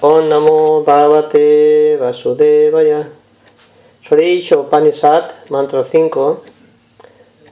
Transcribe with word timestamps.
Om 0.00 0.28
Namo 0.28 0.84
Bhagavate 0.84 1.98
Vasudevaya. 1.98 3.04
Shri 4.00 4.38
Upanishad, 4.52 5.32
mantra 5.50 5.82
5. 5.82 6.38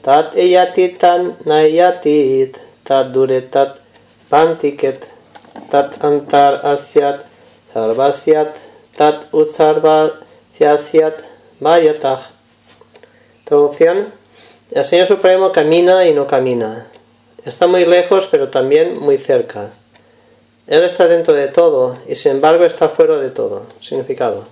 Tat 0.01 0.37
eyati 0.37 0.97
tan 0.97 1.35
nayati 1.45 2.55
tat 2.85 3.11
duretat 3.13 3.81
pantiket 4.31 5.09
tat 5.71 5.99
antar 6.05 6.63
asyat 6.63 7.27
sarvasyat 7.67 8.55
tat 8.95 9.27
utsarvasyat 9.33 11.17
vayatah. 11.59 12.31
Traducción. 13.45 14.13
El 14.71 14.85
Señor 14.85 15.09
Supremo 15.09 15.51
camina 15.51 16.07
y 16.07 16.15
no 16.15 16.29
camina. 16.29 16.87
Está 17.45 17.67
muy 17.67 17.85
lejos, 17.85 18.29
pero 18.31 18.51
también 18.51 19.01
muy 19.01 19.19
cerca. 19.19 19.73
Él 20.67 20.83
está 20.83 21.07
dentro 21.07 21.33
de 21.33 21.47
todo 21.47 21.97
y 22.09 22.17
sin 22.17 22.33
embargo 22.33 22.65
está 22.65 22.89
fuera 22.89 23.19
de 23.19 23.31
todo. 23.31 23.67
Significado. 23.81 24.49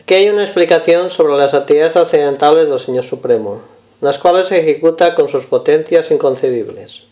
Aquí 0.00 0.14
hay 0.14 0.28
una 0.28 0.44
explicación 0.44 1.10
sobre 1.10 1.36
las 1.36 1.54
actividades 1.54 1.96
occidentales 1.96 2.68
del 2.68 2.78
Señor 2.78 3.02
Supremo, 3.02 3.62
las 4.00 4.18
cuales 4.20 4.46
se 4.46 4.60
ejecuta 4.60 5.16
con 5.16 5.26
sus 5.28 5.46
potencias 5.46 6.12
inconcebibles. 6.12 7.02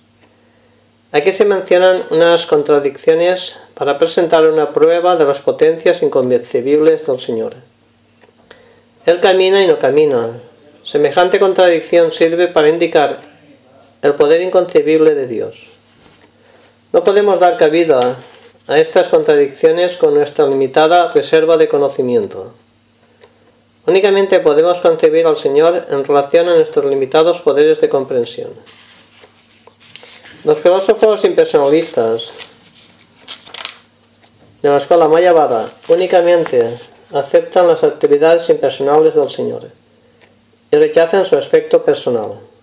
Aquí 1.10 1.32
se 1.32 1.44
mencionan 1.44 2.04
unas 2.10 2.46
contradicciones 2.46 3.56
para 3.74 3.98
presentar 3.98 4.46
una 4.46 4.72
prueba 4.72 5.16
de 5.16 5.24
las 5.24 5.40
potencias 5.40 6.00
inconcebibles 6.02 7.04
del 7.06 7.18
Señor. 7.18 7.56
Él 9.06 9.20
camina 9.20 9.62
y 9.62 9.66
no 9.66 9.80
camina. 9.80 10.40
Semejante 10.84 11.40
contradicción 11.40 12.12
sirve 12.12 12.46
para 12.46 12.68
indicar 12.68 13.20
el 14.02 14.14
poder 14.14 14.40
inconcebible 14.42 15.16
de 15.16 15.26
Dios. 15.26 15.73
No 16.94 17.02
podemos 17.02 17.40
dar 17.40 17.56
cabida 17.56 18.14
a 18.68 18.78
estas 18.78 19.08
contradicciones 19.08 19.96
con 19.96 20.14
nuestra 20.14 20.46
limitada 20.46 21.08
reserva 21.08 21.56
de 21.56 21.66
conocimiento. 21.66 22.54
Únicamente 23.84 24.38
podemos 24.38 24.80
concebir 24.80 25.26
al 25.26 25.34
Señor 25.34 25.88
en 25.90 26.04
relación 26.04 26.48
a 26.48 26.54
nuestros 26.54 26.84
limitados 26.84 27.40
poderes 27.40 27.80
de 27.80 27.88
comprensión. 27.88 28.50
Los 30.44 30.56
filósofos 30.60 31.24
impersonalistas 31.24 32.32
de 34.62 34.68
la 34.68 34.76
escuela 34.76 35.08
Mayavada 35.08 35.72
únicamente 35.88 36.78
aceptan 37.10 37.66
las 37.66 37.82
actividades 37.82 38.48
impersonales 38.50 39.14
del 39.14 39.28
Señor 39.28 39.72
y 40.70 40.76
rechazan 40.76 41.24
su 41.24 41.36
aspecto 41.36 41.84
personal. 41.84 42.53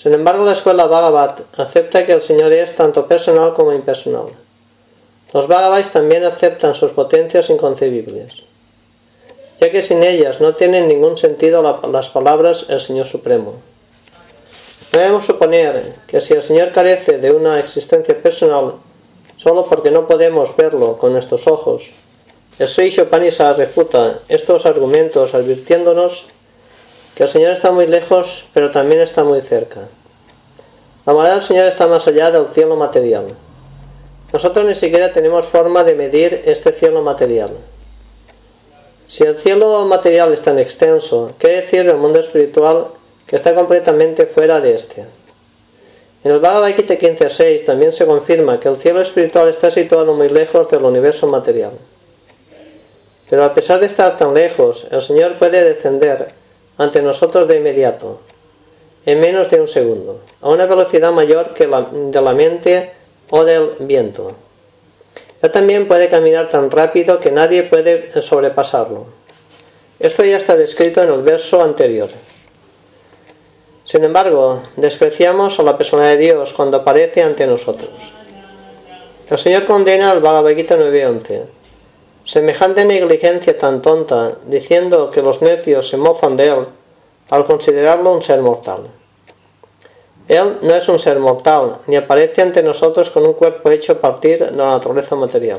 Sin 0.00 0.14
embargo, 0.14 0.46
la 0.46 0.52
escuela 0.52 0.86
Bhagavad 0.86 1.40
acepta 1.58 2.06
que 2.06 2.12
el 2.12 2.22
Señor 2.22 2.54
es 2.54 2.74
tanto 2.74 3.06
personal 3.06 3.52
como 3.52 3.74
impersonal. 3.74 4.28
Los 5.34 5.46
Bhagavais 5.46 5.90
también 5.90 6.24
aceptan 6.24 6.74
sus 6.74 6.92
potencias 6.92 7.50
inconcebibles, 7.50 8.42
ya 9.58 9.70
que 9.70 9.82
sin 9.82 10.02
ellas 10.02 10.40
no 10.40 10.54
tienen 10.54 10.88
ningún 10.88 11.18
sentido 11.18 11.60
las 11.92 12.08
palabras 12.08 12.64
el 12.70 12.80
Señor 12.80 13.04
Supremo. 13.04 13.56
Debemos 14.90 15.26
suponer 15.26 15.96
que 16.06 16.22
si 16.22 16.32
el 16.32 16.40
Señor 16.40 16.72
carece 16.72 17.18
de 17.18 17.32
una 17.32 17.58
existencia 17.58 18.16
personal 18.22 18.76
solo 19.36 19.66
porque 19.66 19.90
no 19.90 20.08
podemos 20.08 20.56
verlo 20.56 20.96
con 20.96 21.12
nuestros 21.12 21.46
ojos, 21.46 21.92
el 22.58 22.68
Sri 22.68 22.90
Panisa 23.04 23.52
refuta 23.52 24.20
estos 24.30 24.64
argumentos 24.64 25.34
advirtiéndonos 25.34 26.24
el 27.22 27.28
Señor 27.28 27.52
está 27.52 27.70
muy 27.70 27.86
lejos, 27.86 28.46
pero 28.54 28.70
también 28.70 29.00
está 29.00 29.24
muy 29.24 29.40
cerca. 29.42 29.88
La 31.04 31.12
morada 31.12 31.34
del 31.34 31.42
Señor 31.42 31.66
está 31.66 31.86
más 31.86 32.06
allá 32.08 32.30
del 32.30 32.48
cielo 32.48 32.76
material. 32.76 33.34
Nosotros 34.32 34.64
ni 34.64 34.74
siquiera 34.74 35.12
tenemos 35.12 35.46
forma 35.46 35.84
de 35.84 35.94
medir 35.94 36.42
este 36.44 36.72
cielo 36.72 37.02
material. 37.02 37.50
Si 39.06 39.24
el 39.24 39.36
cielo 39.36 39.84
material 39.86 40.32
es 40.32 40.40
tan 40.40 40.58
extenso, 40.58 41.32
¿qué 41.38 41.48
decir 41.48 41.84
del 41.84 41.96
mundo 41.96 42.20
espiritual 42.20 42.86
que 43.26 43.36
está 43.36 43.54
completamente 43.54 44.26
fuera 44.26 44.60
de 44.60 44.74
este? 44.74 45.06
En 46.22 46.32
el 46.32 46.38
Bhagavad 46.38 46.74
Gita 46.74 46.94
15.6 46.94 47.64
también 47.64 47.92
se 47.92 48.06
confirma 48.06 48.60
que 48.60 48.68
el 48.68 48.76
cielo 48.76 49.00
espiritual 49.00 49.48
está 49.48 49.70
situado 49.70 50.14
muy 50.14 50.28
lejos 50.28 50.68
del 50.68 50.84
universo 50.84 51.26
material. 51.26 51.72
Pero 53.28 53.44
a 53.44 53.52
pesar 53.52 53.80
de 53.80 53.86
estar 53.86 54.16
tan 54.16 54.32
lejos, 54.32 54.86
el 54.90 55.02
Señor 55.02 55.38
puede 55.38 55.64
descender 55.64 56.39
ante 56.80 57.02
nosotros 57.02 57.46
de 57.46 57.58
inmediato, 57.58 58.20
en 59.04 59.20
menos 59.20 59.50
de 59.50 59.60
un 59.60 59.68
segundo, 59.68 60.22
a 60.40 60.48
una 60.48 60.64
velocidad 60.64 61.12
mayor 61.12 61.52
que 61.52 61.66
la 61.66 61.82
de 61.82 62.22
la 62.22 62.32
mente 62.32 62.90
o 63.28 63.44
del 63.44 63.72
viento. 63.80 64.32
Él 65.42 65.50
también 65.50 65.86
puede 65.86 66.08
caminar 66.08 66.48
tan 66.48 66.70
rápido 66.70 67.20
que 67.20 67.30
nadie 67.30 67.64
puede 67.64 68.08
sobrepasarlo. 68.08 69.08
Esto 69.98 70.24
ya 70.24 70.38
está 70.38 70.56
descrito 70.56 71.02
en 71.02 71.12
el 71.12 71.20
verso 71.20 71.62
anterior. 71.62 72.08
Sin 73.84 74.02
embargo, 74.02 74.62
despreciamos 74.76 75.60
a 75.60 75.62
la 75.62 75.76
persona 75.76 76.08
de 76.08 76.16
Dios 76.16 76.54
cuando 76.54 76.78
aparece 76.78 77.22
ante 77.22 77.46
nosotros. 77.46 78.14
El 79.28 79.36
Señor 79.36 79.66
condena 79.66 80.10
al 80.10 80.20
Bhagavad 80.20 80.56
Gita 80.56 80.78
9.11 80.78 81.59
Semejante 82.30 82.84
negligencia 82.84 83.58
tan 83.58 83.82
tonta, 83.82 84.38
diciendo 84.46 85.10
que 85.10 85.20
los 85.20 85.42
necios 85.42 85.88
se 85.88 85.96
mofan 85.96 86.36
de 86.36 86.46
él 86.46 86.64
al 87.28 87.44
considerarlo 87.44 88.12
un 88.12 88.22
ser 88.22 88.40
mortal. 88.40 88.82
Él 90.28 90.58
no 90.62 90.72
es 90.72 90.88
un 90.88 91.00
ser 91.00 91.18
mortal, 91.18 91.78
ni 91.88 91.96
aparece 91.96 92.40
ante 92.42 92.62
nosotros 92.62 93.10
con 93.10 93.26
un 93.26 93.32
cuerpo 93.32 93.68
hecho 93.70 93.94
a 93.94 94.00
partir 94.00 94.38
de 94.38 94.56
la 94.56 94.70
naturaleza 94.70 95.16
material. 95.16 95.58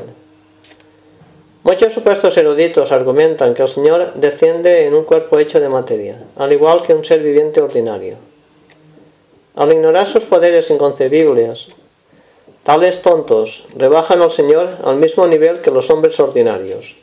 Muchos 1.62 1.92
supuestos 1.92 2.38
eruditos 2.38 2.90
argumentan 2.90 3.52
que 3.52 3.60
el 3.60 3.68
Señor 3.68 4.14
desciende 4.14 4.86
en 4.86 4.94
un 4.94 5.04
cuerpo 5.04 5.38
hecho 5.38 5.60
de 5.60 5.68
materia, 5.68 6.24
al 6.36 6.52
igual 6.52 6.80
que 6.80 6.94
un 6.94 7.04
ser 7.04 7.20
viviente 7.20 7.60
ordinario. 7.60 8.16
Al 9.56 9.70
ignorar 9.74 10.06
sus 10.06 10.24
poderes 10.24 10.70
inconcebibles, 10.70 11.68
Tales 12.62 13.02
tontos 13.02 13.64
rebajan 13.76 14.22
al 14.22 14.30
Señor 14.30 14.78
al 14.84 14.96
mismo 14.96 15.26
nivel 15.26 15.60
que 15.60 15.72
los 15.72 15.90
hombres 15.90 16.20
ordinarios. 16.20 16.96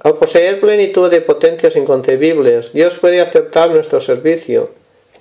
Al 0.00 0.14
poseer 0.14 0.60
plenitud 0.60 1.10
de 1.10 1.20
potencias 1.20 1.74
inconcebibles, 1.74 2.72
Dios 2.72 2.98
puede 2.98 3.20
aceptar 3.20 3.70
nuestro 3.70 4.00
servicio 4.00 4.70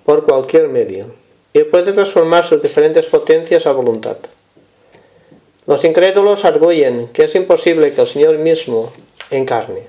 por 0.03 0.25
cualquier 0.25 0.67
medio 0.67 1.15
y 1.53 1.63
puede 1.63 1.93
transformar 1.93 2.45
sus 2.45 2.61
diferentes 2.61 3.07
potencias 3.07 3.65
a 3.65 3.71
voluntad. 3.71 4.17
Los 5.65 5.83
incrédulos 5.83 6.45
arguyen 6.45 7.07
que 7.07 7.23
es 7.23 7.33
imposible 7.33 7.91
que 7.93 8.01
el 8.01 8.07
Señor 8.07 8.37
mismo 8.37 8.93
encarne 9.31 9.87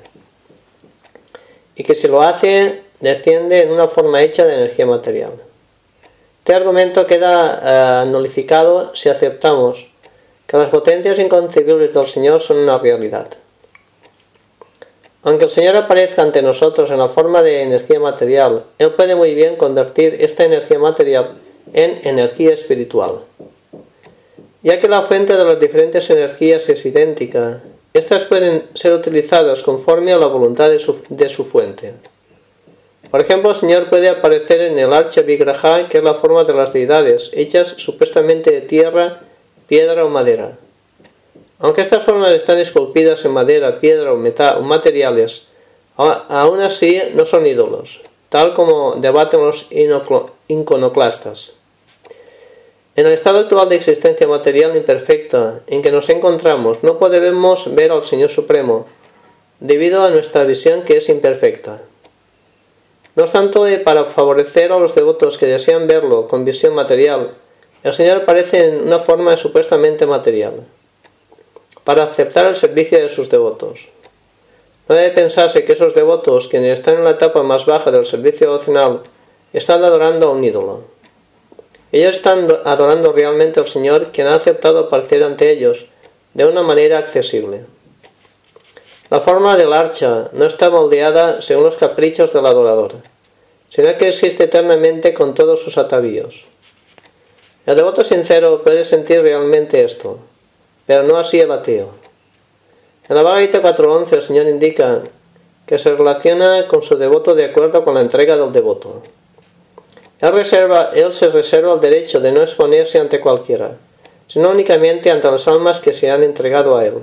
y 1.75 1.83
que 1.83 1.95
si 1.95 2.09
lo 2.09 2.23
hace 2.23 2.81
desciende 3.01 3.61
en 3.61 3.73
una 3.73 3.89
forma 3.89 4.23
hecha 4.23 4.47
de 4.47 4.55
energía 4.55 4.87
material. 4.87 5.33
Este 6.47 6.55
argumento 6.55 7.09
queda 7.09 8.05
uh, 8.05 8.09
nulificado 8.09 8.95
si 8.95 9.09
aceptamos 9.09 9.89
que 10.47 10.57
las 10.57 10.69
potencias 10.69 11.19
inconcebibles 11.19 11.93
del 11.93 12.07
Señor 12.07 12.41
son 12.41 12.59
una 12.59 12.79
realidad. 12.79 13.27
Aunque 15.25 15.47
el 15.47 15.51
Señor 15.51 15.75
aparezca 15.75 16.23
ante 16.23 16.43
nosotros 16.43 16.93
en 16.93 16.99
la 16.99 17.09
forma 17.09 17.43
de 17.43 17.63
energía 17.63 17.99
material, 17.99 18.63
Él 18.79 18.93
puede 18.93 19.17
muy 19.17 19.35
bien 19.35 19.57
convertir 19.57 20.19
esta 20.21 20.45
energía 20.45 20.79
material 20.79 21.37
en 21.73 21.99
energía 22.05 22.55
espiritual. 22.55 23.23
Ya 24.63 24.79
que 24.79 24.87
la 24.87 25.03
fuente 25.03 25.37
de 25.37 25.45
las 25.45 25.59
diferentes 25.59 26.09
energías 26.11 26.69
es 26.69 26.87
idéntica, 26.87 27.61
estas 27.93 28.25
pueden 28.25 28.69
ser 28.75 28.93
utilizadas 28.93 29.65
conforme 29.65 30.13
a 30.13 30.17
la 30.17 30.29
voluntad 30.29 30.71
de 30.71 31.29
su 31.29 31.45
fuente. 31.45 31.95
Por 33.17 33.25
ejemplo, 33.25 33.49
el 33.49 33.57
Señor 33.57 33.89
puede 33.89 34.11
aparecer 34.11 34.61
en 34.61 34.79
el 34.79 34.93
Archa 34.93 35.23
Vigraha, 35.23 35.89
que 35.89 35.97
es 35.97 36.05
la 36.05 36.13
forma 36.13 36.45
de 36.45 36.53
las 36.53 36.75
deidades, 36.75 37.31
hechas 37.33 37.73
supuestamente 37.79 38.51
de 38.51 38.61
tierra, 38.61 39.23
piedra 39.67 40.05
o 40.05 40.11
madera. 40.11 40.59
Aunque 41.59 41.81
estas 41.81 42.03
formas 42.03 42.35
están 42.35 42.59
esculpidas 42.59 43.25
en 43.25 43.31
madera, 43.31 43.81
piedra 43.81 44.13
o, 44.13 44.19
metal, 44.19 44.59
o 44.59 44.61
materiales, 44.61 45.45
aún 45.97 46.61
así 46.61 47.01
no 47.15 47.25
son 47.25 47.47
ídolos, 47.47 48.03
tal 48.29 48.53
como 48.53 48.97
debaten 48.97 49.41
los 49.41 49.67
iconoclastas. 50.49 51.55
En 52.97 53.07
el 53.07 53.13
estado 53.13 53.39
actual 53.39 53.71
de 53.71 53.77
existencia 53.77 54.29
material 54.29 54.77
imperfecta 54.77 55.63
en 55.69 55.81
que 55.81 55.91
nos 55.91 56.11
encontramos, 56.11 56.83
no 56.83 56.99
podemos 56.99 57.75
ver 57.75 57.93
al 57.93 58.03
Señor 58.03 58.29
Supremo, 58.29 58.85
debido 59.61 60.05
a 60.05 60.11
nuestra 60.11 60.45
visión 60.45 60.83
que 60.83 60.99
es 60.99 61.09
imperfecta. 61.09 61.81
No 63.17 63.23
obstante, 63.23 63.79
para 63.79 64.05
favorecer 64.05 64.71
a 64.73 64.79
los 64.79 64.95
devotos 64.95 65.39
que 65.39 65.47
desean 65.47 65.87
verlo 65.87 66.29
con 66.29 66.45
visión 66.45 66.75
material, 66.75 67.35
el 67.83 67.95
Señor 67.95 68.19
aparece 68.19 68.67
en 68.67 68.87
una 68.87 68.99
forma 68.99 69.39
supuestamente 69.39 70.05
material, 70.05 70.67
para 71.83 72.03
aceptar 72.03 72.45
el 72.45 72.55
servicio 72.55 72.99
de 72.99 73.09
sus 73.09 73.31
devotos. 73.31 73.89
No 74.87 74.95
debe 74.95 75.13
pensarse 75.13 75.65
que 75.65 75.73
esos 75.73 75.95
devotos, 75.95 76.47
quienes 76.47 76.79
están 76.79 76.97
en 76.97 77.05
la 77.05 77.13
etapa 77.13 77.43
más 77.43 77.65
baja 77.65 77.91
del 77.91 78.05
servicio 78.05 78.49
devocional, 78.49 79.03
están 79.55 79.83
adorando 79.83 80.29
a 80.29 80.33
un 80.33 80.45
ídolo. 80.45 80.85
Ellos 81.93 82.17
están 82.17 82.47
adorando 82.67 83.13
realmente 83.13 83.61
al 83.61 83.67
Señor, 83.67 84.13
quien 84.13 84.27
ha 84.27 84.35
aceptado 84.35 84.91
partir 84.91 85.25
ante 85.25 85.51
ellos 85.51 85.87
de 86.35 86.45
una 86.45 86.63
manera 86.63 86.99
accesible. 86.99 87.65
La 89.09 89.21
forma 89.21 89.57
del 89.57 89.73
archa 89.73 90.31
no 90.33 90.47
está 90.47 90.69
moldeada 90.69 91.41
según 91.41 91.63
los 91.63 91.77
caprichos 91.77 92.33
del 92.33 92.45
adorador, 92.45 92.95
sino 93.69 93.97
que 93.97 94.09
existe 94.09 94.45
eternamente 94.45 95.15
con 95.15 95.33
todos 95.33 95.63
sus 95.63 95.79
atavíos. 95.79 96.47
El 97.67 97.77
devoto 97.77 98.03
sincero 98.03 98.63
puede 98.65 98.83
sentir 98.83 99.23
realmente 99.23 99.85
esto, 99.85 100.19
pero 100.87 101.05
no 101.05 101.19
así 101.19 101.39
el 101.39 101.53
ateo. 101.53 101.91
En 103.09 103.15
la 103.15 103.23
Bhagavad 103.23 103.77
4.11 103.77 104.13
el 104.13 104.23
Señor 104.23 104.49
indica 104.49 105.03
que 105.67 105.79
se 105.79 105.93
relaciona 105.93 106.67
con 106.67 106.83
su 106.83 106.97
devoto 106.97 107.37
de 107.37 107.45
acuerdo 107.45 107.85
con 107.85 107.95
la 107.95 108.01
entrega 108.01 108.37
del 108.37 108.51
devoto. 108.51 109.03
Él, 110.21 110.33
reserva, 110.33 110.91
él 110.95 111.13
se 111.13 111.29
reserva 111.29 111.75
el 111.75 111.81
derecho 111.81 112.19
de 112.21 112.33
no 112.33 112.43
exponerse 112.43 112.99
ante 112.99 113.21
cualquiera, 113.21 113.77
sino 114.27 114.51
únicamente 114.51 115.13
ante 115.13 115.31
las 115.31 115.47
almas 115.47 115.79
que 115.79 115.93
se 115.93 116.11
han 116.11 116.25
entregado 116.25 116.77
a 116.77 116.85
él. 116.85 116.95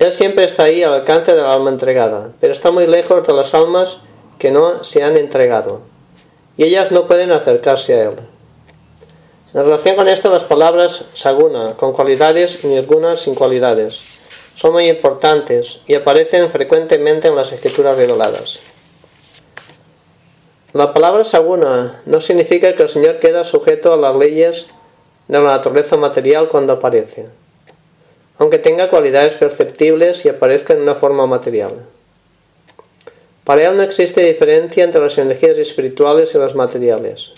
Él 0.00 0.12
siempre 0.12 0.44
está 0.44 0.62
ahí 0.62 0.82
al 0.82 0.94
alcance 0.94 1.34
del 1.34 1.44
alma 1.44 1.68
entregada, 1.68 2.32
pero 2.40 2.54
está 2.54 2.70
muy 2.70 2.86
lejos 2.86 3.26
de 3.26 3.34
las 3.34 3.52
almas 3.52 3.98
que 4.38 4.50
no 4.50 4.82
se 4.82 5.02
han 5.02 5.18
entregado, 5.18 5.82
y 6.56 6.64
ellas 6.64 6.90
no 6.90 7.06
pueden 7.06 7.30
acercarse 7.32 7.92
a 7.92 8.04
él. 8.04 8.14
En 9.52 9.62
relación 9.62 9.96
con 9.96 10.08
esto, 10.08 10.30
las 10.30 10.44
palabras 10.44 11.04
saguna, 11.12 11.76
con 11.76 11.92
cualidades, 11.92 12.64
y 12.64 12.68
nirguna, 12.68 13.14
sin 13.14 13.34
cualidades, 13.34 14.20
son 14.54 14.72
muy 14.72 14.88
importantes 14.88 15.80
y 15.86 15.92
aparecen 15.92 16.48
frecuentemente 16.48 17.28
en 17.28 17.36
las 17.36 17.52
escrituras 17.52 17.98
reveladas. 17.98 18.60
La 20.72 20.94
palabra 20.94 21.24
saguna 21.24 22.00
no 22.06 22.22
significa 22.22 22.74
que 22.74 22.84
el 22.84 22.88
Señor 22.88 23.18
queda 23.18 23.44
sujeto 23.44 23.92
a 23.92 23.98
las 23.98 24.16
leyes 24.16 24.66
de 25.28 25.38
la 25.40 25.50
naturaleza 25.50 25.98
material 25.98 26.48
cuando 26.48 26.72
aparece, 26.72 27.28
aunque 28.40 28.58
tenga 28.58 28.88
cualidades 28.88 29.34
perceptibles 29.34 30.24
y 30.24 30.30
aparezca 30.30 30.72
en 30.72 30.80
una 30.80 30.94
forma 30.94 31.26
material. 31.26 31.84
Para 33.44 33.68
él 33.68 33.76
no 33.76 33.82
existe 33.82 34.24
diferencia 34.24 34.82
entre 34.82 35.02
las 35.02 35.18
energías 35.18 35.58
espirituales 35.58 36.34
y 36.34 36.38
las 36.38 36.54
materiales, 36.54 37.32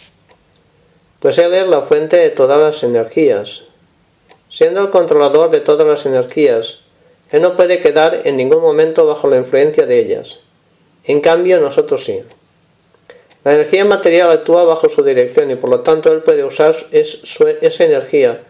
pues 1.18 1.38
él 1.38 1.52
es 1.54 1.66
la 1.66 1.82
fuente 1.82 2.16
de 2.16 2.30
todas 2.30 2.60
las 2.60 2.84
energías. 2.84 3.64
Siendo 4.48 4.80
el 4.80 4.90
controlador 4.90 5.50
de 5.50 5.58
todas 5.58 5.88
las 5.88 6.06
energías, 6.06 6.78
él 7.32 7.42
no 7.42 7.56
puede 7.56 7.80
quedar 7.80 8.20
en 8.24 8.36
ningún 8.36 8.62
momento 8.62 9.04
bajo 9.04 9.28
la 9.28 9.38
influencia 9.38 9.86
de 9.86 9.98
ellas. 9.98 10.38
En 11.02 11.20
cambio, 11.20 11.58
nosotros 11.58 12.04
sí. 12.04 12.20
La 13.42 13.54
energía 13.54 13.84
material 13.84 14.30
actúa 14.30 14.62
bajo 14.62 14.88
su 14.88 15.02
dirección 15.02 15.50
y 15.50 15.56
por 15.56 15.68
lo 15.68 15.80
tanto 15.80 16.12
él 16.12 16.22
puede 16.22 16.44
usar 16.44 16.76
esa 16.92 17.84
energía 17.84 18.40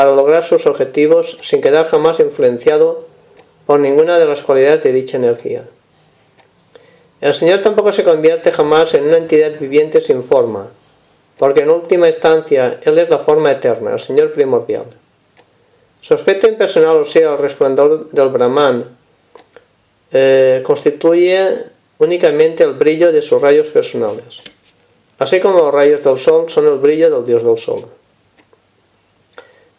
para 0.00 0.12
lograr 0.12 0.42
sus 0.42 0.64
objetivos 0.66 1.36
sin 1.42 1.60
quedar 1.60 1.86
jamás 1.86 2.20
influenciado 2.20 3.04
por 3.66 3.80
ninguna 3.80 4.18
de 4.18 4.24
las 4.24 4.40
cualidades 4.40 4.82
de 4.82 4.94
dicha 4.94 5.18
energía. 5.18 5.68
El 7.20 7.34
Señor 7.34 7.60
tampoco 7.60 7.92
se 7.92 8.02
convierte 8.02 8.50
jamás 8.50 8.94
en 8.94 9.04
una 9.04 9.18
entidad 9.18 9.60
viviente 9.60 10.00
sin 10.00 10.22
forma, 10.22 10.70
porque 11.36 11.60
en 11.60 11.68
última 11.68 12.06
instancia 12.06 12.80
Él 12.82 12.98
es 12.98 13.10
la 13.10 13.18
forma 13.18 13.50
eterna, 13.50 13.92
el 13.92 13.98
Señor 13.98 14.32
primordial. 14.32 14.86
Su 16.00 16.14
aspecto 16.14 16.48
impersonal, 16.48 16.96
o 16.96 17.04
sea, 17.04 17.32
el 17.32 17.38
resplandor 17.38 18.08
del 18.08 18.30
Brahman, 18.30 18.82
eh, 20.12 20.62
constituye 20.64 21.46
únicamente 21.98 22.64
el 22.64 22.72
brillo 22.72 23.12
de 23.12 23.20
sus 23.20 23.42
rayos 23.42 23.68
personales, 23.68 24.40
así 25.18 25.40
como 25.40 25.58
los 25.58 25.74
rayos 25.74 26.02
del 26.02 26.16
sol 26.16 26.48
son 26.48 26.66
el 26.68 26.78
brillo 26.78 27.10
del 27.10 27.26
dios 27.26 27.44
del 27.44 27.58
sol. 27.58 27.99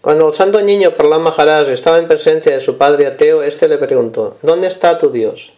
Cuando 0.02 0.28
el 0.28 0.34
santo 0.34 0.60
niño 0.62 0.96
Prahlad 0.96 1.20
Maharaj 1.20 1.70
estaba 1.70 2.00
en 2.00 2.08
presencia 2.08 2.52
de 2.52 2.60
su 2.60 2.80
padre 2.80 3.06
ateo, 3.06 3.44
éste 3.44 3.68
le 3.68 3.78
preguntó, 3.78 4.36
¿Dónde 4.42 4.68
está 4.68 4.98
tu 4.98 5.12
Dios? 5.12 5.54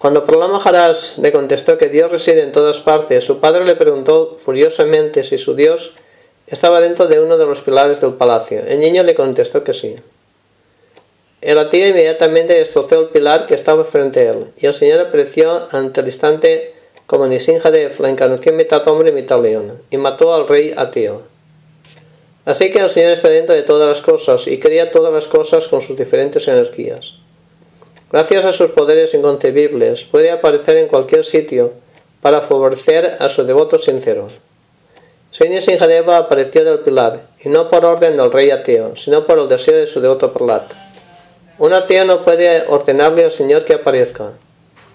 Cuando 0.00 0.24
Prahlad 0.24 0.48
Maharaj 0.48 1.18
le 1.18 1.30
contestó 1.30 1.78
que 1.78 1.88
Dios 1.88 2.10
reside 2.10 2.42
en 2.42 2.50
todas 2.50 2.80
partes, 2.80 3.22
su 3.22 3.38
padre 3.38 3.64
le 3.64 3.76
preguntó 3.76 4.34
furiosamente 4.38 5.22
si 5.22 5.38
su 5.38 5.54
Dios 5.54 5.94
estaba 6.48 6.80
dentro 6.80 7.06
de 7.06 7.20
uno 7.20 7.36
de 7.38 7.46
los 7.46 7.60
pilares 7.60 8.00
del 8.00 8.14
palacio. 8.14 8.60
El 8.66 8.80
niño 8.80 9.04
le 9.04 9.14
contestó 9.14 9.62
que 9.62 9.72
sí. 9.72 9.94
El 11.40 11.58
ateo 11.58 11.86
inmediatamente 11.86 12.54
destrozó 12.54 13.02
el 13.02 13.08
pilar 13.10 13.46
que 13.46 13.54
estaba 13.54 13.84
frente 13.84 14.18
a 14.18 14.32
él, 14.32 14.52
y 14.56 14.66
el 14.66 14.74
Señor 14.74 14.98
apareció 14.98 15.68
ante 15.70 16.00
el 16.00 16.06
instante 16.06 16.74
como 17.06 17.28
de 17.28 17.92
la 18.00 18.08
encarnación 18.08 18.56
mitad 18.56 18.86
hombre 18.88 19.10
y 19.10 19.12
mitad 19.12 19.40
león, 19.40 19.80
y 19.90 19.96
mató 19.96 20.34
al 20.34 20.48
rey 20.48 20.74
ateo. 20.76 21.37
Así 22.48 22.70
que 22.70 22.78
el 22.78 22.88
Señor 22.88 23.10
está 23.10 23.28
dentro 23.28 23.54
de 23.54 23.62
todas 23.62 23.86
las 23.86 24.00
cosas 24.00 24.46
y 24.46 24.58
crea 24.58 24.90
todas 24.90 25.12
las 25.12 25.26
cosas 25.26 25.68
con 25.68 25.82
sus 25.82 25.98
diferentes 25.98 26.48
energías. 26.48 27.12
Gracias 28.10 28.46
a 28.46 28.52
sus 28.52 28.70
poderes 28.70 29.12
inconcebibles, 29.12 30.04
puede 30.04 30.30
aparecer 30.30 30.78
en 30.78 30.88
cualquier 30.88 31.26
sitio 31.26 31.74
para 32.22 32.40
favorecer 32.40 33.18
a 33.20 33.28
su 33.28 33.44
devoto 33.44 33.76
sincero. 33.76 34.28
Sri 35.30 35.60
Sinjadeva 35.60 36.16
apareció 36.16 36.64
del 36.64 36.78
pilar, 36.78 37.20
y 37.44 37.50
no 37.50 37.68
por 37.68 37.84
orden 37.84 38.16
del 38.16 38.32
rey 38.32 38.50
ateo, 38.50 38.96
sino 38.96 39.26
por 39.26 39.38
el 39.38 39.48
deseo 39.48 39.76
de 39.76 39.86
su 39.86 40.00
devoto 40.00 40.32
Pralat. 40.32 40.72
Un 41.58 41.74
ateo 41.74 42.06
no 42.06 42.24
puede 42.24 42.64
ordenarle 42.66 43.24
al 43.24 43.30
Señor 43.30 43.66
que 43.66 43.74
aparezca, 43.74 44.32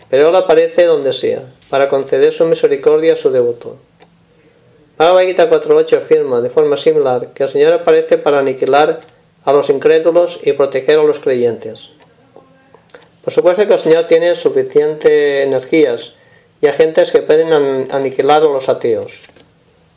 pero 0.09 0.29
Él 0.29 0.35
aparece 0.35 0.85
donde 0.85 1.13
sea, 1.13 1.43
para 1.69 1.87
conceder 1.87 2.33
su 2.33 2.45
misericordia 2.45 3.13
a 3.13 3.15
su 3.15 3.29
devoto. 3.29 3.77
Bhagavad 5.03 5.25
Gita 5.25 5.49
4.8 5.49 5.97
afirma 5.97 6.39
de 6.39 6.49
forma 6.49 6.77
similar 6.77 7.33
que 7.33 7.43
el 7.43 7.49
Señor 7.49 7.73
aparece 7.73 8.17
para 8.17 8.39
aniquilar 8.39 9.01
a 9.43 9.51
los 9.51 9.69
incrédulos 9.69 10.39
y 10.41 10.53
proteger 10.53 10.97
a 10.97 11.03
los 11.03 11.19
creyentes. 11.19 11.89
Por 13.21 13.33
supuesto 13.33 13.67
que 13.67 13.73
el 13.73 13.79
Señor 13.79 14.07
tiene 14.07 14.33
suficientes 14.33 15.43
energías 15.43 16.13
y 16.61 16.67
agentes 16.67 17.11
que 17.11 17.21
pueden 17.21 17.51
aniquilar 17.91 18.43
a 18.43 18.45
los 18.45 18.69
ateos, 18.69 19.21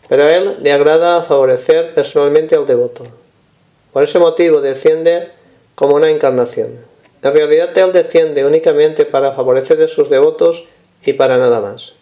pero 0.09 0.25
a 0.25 0.35
Él 0.35 0.57
le 0.61 0.73
agrada 0.73 1.23
favorecer 1.23 1.95
personalmente 1.95 2.57
al 2.57 2.67
devoto. 2.67 3.07
Por 3.93 4.03
ese 4.03 4.19
motivo 4.19 4.61
desciende 4.61 5.31
como 5.77 5.95
una 5.95 6.11
encarnación. 6.11 6.85
En 7.23 7.33
realidad 7.33 7.79
Él 7.79 7.93
desciende 7.93 8.45
únicamente 8.45 9.05
para 9.05 9.31
favorecer 9.35 9.81
a 9.85 9.87
sus 9.87 10.11
devotos 10.11 10.65
y 11.05 11.13
para 11.13 11.39
nada 11.39 11.61
más. 11.61 11.93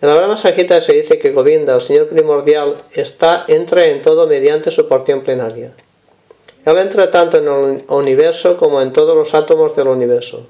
En 0.00 0.08
la 0.08 0.14
Brahma 0.14 0.36
Sajita 0.36 0.80
se 0.80 0.94
dice 0.94 1.18
que 1.18 1.30
Govinda, 1.30 1.74
el 1.74 1.80
Señor 1.80 2.08
primordial, 2.08 2.82
está, 2.92 3.44
entra 3.48 3.86
en 3.86 4.00
todo 4.00 4.26
mediante 4.26 4.70
su 4.70 4.88
porción 4.88 5.22
plenaria. 5.22 5.74
Él 6.64 6.78
entra 6.78 7.10
tanto 7.10 7.38
en 7.38 7.48
el 7.48 7.84
universo 7.88 8.56
como 8.56 8.80
en 8.80 8.92
todos 8.92 9.16
los 9.16 9.34
átomos 9.34 9.76
del 9.76 9.88
universo. 9.88 10.46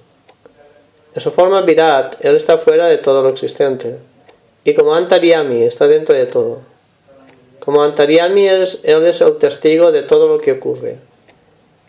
En 1.15 1.21
su 1.21 1.31
forma 1.31 1.63
Virat, 1.63 2.25
Él 2.25 2.37
está 2.37 2.59
fuera 2.59 2.87
de 2.87 2.99
todo 2.99 3.23
lo 3.23 3.31
existente. 3.31 3.99
Y 4.63 4.75
como 4.75 4.95
Antaryami 4.95 5.63
está 5.63 5.89
dentro 5.89 6.15
de 6.15 6.27
todo. 6.27 6.61
Como 7.59 7.83
Antaryami, 7.83 8.47
Él 8.47 8.63
es 8.63 9.21
el 9.21 9.37
testigo 9.39 9.91
de 9.91 10.03
todo 10.03 10.29
lo 10.29 10.39
que 10.39 10.53
ocurre 10.53 10.99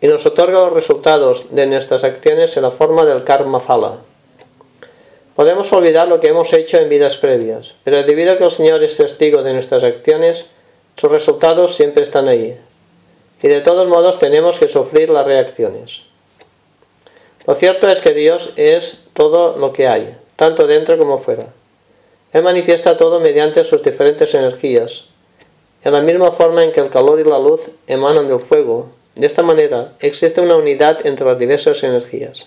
y 0.02 0.08
nos 0.08 0.26
otorga 0.26 0.58
los 0.58 0.72
resultados 0.72 1.46
de 1.50 1.66
nuestras 1.66 2.02
acciones 2.02 2.56
en 2.56 2.64
la 2.64 2.72
forma 2.72 3.06
del 3.06 3.22
karma 3.22 3.60
fala. 3.60 4.00
Podemos 5.34 5.72
olvidar 5.72 6.08
lo 6.08 6.20
que 6.20 6.28
hemos 6.28 6.52
hecho 6.52 6.78
en 6.78 6.88
vidas 6.88 7.16
previas, 7.16 7.74
pero 7.84 8.02
debido 8.02 8.32
a 8.32 8.36
que 8.36 8.44
el 8.44 8.50
Señor 8.50 8.82
es 8.82 8.96
testigo 8.96 9.42
de 9.42 9.52
nuestras 9.52 9.82
acciones, 9.82 10.46
sus 10.94 11.10
resultados 11.10 11.74
siempre 11.74 12.02
están 12.02 12.28
ahí. 12.28 12.58
Y 13.42 13.48
de 13.48 13.60
todos 13.60 13.88
modos 13.88 14.18
tenemos 14.18 14.58
que 14.58 14.68
sufrir 14.68 15.08
las 15.08 15.26
reacciones. 15.26 16.02
Lo 17.46 17.54
cierto 17.54 17.88
es 17.88 18.00
que 18.00 18.12
Dios 18.12 18.50
es 18.56 18.98
todo 19.14 19.56
lo 19.56 19.72
que 19.72 19.88
hay, 19.88 20.16
tanto 20.36 20.66
dentro 20.66 20.98
como 20.98 21.18
fuera. 21.18 21.52
Él 22.32 22.42
manifiesta 22.42 22.96
todo 22.96 23.18
mediante 23.18 23.64
sus 23.64 23.82
diferentes 23.82 24.34
energías, 24.34 25.06
en 25.84 25.92
la 25.94 26.00
misma 26.00 26.30
forma 26.30 26.62
en 26.62 26.70
que 26.70 26.80
el 26.80 26.90
calor 26.90 27.18
y 27.18 27.24
la 27.24 27.40
luz 27.40 27.70
emanan 27.88 28.28
del 28.28 28.38
fuego, 28.38 28.90
de 29.16 29.26
esta 29.26 29.42
manera, 29.42 29.92
existe 30.00 30.40
una 30.40 30.56
unidad 30.56 31.04
entre 31.04 31.26
las 31.26 31.38
diversas 31.38 31.82
energías. 31.82 32.46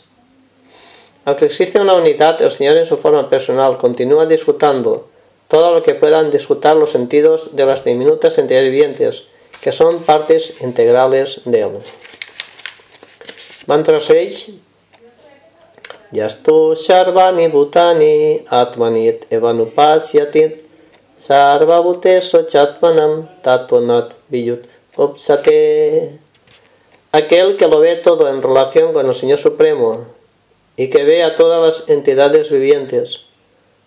Aunque 1.25 1.46
existe 1.46 1.79
una 1.79 1.96
unidad, 1.96 2.39
el 2.41 2.51
Señor 2.51 2.77
en 2.77 2.86
su 2.86 2.98
forma 2.98 3.29
personal 3.29 3.77
continúa 3.77 4.27
disfrutando 4.27 5.08
todo 5.48 5.74
lo 5.74 5.82
que 5.82 5.96
puedan 5.96 6.29
disfrutar 6.29 6.77
los 6.77 6.91
sentidos 6.91 7.55
de 7.55 7.65
las 7.65 7.84
diminutas 7.84 8.38
entidades 8.38 8.70
vivientes, 8.70 9.24
que 9.60 9.72
son 9.72 10.03
partes 10.03 10.62
integrales 10.62 11.41
de 11.46 11.62
Él. 11.62 11.72
Mantra 13.65 14.00
6. 14.00 14.51
Yastu 16.12 16.75
Sharvani 16.75 17.48
Bhutani 17.48 18.44
Atmanit 18.48 19.25
Evanupasyatit 19.32 20.63
Sarvabhuteso 21.17 22.44
Chatmanam 22.46 23.41
Tatvanat 23.41 24.13
Viyut 24.29 24.67
Upsate 24.98 26.20
aquel 27.12 27.55
que 27.58 27.67
lo 27.67 27.79
ve 27.79 27.96
todo 27.96 28.29
en 28.29 28.41
relación 28.41 28.94
con 28.94 29.08
el 29.08 29.15
Señor 29.15 29.39
Supremo 29.39 30.14
y 30.77 30.89
que 30.89 31.03
ve 31.03 31.24
a 31.24 31.36
todas 31.36 31.62
las 31.62 31.89
entidades 31.89 32.50
vivientes 32.50 33.22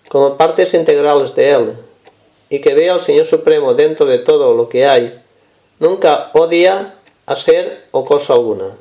como 0.09 0.37
partes 0.37 0.75
integrales 0.75 1.35
de 1.35 1.51
Él 1.51 1.73
y 2.49 2.61
que 2.61 2.75
ve 2.75 2.89
al 2.89 3.01
Señor 3.01 3.27
Supremo 3.27 3.75
dentro 3.75 4.07
de 4.07 4.19
todo 4.19 4.55
lo 4.55 4.69
que 4.69 4.87
hay, 4.87 5.19
nunca 5.79 6.31
odia 6.33 6.95
a 7.27 7.37
ser 7.37 7.85
o 7.91 8.05
cosa 8.05 8.33
alguna. 8.33 8.77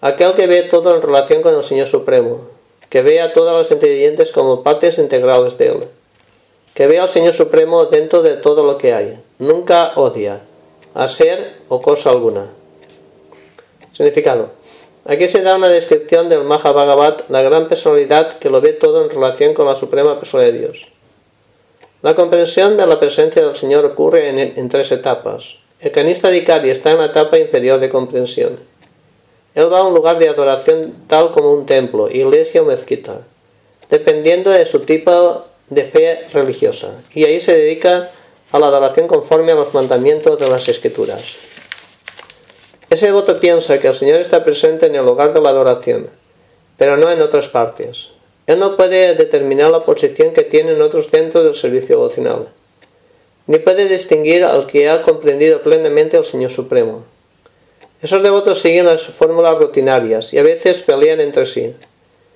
Aquel 0.00 0.34
que 0.34 0.46
ve 0.46 0.62
todo 0.62 0.94
en 0.94 1.02
relación 1.02 1.42
con 1.42 1.54
el 1.54 1.62
Señor 1.62 1.86
Supremo, 1.86 2.48
que 2.88 3.02
ve 3.02 3.20
a 3.20 3.32
todas 3.32 3.54
las 3.54 3.70
inteligentes 3.70 4.30
como 4.30 4.62
partes 4.62 4.98
integrales 4.98 5.58
de 5.58 5.68
Él, 5.68 5.84
que 6.72 6.86
ve 6.86 6.98
al 6.98 7.08
Señor 7.08 7.34
Supremo 7.34 7.86
dentro 7.86 8.22
de 8.22 8.36
todo 8.36 8.64
lo 8.64 8.78
que 8.78 8.94
hay, 8.94 9.22
nunca 9.38 9.92
odia 9.96 10.42
a 10.94 11.08
ser 11.08 11.56
o 11.68 11.82
cosa 11.82 12.10
alguna. 12.10 12.50
Significado. 13.92 14.63
Aquí 15.06 15.28
se 15.28 15.42
da 15.42 15.54
una 15.54 15.68
descripción 15.68 16.30
del 16.30 16.44
Maha 16.44 16.72
Bhagavat, 16.72 17.28
la 17.28 17.42
gran 17.42 17.68
personalidad 17.68 18.38
que 18.38 18.48
lo 18.48 18.62
ve 18.62 18.72
todo 18.72 19.04
en 19.04 19.10
relación 19.10 19.52
con 19.52 19.66
la 19.66 19.76
suprema 19.76 20.18
persona 20.18 20.44
de 20.44 20.52
Dios. 20.52 20.88
La 22.00 22.14
comprensión 22.14 22.78
de 22.78 22.86
la 22.86 22.98
presencia 22.98 23.44
del 23.44 23.54
Señor 23.54 23.84
ocurre 23.84 24.28
en, 24.28 24.68
tres 24.70 24.92
etapas. 24.92 25.56
El 25.78 25.90
canista 25.90 26.30
Dikari 26.30 26.70
está 26.70 26.92
en 26.92 26.98
la 26.98 27.06
etapa 27.06 27.38
inferior 27.38 27.80
de 27.80 27.90
comprensión. 27.90 28.58
Él 29.54 29.70
va 29.70 29.80
a 29.80 29.86
un 29.86 29.92
lugar 29.92 30.18
de 30.18 30.30
adoración 30.30 30.94
tal 31.06 31.30
como 31.30 31.52
un 31.52 31.66
templo, 31.66 32.08
iglesia 32.10 32.62
o 32.62 32.64
mezquita, 32.64 33.20
dependiendo 33.90 34.50
de 34.50 34.64
su 34.64 34.80
tipo 34.80 35.44
de 35.68 35.84
fe 35.84 36.26
religiosa, 36.32 37.02
y 37.12 37.24
ahí 37.24 37.40
se 37.40 37.52
dedica 37.52 38.10
a 38.52 38.58
la 38.58 38.68
adoración 38.68 39.06
conforme 39.06 39.52
a 39.52 39.54
los 39.54 39.74
mandamientos 39.74 40.38
de 40.38 40.48
las 40.48 40.66
escrituras. 40.68 41.36
Ese 42.94 43.06
devoto 43.06 43.40
piensa 43.40 43.80
que 43.80 43.88
el 43.88 43.94
Señor 43.96 44.20
está 44.20 44.44
presente 44.44 44.86
en 44.86 44.94
el 44.94 45.04
lugar 45.04 45.34
de 45.34 45.40
la 45.40 45.48
adoración, 45.48 46.08
pero 46.78 46.96
no 46.96 47.10
en 47.10 47.22
otras 47.22 47.48
partes. 47.48 48.10
Él 48.46 48.60
no 48.60 48.76
puede 48.76 49.16
determinar 49.16 49.72
la 49.72 49.84
posición 49.84 50.32
que 50.32 50.44
tienen 50.44 50.80
otros 50.80 51.10
dentro 51.10 51.42
del 51.42 51.56
servicio 51.56 51.96
devocional, 51.96 52.52
ni 53.48 53.58
puede 53.58 53.88
distinguir 53.88 54.44
al 54.44 54.68
que 54.68 54.88
ha 54.88 55.02
comprendido 55.02 55.60
plenamente 55.60 56.16
el 56.16 56.22
Señor 56.22 56.52
Supremo. 56.52 57.02
Esos 58.00 58.22
devotos 58.22 58.60
siguen 58.60 58.86
las 58.86 59.02
fórmulas 59.02 59.58
rutinarias 59.58 60.32
y 60.32 60.38
a 60.38 60.44
veces 60.44 60.80
pelean 60.82 61.20
entre 61.20 61.46
sí, 61.46 61.74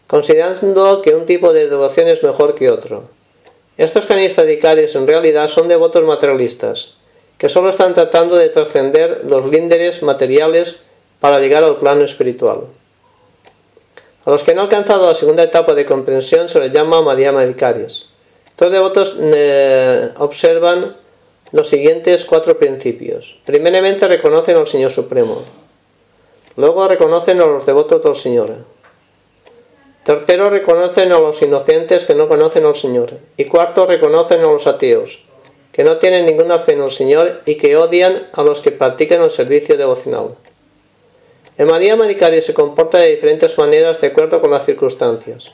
considerando 0.08 1.02
que 1.02 1.14
un 1.14 1.24
tipo 1.24 1.52
de 1.52 1.68
devoción 1.68 2.08
es 2.08 2.24
mejor 2.24 2.56
que 2.56 2.68
otro. 2.68 3.04
Estos 3.76 4.06
canistas 4.06 4.44
en 4.48 5.06
realidad 5.06 5.46
son 5.46 5.68
devotos 5.68 6.02
materialistas, 6.02 6.96
que 7.38 7.48
solo 7.48 7.70
están 7.70 7.94
tratando 7.94 8.36
de 8.36 8.48
trascender 8.48 9.22
los 9.24 9.46
línderes 9.46 10.02
materiales 10.02 10.78
para 11.20 11.38
llegar 11.38 11.64
al 11.64 11.78
plano 11.78 12.04
espiritual. 12.04 12.64
A 14.24 14.30
los 14.30 14.42
que 14.42 14.50
han 14.50 14.58
alcanzado 14.58 15.06
la 15.06 15.14
segunda 15.14 15.42
etapa 15.42 15.74
de 15.74 15.86
comprensión 15.86 16.48
se 16.48 16.60
les 16.60 16.72
llama 16.72 17.00
Madhyama 17.00 17.40
Adhikaris. 17.40 18.06
Estos 18.50 18.72
devotos 18.72 19.16
eh, 19.20 20.10
observan 20.18 20.96
los 21.52 21.68
siguientes 21.68 22.24
cuatro 22.24 22.58
principios. 22.58 23.38
Primeramente 23.46 24.06
reconocen 24.06 24.56
al 24.56 24.66
Señor 24.66 24.90
Supremo. 24.90 25.44
Luego 26.56 26.88
reconocen 26.88 27.40
a 27.40 27.46
los 27.46 27.64
devotos 27.64 28.02
del 28.02 28.16
Señor. 28.16 28.64
Tercero 30.02 30.50
reconocen 30.50 31.12
a 31.12 31.20
los 31.20 31.40
inocentes 31.40 32.04
que 32.04 32.14
no 32.14 32.28
conocen 32.28 32.64
al 32.64 32.74
Señor. 32.74 33.12
Y 33.36 33.44
cuarto 33.44 33.86
reconocen 33.86 34.40
a 34.40 34.44
los 34.44 34.66
ateos, 34.66 35.20
que 35.78 35.84
no 35.84 35.98
tienen 35.98 36.26
ninguna 36.26 36.58
fe 36.58 36.72
en 36.72 36.82
el 36.82 36.90
Señor 36.90 37.40
y 37.46 37.54
que 37.54 37.76
odian 37.76 38.26
a 38.32 38.42
los 38.42 38.60
que 38.60 38.72
practican 38.72 39.22
el 39.22 39.30
servicio 39.30 39.76
devocional. 39.76 40.34
El 41.56 41.66
María 41.66 41.94
Madikari 41.94 42.42
se 42.42 42.52
comporta 42.52 42.98
de 42.98 43.12
diferentes 43.12 43.56
maneras 43.56 44.00
de 44.00 44.08
acuerdo 44.08 44.40
con 44.40 44.50
las 44.50 44.64
circunstancias. 44.64 45.52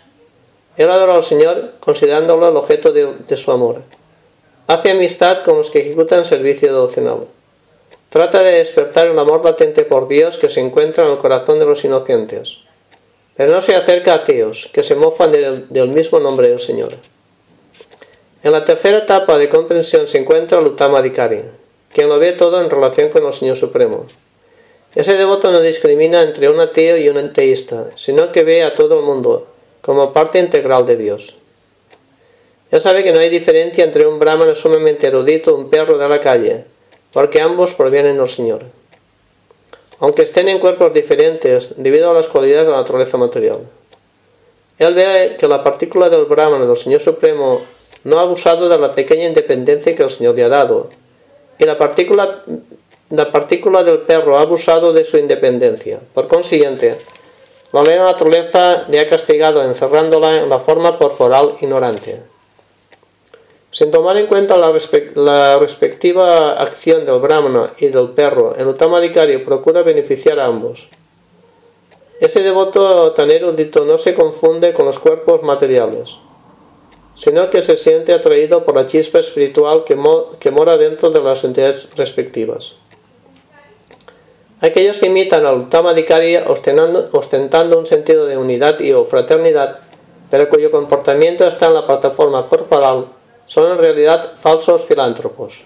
Él 0.78 0.88
adora 0.88 1.14
al 1.14 1.22
Señor 1.22 1.72
considerándolo 1.78 2.48
el 2.48 2.56
objeto 2.56 2.90
de, 2.90 3.36
su 3.36 3.52
amor. 3.52 3.82
Hace 4.66 4.92
amistad 4.92 5.44
con 5.44 5.58
los 5.58 5.68
que 5.68 5.80
ejecutan 5.80 6.24
servicio 6.24 6.72
devocional. 6.72 7.26
Trata 8.08 8.42
de 8.42 8.52
despertar 8.52 9.08
el 9.08 9.18
amor 9.18 9.44
latente 9.44 9.84
por 9.84 10.08
Dios 10.08 10.38
que 10.38 10.48
se 10.48 10.60
encuentra 10.60 11.04
en 11.04 11.10
el 11.10 11.18
corazón 11.18 11.58
de 11.58 11.66
los 11.66 11.84
inocentes. 11.84 12.60
Pero 13.36 13.52
no 13.52 13.60
se 13.60 13.76
acerca 13.76 14.12
a 14.12 14.16
ateos, 14.16 14.70
que 14.72 14.82
se 14.82 14.94
mofan 14.94 15.32
del 15.32 15.88
mismo 15.88 16.18
nombre 16.18 16.48
del 16.48 16.60
Señor. 16.60 16.96
En 18.44 18.52
la 18.52 18.62
tercera 18.62 18.98
etapa 18.98 19.38
de 19.38 19.48
comprensión 19.48 20.06
se 20.06 20.18
encuentra 20.18 20.58
el 20.58 20.66
Uttama 20.66 21.02
quien 21.02 22.08
lo 22.10 22.18
ve 22.18 22.32
todo 22.32 22.60
en 22.60 22.68
relación 22.68 23.08
con 23.08 23.24
el 23.24 23.32
Señor 23.32 23.56
Supremo. 23.56 24.06
Ese 24.94 25.14
devoto 25.14 25.50
no 25.50 25.62
discrimina 25.62 26.20
entre 26.20 26.50
un 26.50 26.60
ateo 26.60 26.98
y 26.98 27.08
un 27.08 27.16
ateísta, 27.16 27.92
sino 27.94 28.32
que 28.32 28.44
ve 28.44 28.62
a 28.62 28.74
todo 28.74 28.98
el 28.98 29.04
mundo 29.06 29.46
como 29.80 30.12
parte 30.12 30.38
integral 30.40 30.84
de 30.84 30.98
Dios. 30.98 31.36
Él 32.70 32.82
sabe 32.82 33.02
que 33.02 33.14
no 33.14 33.20
hay 33.20 33.30
diferencia 33.30 33.82
entre 33.82 34.06
un 34.06 34.18
brahmano 34.18 34.54
sumamente 34.54 35.06
erudito 35.06 35.52
y 35.52 35.54
un 35.54 35.70
perro 35.70 35.96
de 35.96 36.06
la 36.06 36.20
calle, 36.20 36.66
porque 37.14 37.40
ambos 37.40 37.74
provienen 37.74 38.18
del 38.18 38.28
Señor. 38.28 38.64
Aunque 40.00 40.20
estén 40.20 40.48
en 40.48 40.58
cuerpos 40.58 40.92
diferentes 40.92 41.76
debido 41.78 42.10
a 42.10 42.14
las 42.14 42.28
cualidades 42.28 42.66
de 42.66 42.72
la 42.72 42.80
naturaleza 42.80 43.16
material. 43.16 43.60
Él 44.78 44.92
ve 44.92 45.36
que 45.38 45.48
la 45.48 45.62
partícula 45.62 46.10
del 46.10 46.26
brahmano 46.26 46.66
del 46.66 46.76
Señor 46.76 47.00
Supremo 47.00 47.62
no 48.04 48.18
ha 48.18 48.22
abusado 48.22 48.68
de 48.68 48.78
la 48.78 48.94
pequeña 48.94 49.24
independencia 49.24 49.94
que 49.94 50.02
el 50.02 50.10
Señor 50.10 50.36
le 50.36 50.44
ha 50.44 50.48
dado, 50.48 50.90
y 51.58 51.64
la 51.64 51.78
partícula, 51.78 52.42
la 53.10 53.30
partícula 53.32 53.82
del 53.82 54.00
perro 54.00 54.38
ha 54.38 54.42
abusado 54.42 54.92
de 54.92 55.04
su 55.04 55.16
independencia. 55.16 56.00
Por 56.12 56.28
consiguiente, 56.28 56.98
la 57.72 57.82
ley 57.82 57.94
de 57.94 58.04
naturaleza 58.04 58.84
le 58.88 59.00
ha 59.00 59.06
castigado 59.06 59.64
encerrándola 59.64 60.38
en 60.38 60.48
la 60.48 60.58
forma 60.58 60.96
corporal 60.96 61.54
ignorante. 61.60 62.22
Sin 63.70 63.90
tomar 63.90 64.16
en 64.16 64.26
cuenta 64.26 64.56
la, 64.56 65.58
respectiva 65.58 66.52
acción 66.52 67.06
del 67.06 67.18
brahmana 67.18 67.72
y 67.78 67.88
del 67.88 68.10
perro, 68.10 68.54
el 68.54 68.68
Uttamadikari 68.68 69.38
procura 69.38 69.82
beneficiar 69.82 70.38
a 70.38 70.46
ambos. 70.46 70.88
Ese 72.20 72.42
devoto 72.42 73.12
tan 73.12 73.30
erudito 73.30 73.84
no 73.84 73.98
se 73.98 74.14
confunde 74.14 74.72
con 74.72 74.86
los 74.86 75.00
cuerpos 75.00 75.42
materiales 75.42 76.16
sino 77.16 77.50
que 77.50 77.62
se 77.62 77.76
siente 77.76 78.12
atraído 78.12 78.64
por 78.64 78.74
la 78.74 78.86
chispa 78.86 79.18
espiritual 79.18 79.84
que, 79.84 80.50
mora 80.50 80.76
dentro 80.76 81.10
de 81.10 81.20
las 81.20 81.44
entidades 81.44 81.88
respectivas. 81.96 82.74
Aquellos 84.60 84.98
que 84.98 85.06
imitan 85.06 85.46
al 85.46 85.68
Tamadikari 85.68 86.36
ostentando 86.36 87.78
un 87.78 87.86
sentido 87.86 88.26
de 88.26 88.36
unidad 88.36 88.80
y 88.80 88.92
o 88.92 89.04
fraternidad, 89.04 89.80
pero 90.30 90.48
cuyo 90.48 90.70
comportamiento 90.70 91.46
está 91.46 91.66
en 91.66 91.74
la 91.74 91.86
plataforma 91.86 92.46
corporal, 92.46 93.06
son 93.46 93.72
en 93.72 93.78
realidad 93.78 94.32
falsos 94.34 94.82
filántropos. 94.84 95.64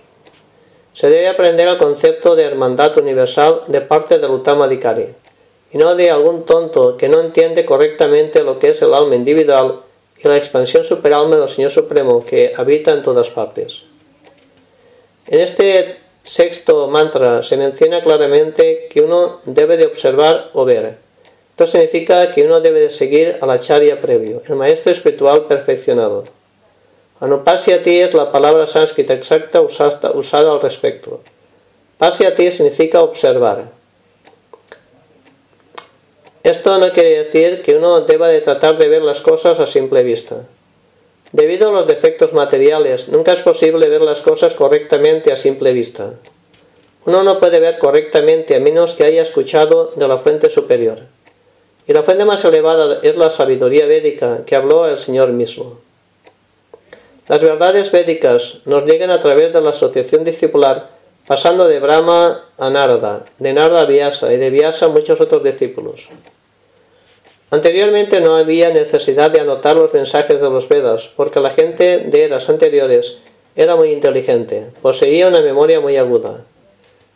Se 0.93 1.09
debe 1.09 1.29
aprender 1.29 1.69
el 1.69 1.79
concepto 1.79 2.35
de 2.35 2.43
hermandad 2.43 2.99
universal 2.99 3.63
de 3.69 3.81
parte 3.81 4.19
del 4.19 4.33
Uttamadikari, 4.33 5.15
y 5.71 5.79
no 5.79 5.95
de 5.95 6.11
algún 6.11 6.45
tonto 6.45 6.97
que 6.97 7.09
no 7.09 7.21
entiende 7.21 7.65
correctamente 7.65 8.43
lo 8.43 8.59
que 8.59 8.71
es 8.71 8.83
el 8.83 8.95
alma 8.95 9.15
individual 9.15 9.83
y 10.23 10.29
la 10.29 10.37
expansión 10.37 10.85
superalma 10.85 11.37
del 11.37 11.49
Señor 11.49 11.71
Supremo 11.71 12.25
que 12.25 12.53
habita 12.57 12.93
en 12.93 13.03
todas 13.03 13.31
partes. 13.31 13.83
En 15.27 15.41
este 15.41 15.97
sexto 16.23 16.89
mantra 16.89 17.43
se 17.43 17.57
menciona 17.57 18.03
claramente 18.03 18.89
que 18.91 19.01
uno 19.01 19.41
debe 19.45 19.77
de 19.77 19.87
observar 19.87 20.51
o 20.55 20.65
ver. 20.65 20.99
Esto 21.51 21.67
significa 21.67 22.31
que 22.31 22.45
uno 22.45 22.61
debe 22.61 22.81
de 22.81 22.91
seguir 22.91 23.39
al 23.41 23.51
acharya 23.51 24.01
previo, 24.01 24.43
el 24.49 24.55
maestro 24.55 24.93
espiritual 24.93 25.47
perfeccionado. 25.47 26.25
Anupasyati 27.21 27.99
es 27.99 28.15
la 28.15 28.31
palabra 28.31 28.67
sánscrita 28.67 29.13
exacta 29.13 29.61
usada, 29.61 30.53
al 30.53 30.61
respecto. 30.61 31.21
Pasyati 31.99 32.53
significa 32.53 33.03
observar. 33.03 33.78
Esto 36.49 36.79
no 36.79 36.93
quiere 36.93 37.25
decir 37.25 37.61
que 37.61 37.77
uno 37.77 38.01
deba 38.01 38.27
de 38.29 38.41
tratar 38.41 38.79
de 38.79 38.89
ver 38.89 39.03
las 39.03 39.21
cosas 39.21 39.61
a 39.61 39.67
simple 39.67 40.03
vista. 40.03 40.47
Debido 41.31 41.69
a 41.69 41.73
los 41.73 41.87
defectos 41.87 42.33
materiales, 42.33 43.09
nunca 43.09 43.33
es 43.33 43.43
posible 43.43 43.87
ver 43.91 44.01
las 44.01 44.23
cosas 44.23 44.55
correctamente 44.55 45.31
a 45.31 45.37
simple 45.37 45.75
vista. 45.75 46.15
Uno 47.05 47.23
no 47.23 47.39
puede 47.39 47.61
ver 47.61 47.77
correctamente 47.77 48.55
a 48.55 48.61
menos 48.61 48.95
que 48.95 49.05
haya 49.05 49.21
escuchado 49.21 49.93
de 49.95 50.09
la 50.09 50.17
fuente 50.17 50.49
superior. 50.49 51.01
Y 51.87 51.93
la 51.93 52.03
fuente 52.03 52.25
más 52.25 52.43
elevada 52.47 53.01
es 53.03 53.19
la 53.19 53.29
sabiduría 53.29 53.85
védica 53.85 54.47
que 54.47 54.57
habló 54.57 54.89
el 54.89 54.97
Señor 54.97 55.29
mismo. 55.33 55.81
Las 57.27 57.43
verdades 57.43 57.93
védicas 57.93 58.61
nos 58.65 58.87
llegan 58.87 59.11
a 59.11 59.21
través 59.21 59.53
de 59.53 59.61
la 59.61 59.69
asociación 59.69 60.25
discipular, 60.25 60.89
pasando 61.27 61.69
de 61.69 61.79
Brahma 61.79 62.43
a 62.57 62.71
Narada, 62.71 63.27
de 63.37 63.53
Narada 63.53 63.83
a 63.83 63.85
Vyasa 63.85 64.33
y 64.33 64.39
de 64.39 64.49
Vyasa 64.49 64.87
a 64.87 64.89
muchos 64.89 65.21
otros 65.21 65.45
discípulos. 65.45 66.09
Anteriormente 67.51 68.21
no 68.21 68.35
había 68.37 68.71
necesidad 68.71 69.31
de 69.31 69.41
anotar 69.41 69.75
los 69.75 69.95
mensajes 69.95 70.41
de 70.41 70.51
los 70.51 70.69
Vedas, 70.69 71.11
porque 71.17 71.41
la 71.41 71.49
gente 71.49 72.01
de 72.01 72.25
eras 72.25 72.51
anteriores 72.51 73.17
era 73.57 73.75
muy 73.75 73.91
inteligente, 73.91 74.71
poseía 74.83 75.29
una 75.29 75.41
memoria 75.41 75.81
muy 75.81 75.97
aguda. 75.97 76.45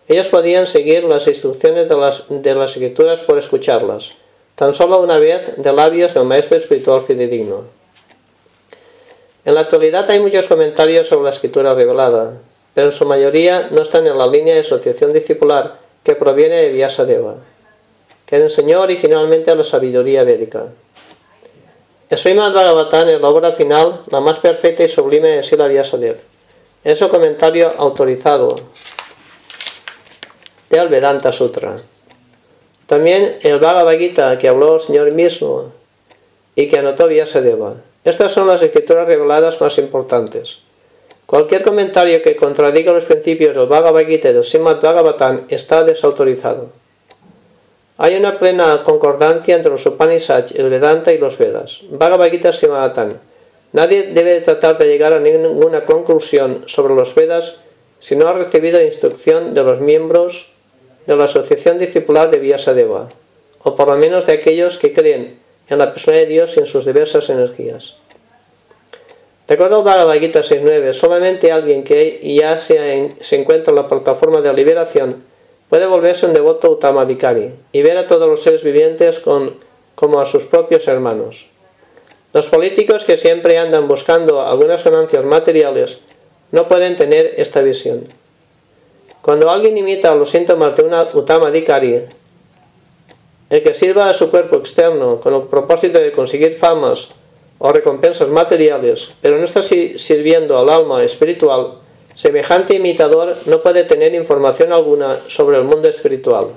Ellos 0.08 0.28
podían 0.28 0.66
seguir 0.66 1.04
las 1.04 1.26
instrucciones 1.26 1.86
de 1.86 1.96
las, 1.96 2.24
de 2.30 2.54
las 2.54 2.70
escrituras 2.70 3.20
por 3.20 3.36
escucharlas, 3.36 4.14
tan 4.54 4.72
solo 4.72 5.02
una 5.02 5.18
vez 5.18 5.56
de 5.58 5.72
labios 5.72 6.14
del 6.14 6.24
maestro 6.24 6.56
espiritual 6.56 7.02
fidedigno. 7.02 7.64
En 9.44 9.54
la 9.54 9.60
actualidad 9.60 10.10
hay 10.10 10.20
muchos 10.20 10.48
comentarios 10.48 11.08
sobre 11.08 11.24
la 11.24 11.30
escritura 11.30 11.74
revelada, 11.74 12.38
pero 12.74 12.86
en 12.86 12.92
su 12.92 13.04
mayoría 13.04 13.68
no 13.70 13.82
están 13.82 14.06
en 14.06 14.16
la 14.16 14.26
línea 14.26 14.54
de 14.54 14.60
asociación 14.60 15.12
discipular 15.12 15.78
que 16.02 16.14
proviene 16.14 16.56
de 16.56 16.70
Vyasadeva, 16.70 17.36
que 18.32 18.38
enseñó 18.38 18.80
originalmente 18.80 19.54
la 19.54 19.62
sabiduría 19.62 20.24
védica. 20.24 20.70
El 22.08 22.16
Srimad 22.16 22.54
Bhagavatam 22.54 23.10
es 23.10 23.20
la 23.20 23.28
obra 23.28 23.52
final, 23.52 24.00
la 24.10 24.22
más 24.22 24.38
perfecta 24.38 24.82
y 24.82 24.88
sublime 24.88 25.28
de 25.28 25.42
Sila 25.42 25.68
Vyasadeva. 25.68 26.16
Es 26.82 27.02
el 27.02 27.10
comentario 27.10 27.74
autorizado 27.76 28.56
del 30.70 30.88
Vedanta 30.88 31.30
Sutra. 31.30 31.76
También 32.86 33.36
el 33.42 33.58
Bhagavad 33.58 33.98
Gita 33.98 34.38
que 34.38 34.48
habló 34.48 34.76
el 34.76 34.80
Señor 34.80 35.10
mismo 35.10 35.70
y 36.56 36.68
que 36.68 36.78
anotó 36.78 37.08
Vyasadeva. 37.08 37.74
Estas 38.02 38.32
son 38.32 38.46
las 38.46 38.62
escrituras 38.62 39.06
reveladas 39.06 39.60
más 39.60 39.76
importantes. 39.76 40.60
Cualquier 41.26 41.62
comentario 41.62 42.22
que 42.22 42.34
contradiga 42.34 42.94
los 42.94 43.04
principios 43.04 43.54
del 43.54 43.66
Bhagavad 43.66 44.06
Gita 44.06 44.30
y 44.30 44.32
del 44.32 44.42
Srimad 44.42 44.80
Bhagavatam 44.80 45.44
está 45.50 45.84
desautorizado. 45.84 46.80
Hay 48.02 48.16
una 48.16 48.36
plena 48.36 48.82
concordancia 48.82 49.54
entre 49.54 49.70
los 49.70 49.86
Upanishads, 49.86 50.50
el 50.56 50.68
Vedanta 50.70 51.12
y 51.12 51.18
los 51.18 51.38
Vedas. 51.38 51.82
Bhagavad 51.88 52.32
Gita 52.32 52.50
Srimadatam. 52.50 53.20
Nadie 53.70 54.10
debe 54.12 54.40
tratar 54.40 54.76
de 54.76 54.88
llegar 54.88 55.12
a 55.12 55.20
ninguna 55.20 55.84
conclusión 55.84 56.64
sobre 56.66 56.96
los 56.96 57.14
Vedas 57.14 57.58
si 58.00 58.16
no 58.16 58.26
ha 58.26 58.32
recibido 58.32 58.82
instrucción 58.82 59.54
de 59.54 59.62
los 59.62 59.78
miembros 59.78 60.48
de 61.06 61.14
la 61.14 61.24
Asociación 61.24 61.78
Discipular 61.78 62.28
de 62.32 62.40
Vyasadeva, 62.40 63.08
o 63.62 63.76
por 63.76 63.86
lo 63.86 63.96
menos 63.96 64.26
de 64.26 64.32
aquellos 64.32 64.78
que 64.78 64.92
creen 64.92 65.38
en 65.68 65.78
la 65.78 65.92
persona 65.92 66.16
de 66.16 66.26
Dios 66.26 66.56
y 66.56 66.58
en 66.58 66.66
sus 66.66 66.84
diversas 66.84 67.30
energías. 67.30 67.94
De 69.46 69.54
acuerdo 69.54 69.78
al 69.78 69.84
Bhagavad 69.84 70.18
Gita 70.18 70.40
6.9, 70.40 70.92
solamente 70.92 71.52
alguien 71.52 71.84
que 71.84 72.18
ya 72.20 72.58
se, 72.58 73.14
se 73.20 73.36
encuentra 73.36 73.70
en 73.70 73.76
la 73.76 73.86
plataforma 73.86 74.40
de 74.40 74.52
liberación 74.54 75.30
puede 75.72 75.86
volverse 75.86 76.26
un 76.26 76.34
devoto 76.34 76.70
utamadikari 76.70 77.50
y 77.72 77.80
ver 77.80 77.96
a 77.96 78.06
todos 78.06 78.28
los 78.28 78.42
seres 78.42 78.62
vivientes 78.62 79.22
como 79.94 80.20
a 80.20 80.26
sus 80.26 80.44
propios 80.44 80.86
hermanos. 80.86 81.46
Los 82.34 82.50
políticos 82.50 83.06
que 83.06 83.16
siempre 83.16 83.56
andan 83.56 83.88
buscando 83.88 84.42
algunas 84.42 84.84
ganancias 84.84 85.24
materiales 85.24 85.98
no 86.50 86.68
pueden 86.68 86.96
tener 86.96 87.36
esta 87.38 87.62
visión. 87.62 88.06
Cuando 89.22 89.48
alguien 89.48 89.78
imita 89.78 90.14
los 90.14 90.28
síntomas 90.28 90.76
de 90.76 90.82
una 90.82 91.08
utamadikari, 91.10 92.02
el 93.48 93.62
que 93.62 93.72
sirva 93.72 94.10
a 94.10 94.12
su 94.12 94.30
cuerpo 94.30 94.56
externo 94.56 95.20
con 95.20 95.32
el 95.32 95.44
propósito 95.44 96.00
de 96.00 96.12
conseguir 96.12 96.52
famas 96.52 97.08
o 97.58 97.72
recompensas 97.72 98.28
materiales, 98.28 99.10
pero 99.22 99.38
no 99.38 99.44
está 99.44 99.62
sirviendo 99.62 100.58
al 100.58 100.68
alma 100.68 101.02
espiritual, 101.02 101.78
semejante 102.14 102.74
imitador 102.74 103.38
no 103.46 103.62
puede 103.62 103.84
tener 103.84 104.14
información 104.14 104.72
alguna 104.72 105.20
sobre 105.28 105.58
el 105.58 105.64
mundo 105.64 105.88
espiritual. 105.88 106.48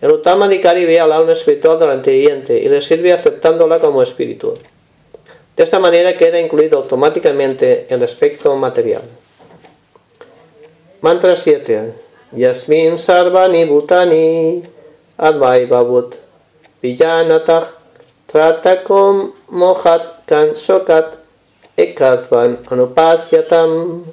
El 0.00 0.12
Utamadikari 0.12 0.84
ve 0.84 1.00
al 1.00 1.12
alma 1.12 1.32
espiritual 1.32 1.78
del 1.78 1.90
anteviviente 1.90 2.58
y 2.58 2.68
le 2.68 2.80
sirve 2.80 3.12
aceptándola 3.12 3.80
como 3.80 4.02
espíritu. 4.02 4.58
De 5.56 5.64
esta 5.64 5.78
manera 5.78 6.16
queda 6.18 6.38
incluido 6.38 6.76
automáticamente 6.76 7.86
el 7.88 8.02
aspecto 8.04 8.54
material. 8.56 9.02
Mantra 11.00 11.34
7. 11.34 11.94
Yasmin 12.32 12.98
Sarvani 12.98 13.64
Bhutani 13.64 14.62
Advaibhavut 15.16 16.16
Villanatah 16.82 17.64
Tratakom 18.26 19.32
Mohat 19.48 20.26
Kan 20.26 20.54
Sokat 20.54 21.16
Ekadvan 21.78 22.58
Anupasyatam. 22.68 24.04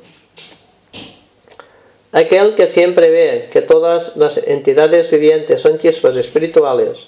Aquel 2.13 2.53
que 2.53 2.67
siempre 2.67 3.09
ve 3.09 3.49
que 3.51 3.63
todas 3.63 4.15
las 4.15 4.37
entidades 4.37 5.09
vivientes 5.09 5.61
son 5.61 5.79
chispas 5.79 6.15
espirituales, 6.15 7.07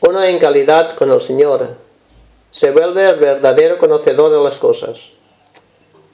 uno 0.00 0.24
en 0.24 0.40
calidad 0.40 0.90
con 0.96 1.12
el 1.12 1.20
Señor, 1.20 1.76
se 2.50 2.72
vuelve 2.72 3.08
el 3.08 3.14
verdadero 3.14 3.78
conocedor 3.78 4.32
de 4.32 4.42
las 4.42 4.58
cosas. 4.58 5.10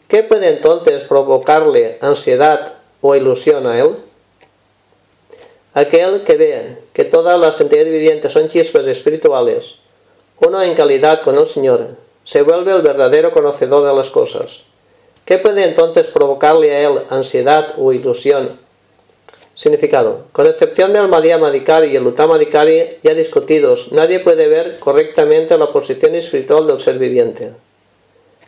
¿Qué 0.07 0.23
puede 0.23 0.51
entonces 0.51 1.01
provocarle 1.05 1.97
ansiedad 2.03 2.75
o 3.01 3.15
ilusión 3.15 3.67
a 3.67 3.79
él? 3.81 3.93
Aquel 5.73 6.25
que 6.25 6.37
ve 6.37 6.79
que 6.93 7.07
todas 7.07 7.41
las 7.41 7.59
entidades 7.63 7.91
vivientes 7.91 8.31
son 8.31 8.49
chispas 8.49 8.87
espirituales, 8.87 9.77
uno 10.41 10.63
en 10.63 10.75
calidad 10.75 11.23
con 11.23 11.39
el 11.39 11.47
Señor, 11.47 11.97
se 12.23 12.43
vuelve 12.43 12.73
el 12.73 12.83
verdadero 12.83 13.33
conocedor 13.33 13.87
de 13.87 13.95
las 13.95 14.11
cosas. 14.11 14.63
¿Qué 15.25 15.39
puede 15.39 15.65
entonces 15.65 16.07
provocarle 16.09 16.75
a 16.75 16.81
él 16.89 17.03
ansiedad 17.09 17.75
o 17.79 17.93
ilusión? 17.93 18.59
Significado. 19.55 20.27
Con 20.33 20.47
excepción 20.47 20.93
del 20.93 21.09
Madhyamadikari 21.09 21.89
y 21.89 21.97
el 21.97 22.07
Uttamadikari 22.07 22.99
ya 23.03 23.15
discutidos, 23.15 23.93
nadie 23.93 24.21
puede 24.21 24.49
ver 24.49 24.79
correctamente 24.81 25.57
la 25.57 25.73
posición 25.73 26.15
espiritual 26.15 26.67
del 26.67 26.81
ser 26.81 26.99
viviente. 26.99 27.55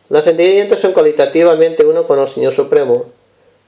Las 0.09 0.27
vivientes 0.27 0.81
son 0.81 0.93
cualitativamente 0.93 1.87
uno 1.87 2.07
con 2.07 2.19
el 2.19 2.29
Señor 2.29 2.53
Supremo, 2.53 3.07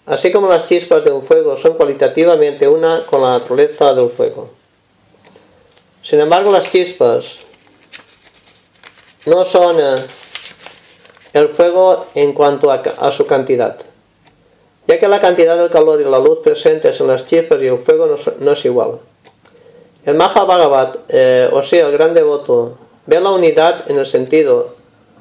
así 0.06 0.30
como 0.30 0.48
las 0.48 0.66
chispas 0.66 1.02
de 1.02 1.10
un 1.10 1.22
fuego 1.22 1.56
son 1.56 1.74
cualitativamente 1.74 2.68
una 2.68 3.06
con 3.06 3.22
la 3.22 3.38
naturaleza 3.38 3.94
del 3.94 4.10
fuego. 4.10 4.50
Sin 6.02 6.20
embargo, 6.20 6.52
las 6.52 6.68
chispas 6.68 7.38
no 9.26 9.44
son 9.44 9.78
eh, 9.80 10.06
el 11.32 11.48
fuego 11.48 12.06
en 12.14 12.32
cuanto 12.32 12.70
a, 12.70 13.10
su 13.12 13.26
cantidad, 13.26 13.76
ya 14.86 14.98
que 14.98 15.08
la 15.08 15.20
cantidad 15.20 15.56
del 15.56 15.70
calor 15.70 16.00
y 16.00 16.04
la 16.04 16.18
luz 16.18 16.40
presentes 16.40 17.00
en 17.00 17.08
las 17.08 17.26
chispas 17.26 17.60
y 17.62 17.66
el 17.66 17.78
fuego 17.78 18.06
no, 18.38 18.52
es 18.52 18.64
igual. 18.64 18.98
El 20.04 20.14
Maha 20.14 20.44
Bhagavat, 20.44 20.96
eh, 21.08 21.50
o 21.52 21.62
sea, 21.62 21.86
el 21.86 21.92
gran 21.92 22.14
devoto, 22.14 22.78
ve 23.06 23.20
la 23.20 23.30
unidad 23.30 23.90
en 23.90 23.98
el 23.98 24.06
sentido 24.06 24.74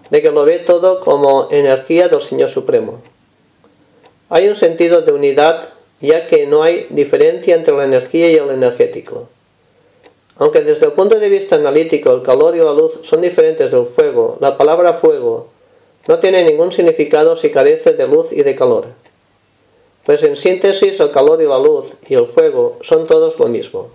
de 0.10 0.22
que 0.22 0.32
lo 0.32 0.46
ve 0.46 0.60
todo 0.60 1.00
como 1.02 1.50
energía 1.52 2.08
del 2.08 2.22
Señor 2.22 2.50
Supremo. 2.50 3.02
Hay 4.30 4.48
un 4.48 4.56
sentido 4.56 5.02
de 5.02 5.12
unidad 5.12 5.70
ya 6.00 6.28
que 6.28 6.46
no 6.46 6.64
hay 6.64 6.88
diferencia 6.90 7.56
entre 7.56 7.76
la 7.76 7.84
energía 7.84 8.32
y 8.32 8.36
el 8.36 8.50
energético. 8.50 9.30
Aunque 10.36 10.62
desde 10.62 10.86
el 10.86 10.92
punto 10.94 11.20
de 11.20 11.30
vista 11.30 11.56
analítico 11.56 12.12
el 12.12 12.22
calor 12.22 12.56
y 12.56 12.60
la 12.60 12.74
luz 12.74 13.00
son 13.02 13.22
diferentes 13.22 13.72
del 13.72 13.86
fuego, 13.86 14.38
la 14.40 14.58
palabra 14.58 14.94
fuego 14.94 15.48
no 16.08 16.20
tiene 16.20 16.44
ningún 16.44 16.72
significado 16.72 17.36
si 17.36 17.52
carece 17.52 17.94
de 17.94 18.08
luz 18.08 18.32
y 18.32 18.44
de 18.44 18.56
calor. 18.56 18.88
Pues 20.06 20.24
en 20.24 20.36
síntesis 20.36 21.00
el 21.00 21.12
calor 21.12 21.42
y 21.42 21.46
la 21.46 21.60
luz 21.60 21.96
y 22.08 22.16
el 22.16 22.26
fuego 22.26 22.78
son 22.82 23.06
todos 23.08 23.38
lo 23.40 23.48
mismo. 23.48 23.92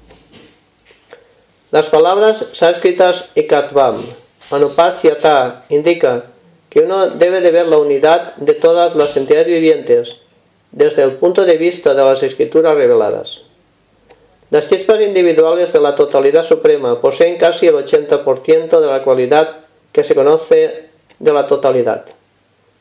Las 1.71 1.89
palabras 1.89 2.47
sánscritas 2.53 3.31
ikatvam, 3.35 4.05
anupasyata 4.51 5.65
indica 5.71 6.27
que 6.69 6.81
uno 6.81 7.09
debe 7.09 7.41
de 7.41 7.51
ver 7.51 7.67
la 7.67 7.79
unidad 7.79 8.37
de 8.37 8.53
todas 8.53 8.95
las 8.95 9.17
entidades 9.17 9.47
vivientes 9.47 10.17
desde 10.71 11.03
el 11.03 11.13
punto 11.13 11.47
de 11.47 11.57
vista 11.57 11.95
de 11.95 12.05
las 12.05 12.23
escrituras 12.23 12.77
reveladas. 12.77 13.43
Las 14.51 14.69
chispas 14.69 15.01
individuales 15.01 15.73
de 15.73 15.81
la 15.81 15.95
totalidad 15.95 16.43
suprema 16.43 17.01
poseen 17.01 17.39
casi 17.39 17.69
el 17.69 17.75
80% 17.75 18.81
de 18.81 18.87
la 18.87 19.03
cualidad 19.03 19.61
que 19.93 20.05
se 20.05 20.15
conoce 20.15 20.92
de 21.23 21.33
la 21.33 21.47
totalidad, 21.47 22.05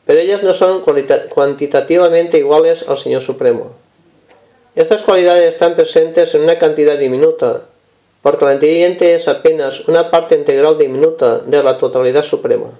pero 0.04 0.20
ellas 0.20 0.42
no 0.42 0.52
son 0.52 0.82
cuantitativamente 0.82 2.38
iguales 2.38 2.84
al 2.86 2.98
Señor 2.98 3.22
Supremo. 3.22 3.70
Estas 4.74 5.02
cualidades 5.02 5.54
están 5.54 5.76
presentes 5.76 6.34
en 6.34 6.42
una 6.42 6.58
cantidad 6.58 6.98
diminuta, 6.98 7.62
porque 8.20 8.44
la 8.44 8.52
entidad 8.52 9.02
es 9.02 9.28
apenas 9.28 9.86
una 9.88 10.10
parte 10.10 10.34
integral 10.34 10.76
diminuta 10.76 11.38
de 11.38 11.62
la 11.62 11.76
totalidad 11.76 12.22
suprema. 12.22 12.70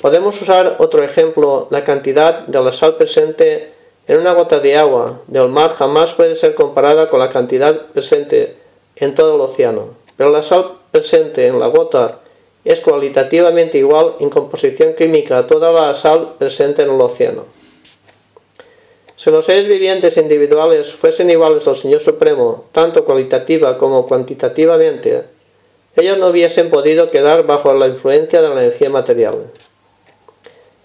Podemos 0.00 0.40
usar 0.40 0.76
otro 0.78 1.02
ejemplo, 1.02 1.66
la 1.70 1.84
cantidad 1.84 2.46
de 2.46 2.60
la 2.60 2.72
sal 2.72 2.96
presente 2.96 3.72
en 4.06 4.18
una 4.18 4.32
gota 4.32 4.60
de 4.60 4.76
agua 4.76 5.20
del 5.28 5.48
mar 5.48 5.72
jamás 5.74 6.14
puede 6.14 6.34
ser 6.34 6.54
comparada 6.54 7.08
con 7.08 7.20
la 7.20 7.28
cantidad 7.28 7.86
presente 7.92 8.56
en 8.96 9.14
todo 9.14 9.34
el 9.34 9.40
océano, 9.40 9.94
pero 10.16 10.30
la 10.30 10.42
sal 10.42 10.78
presente 10.90 11.46
en 11.46 11.58
la 11.58 11.68
gota 11.68 12.19
es 12.64 12.80
cualitativamente 12.80 13.78
igual 13.78 14.14
en 14.20 14.30
composición 14.30 14.94
química 14.94 15.38
a 15.38 15.46
toda 15.46 15.72
la 15.72 15.94
sal 15.94 16.34
presente 16.38 16.82
en 16.82 16.90
el 16.90 17.00
océano. 17.00 17.46
Si 19.16 19.30
los 19.30 19.44
seres 19.44 19.66
vivientes 19.66 20.16
individuales 20.16 20.94
fuesen 20.94 21.30
iguales 21.30 21.68
al 21.68 21.76
Señor 21.76 22.00
Supremo, 22.00 22.64
tanto 22.72 23.04
cualitativa 23.04 23.76
como 23.76 24.06
cuantitativamente, 24.06 25.24
ellos 25.96 26.18
no 26.18 26.28
hubiesen 26.28 26.70
podido 26.70 27.10
quedar 27.10 27.46
bajo 27.46 27.72
la 27.74 27.88
influencia 27.88 28.40
de 28.40 28.48
la 28.48 28.62
energía 28.62 28.88
material. 28.88 29.50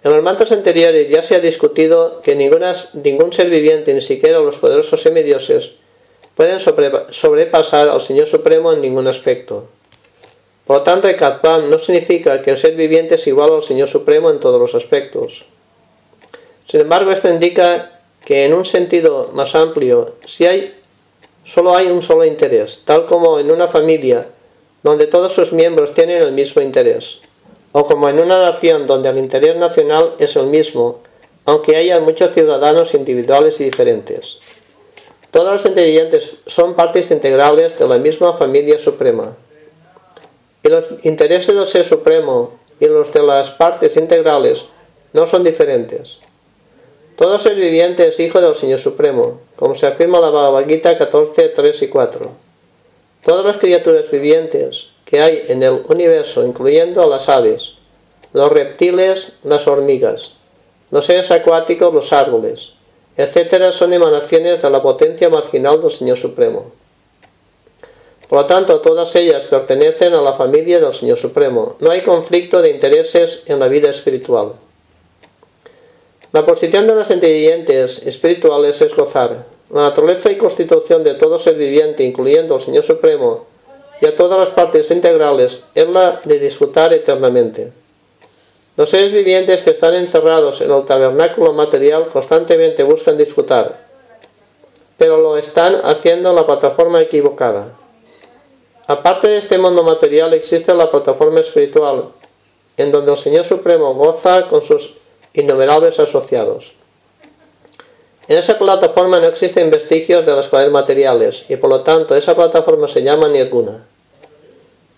En 0.04 0.12
los 0.12 0.24
mantos 0.24 0.52
anteriores 0.52 1.10
ya 1.10 1.22
se 1.22 1.36
ha 1.36 1.40
discutido 1.40 2.22
que 2.22 2.36
ningún 2.36 3.34
ser 3.34 3.50
viviente, 3.50 3.94
ni 3.94 4.02
siquiera 4.02 4.40
los 4.40 4.58
poderosos 4.58 5.02
semidioses, 5.02 5.72
pueden 6.36 6.60
sobrepasar 6.60 7.88
al 7.88 8.02
Señor 8.02 8.28
Supremo 8.28 8.74
en 8.74 8.82
ningún 8.82 9.08
aspecto. 9.08 9.68
Por 10.66 10.78
lo 10.78 10.84
tanto, 10.84 11.08
Ekatvam 11.08 11.70
no 11.70 11.78
significa 11.78 12.42
que 12.42 12.52
el 12.52 12.58
ser 12.58 12.76
viviente 12.76 13.16
es 13.16 13.28
igual 13.28 13.54
al 13.54 13.62
Señor 13.62 13.88
Supremo 13.88 14.32
en 14.32 14.40
todos 14.40 14.60
los 14.60 14.74
aspectos. 14.74 15.46
Sin 16.66 16.82
embargo, 16.82 17.12
esto 17.12 17.30
indica 17.30 18.02
que 18.26 18.46
en 18.46 18.54
un 18.54 18.66
sentido 18.66 19.30
más 19.34 19.54
amplio, 19.54 20.16
si 20.26 20.48
hay, 20.48 20.76
solo 21.44 21.76
hay 21.76 21.88
un 21.88 22.02
solo 22.02 22.26
interés, 22.26 22.82
tal 22.84 23.06
como 23.06 23.38
en 23.40 23.52
una 23.52 23.68
familia 23.68 24.28
donde 24.82 25.06
todos 25.06 25.34
sus 25.34 25.54
miembros 25.54 25.94
tienen 25.94 26.22
el 26.22 26.32
mismo 26.32 26.62
interés, 26.62 27.20
o 27.72 27.86
como 27.86 28.10
en 28.10 28.20
una 28.20 28.40
nación 28.40 28.88
donde 28.88 29.10
el 29.10 29.18
interés 29.20 29.56
nacional 29.56 30.16
es 30.18 30.36
el 30.36 30.48
mismo, 30.48 31.02
aunque 31.46 31.76
haya 31.76 32.00
muchos 32.00 32.32
ciudadanos 32.32 32.96
individuales 32.96 33.62
y 33.62 33.66
diferentes. 33.66 34.40
Todos 35.30 35.54
los 35.54 35.66
inteligentes 35.66 36.32
son 36.48 36.76
partes 36.76 37.12
integrales 37.12 37.78
de 37.78 37.88
la 37.88 38.00
misma 38.00 38.34
familia 38.34 38.80
suprema. 38.80 39.36
Y 40.66 40.70
los 40.70 40.86
intereses 41.04 41.56
del 41.56 41.68
Ser 41.68 41.86
Supremo 41.86 42.54
y 42.80 42.88
los 42.88 43.14
de 43.14 43.22
las 43.22 43.52
partes 43.52 43.98
integrales 43.98 44.66
no 45.14 45.28
son 45.28 45.44
diferentes. 45.44 46.18
Todo 47.16 47.38
ser 47.38 47.54
viviente 47.54 48.08
es 48.08 48.20
hijo 48.20 48.42
del 48.42 48.56
Señor 48.56 48.80
Supremo, 48.80 49.42
como 49.58 49.76
se 49.76 49.86
afirma 49.86 50.18
en 50.18 50.24
la 50.24 50.32
Bhagavad 50.32 50.68
Gita 50.68 50.98
14, 50.98 51.50
3 51.50 51.82
y 51.84 51.88
4. 51.88 52.32
Todas 53.24 53.46
las 53.46 53.58
criaturas 53.58 54.10
vivientes 54.10 54.88
que 55.06 55.22
hay 55.22 55.44
en 55.50 55.62
el 55.62 55.84
universo, 55.88 56.44
incluyendo 56.44 57.04
a 57.04 57.08
las 57.08 57.30
aves, 57.30 57.76
los 58.34 58.52
reptiles, 58.52 59.34
las 59.44 59.68
hormigas, 59.68 60.32
los 60.90 61.06
seres 61.06 61.30
acuáticos, 61.30 61.94
los 61.94 62.12
árboles, 62.12 62.74
etc., 63.18 63.72
son 63.72 63.94
emanaciones 63.94 64.64
de 64.64 64.70
la 64.72 64.82
potencia 64.82 65.30
marginal 65.30 65.80
del 65.80 65.92
Señor 65.92 66.18
Supremo. 66.18 66.72
Por 68.28 68.40
lo 68.40 68.46
tanto, 68.46 68.82
todas 68.82 69.16
ellas 69.16 69.46
pertenecen 69.46 70.14
a 70.14 70.22
la 70.22 70.34
familia 70.34 70.80
del 70.80 70.94
Señor 70.94 71.18
Supremo. 71.18 71.76
No 71.80 71.92
hay 71.92 72.02
conflicto 72.02 72.62
de 72.62 72.72
intereses 72.72 73.44
en 73.46 73.60
la 73.60 73.68
vida 73.68 73.90
espiritual. 73.90 74.54
La 76.32 76.46
posición 76.46 76.88
de 76.88 76.96
los 76.96 77.12
inteligentes 77.12 78.06
espirituales 78.06 78.82
es 78.82 78.96
gozar. 78.96 79.46
La 79.70 79.84
naturaleza 79.84 80.32
y 80.32 80.38
constitución 80.38 81.04
de 81.04 81.14
todo 81.14 81.38
ser 81.38 81.56
viviente, 81.56 82.04
incluyendo 82.04 82.56
al 82.56 82.62
Señor 82.62 82.84
Supremo 82.84 83.46
y 84.02 84.06
a 84.06 84.16
todas 84.16 84.40
las 84.40 84.50
partes 84.50 84.92
integrales, 84.92 85.62
es 85.76 85.88
la 85.88 86.20
de 86.26 86.40
disfrutar 86.40 86.94
eternamente. 86.94 87.72
Los 88.76 88.90
seres 88.90 89.14
vivientes 89.14 89.62
que 89.62 89.72
están 89.72 89.96
encerrados 89.96 90.60
en 90.60 90.72
el 90.72 90.84
tabernáculo 90.84 91.54
material 91.54 92.10
constantemente 92.10 92.84
buscan 92.84 93.16
disfrutar, 93.16 93.80
pero 94.98 95.18
lo 95.22 95.38
están 95.38 95.80
haciendo 95.84 96.32
en 96.32 96.36
la 96.36 96.46
plataforma 96.46 97.00
equivocada. 97.00 97.70
Aparte 98.88 99.28
de 99.28 99.38
este 99.38 99.58
mundo 99.58 99.82
material 99.82 100.34
existe 100.36 100.72
la 100.76 100.92
plataforma 100.92 101.40
espiritual, 101.40 102.10
en 102.78 102.92
donde 102.92 103.12
el 103.12 103.18
Señor 103.18 103.44
Supremo 103.44 103.96
goza 103.96 104.48
con 104.48 104.62
sus 104.62 104.94
innumerables 105.34 106.00
asociados. 106.00 106.74
En 108.28 108.38
esa 108.38 108.60
plataforma 108.60 109.20
no 109.20 109.26
existen 109.26 109.72
vestigios 109.72 110.28
de 110.28 110.36
las 110.36 110.50
cuales 110.50 110.72
materiales 110.72 111.46
y 111.50 111.56
por 111.58 111.72
lo 111.72 111.82
tanto 111.82 112.16
esa 112.16 112.36
plataforma 112.36 112.88
se 112.88 113.02
llama 113.02 113.28
Nirguna. 113.28 113.88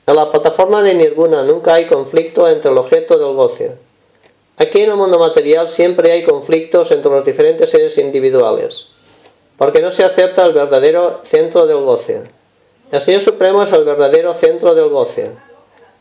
En 0.05 0.15
la 0.15 0.31
plataforma 0.31 0.83
de 0.83 0.93
Nirguna 0.93 1.43
nunca 1.43 1.75
hay 1.75 1.87
conflicto 1.87 2.47
entre 2.49 2.71
el 2.71 2.77
objeto 2.77 3.17
del 3.17 3.35
goce. 3.35 3.77
Aquí 4.57 4.81
en 4.81 4.89
el 4.89 4.95
mundo 4.97 5.17
material 5.17 5.69
siempre 5.69 6.11
hay 6.11 6.23
conflictos 6.23 6.91
entre 6.91 7.11
los 7.11 7.23
diferentes 7.23 7.69
seres 7.69 7.97
individuales, 7.97 8.87
porque 9.57 9.81
no 9.81 9.91
se 9.91 10.03
acepta 10.03 10.45
el 10.45 10.51
verdadero 10.51 11.21
centro 11.23 11.67
del 11.67 11.83
goce. 11.83 12.36
El 12.89 13.01
Señor 13.01 13.19
Supremo 13.19 13.63
es 13.63 13.73
el 13.73 13.83
verdadero 13.83 14.33
centro 14.33 14.73
del 14.73 14.87
goce. 14.87 15.33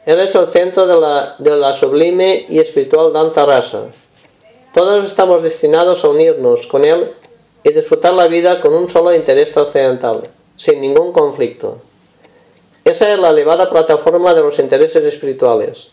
Él 0.04 0.20
es 0.20 0.36
el 0.36 0.46
centro 0.46 0.86
de 0.86 1.00
la, 1.00 1.34
de 1.36 1.56
la 1.56 1.72
sublime 1.72 2.46
y 2.48 2.60
espiritual 2.60 3.12
danza 3.12 3.44
rasa. 3.44 3.90
Todos 4.72 5.04
estamos 5.04 5.42
destinados 5.42 6.04
a 6.04 6.10
unirnos 6.10 6.68
con 6.68 6.84
Él 6.84 7.12
y 7.64 7.72
disfrutar 7.72 8.14
la 8.14 8.28
vida 8.28 8.60
con 8.60 8.72
un 8.72 8.88
solo 8.88 9.12
interés 9.12 9.50
trascendental, 9.50 10.30
sin 10.54 10.80
ningún 10.80 11.10
conflicto. 11.10 11.80
Esa 12.84 13.12
es 13.12 13.18
la 13.18 13.30
elevada 13.30 13.68
plataforma 13.68 14.32
de 14.32 14.42
los 14.42 14.60
intereses 14.60 15.04
espirituales. 15.04 15.88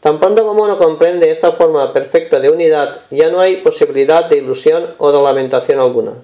Tan 0.00 0.18
pronto 0.18 0.44
como 0.44 0.64
uno 0.64 0.76
comprende 0.76 1.30
esta 1.30 1.52
forma 1.52 1.92
perfecta 1.92 2.40
de 2.40 2.50
unidad, 2.50 3.02
ya 3.10 3.30
no 3.30 3.38
hay 3.38 3.58
posibilidad 3.58 4.24
de 4.24 4.38
ilusión 4.38 4.92
o 4.98 5.12
de 5.12 5.22
lamentación 5.22 5.78
alguna. 5.78 6.14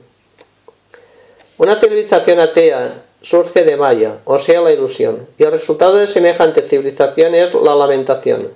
Una 1.57 1.77
civilización 1.77 2.41
atea 2.41 3.05
surge 3.23 3.65
de 3.65 3.77
Maya, 3.77 4.19
o 4.25 4.39
sea, 4.39 4.61
la 4.61 4.73
ilusión, 4.73 5.27
y 5.39 5.45
el 5.45 5.53
resultado 5.53 5.97
de 5.97 6.07
semejante 6.07 6.63
civilización 6.63 7.35
es 7.35 7.55
la 7.55 7.75
lamentación. 7.75 8.53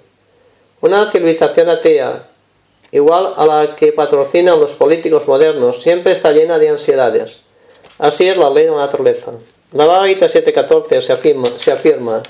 Una 0.81 1.11
civilización 1.11 1.69
atea, 1.71 2.29
igual 2.91 3.33
a 3.37 3.47
la 3.47 3.77
que 3.77 3.93
patrocinan 3.93 4.61
los 4.61 4.75
políticos 4.75 5.27
modernos, 5.27 5.81
siempre 5.81 6.13
está 6.13 6.33
llena 6.33 6.59
de 6.59 6.69
ansiedades. 6.69 7.41
Así 7.99 8.29
es 8.29 8.37
la 8.37 8.51
ley 8.51 8.65
de 8.65 8.73
la 8.73 8.79
naturaleza. 8.79 9.33
La 9.73 9.87
Bhagavad 9.87 10.09
7.14 10.09 11.01
se 11.01 11.13
afirma, 11.13 11.49
se 11.57 11.73
afirma, 11.73 12.23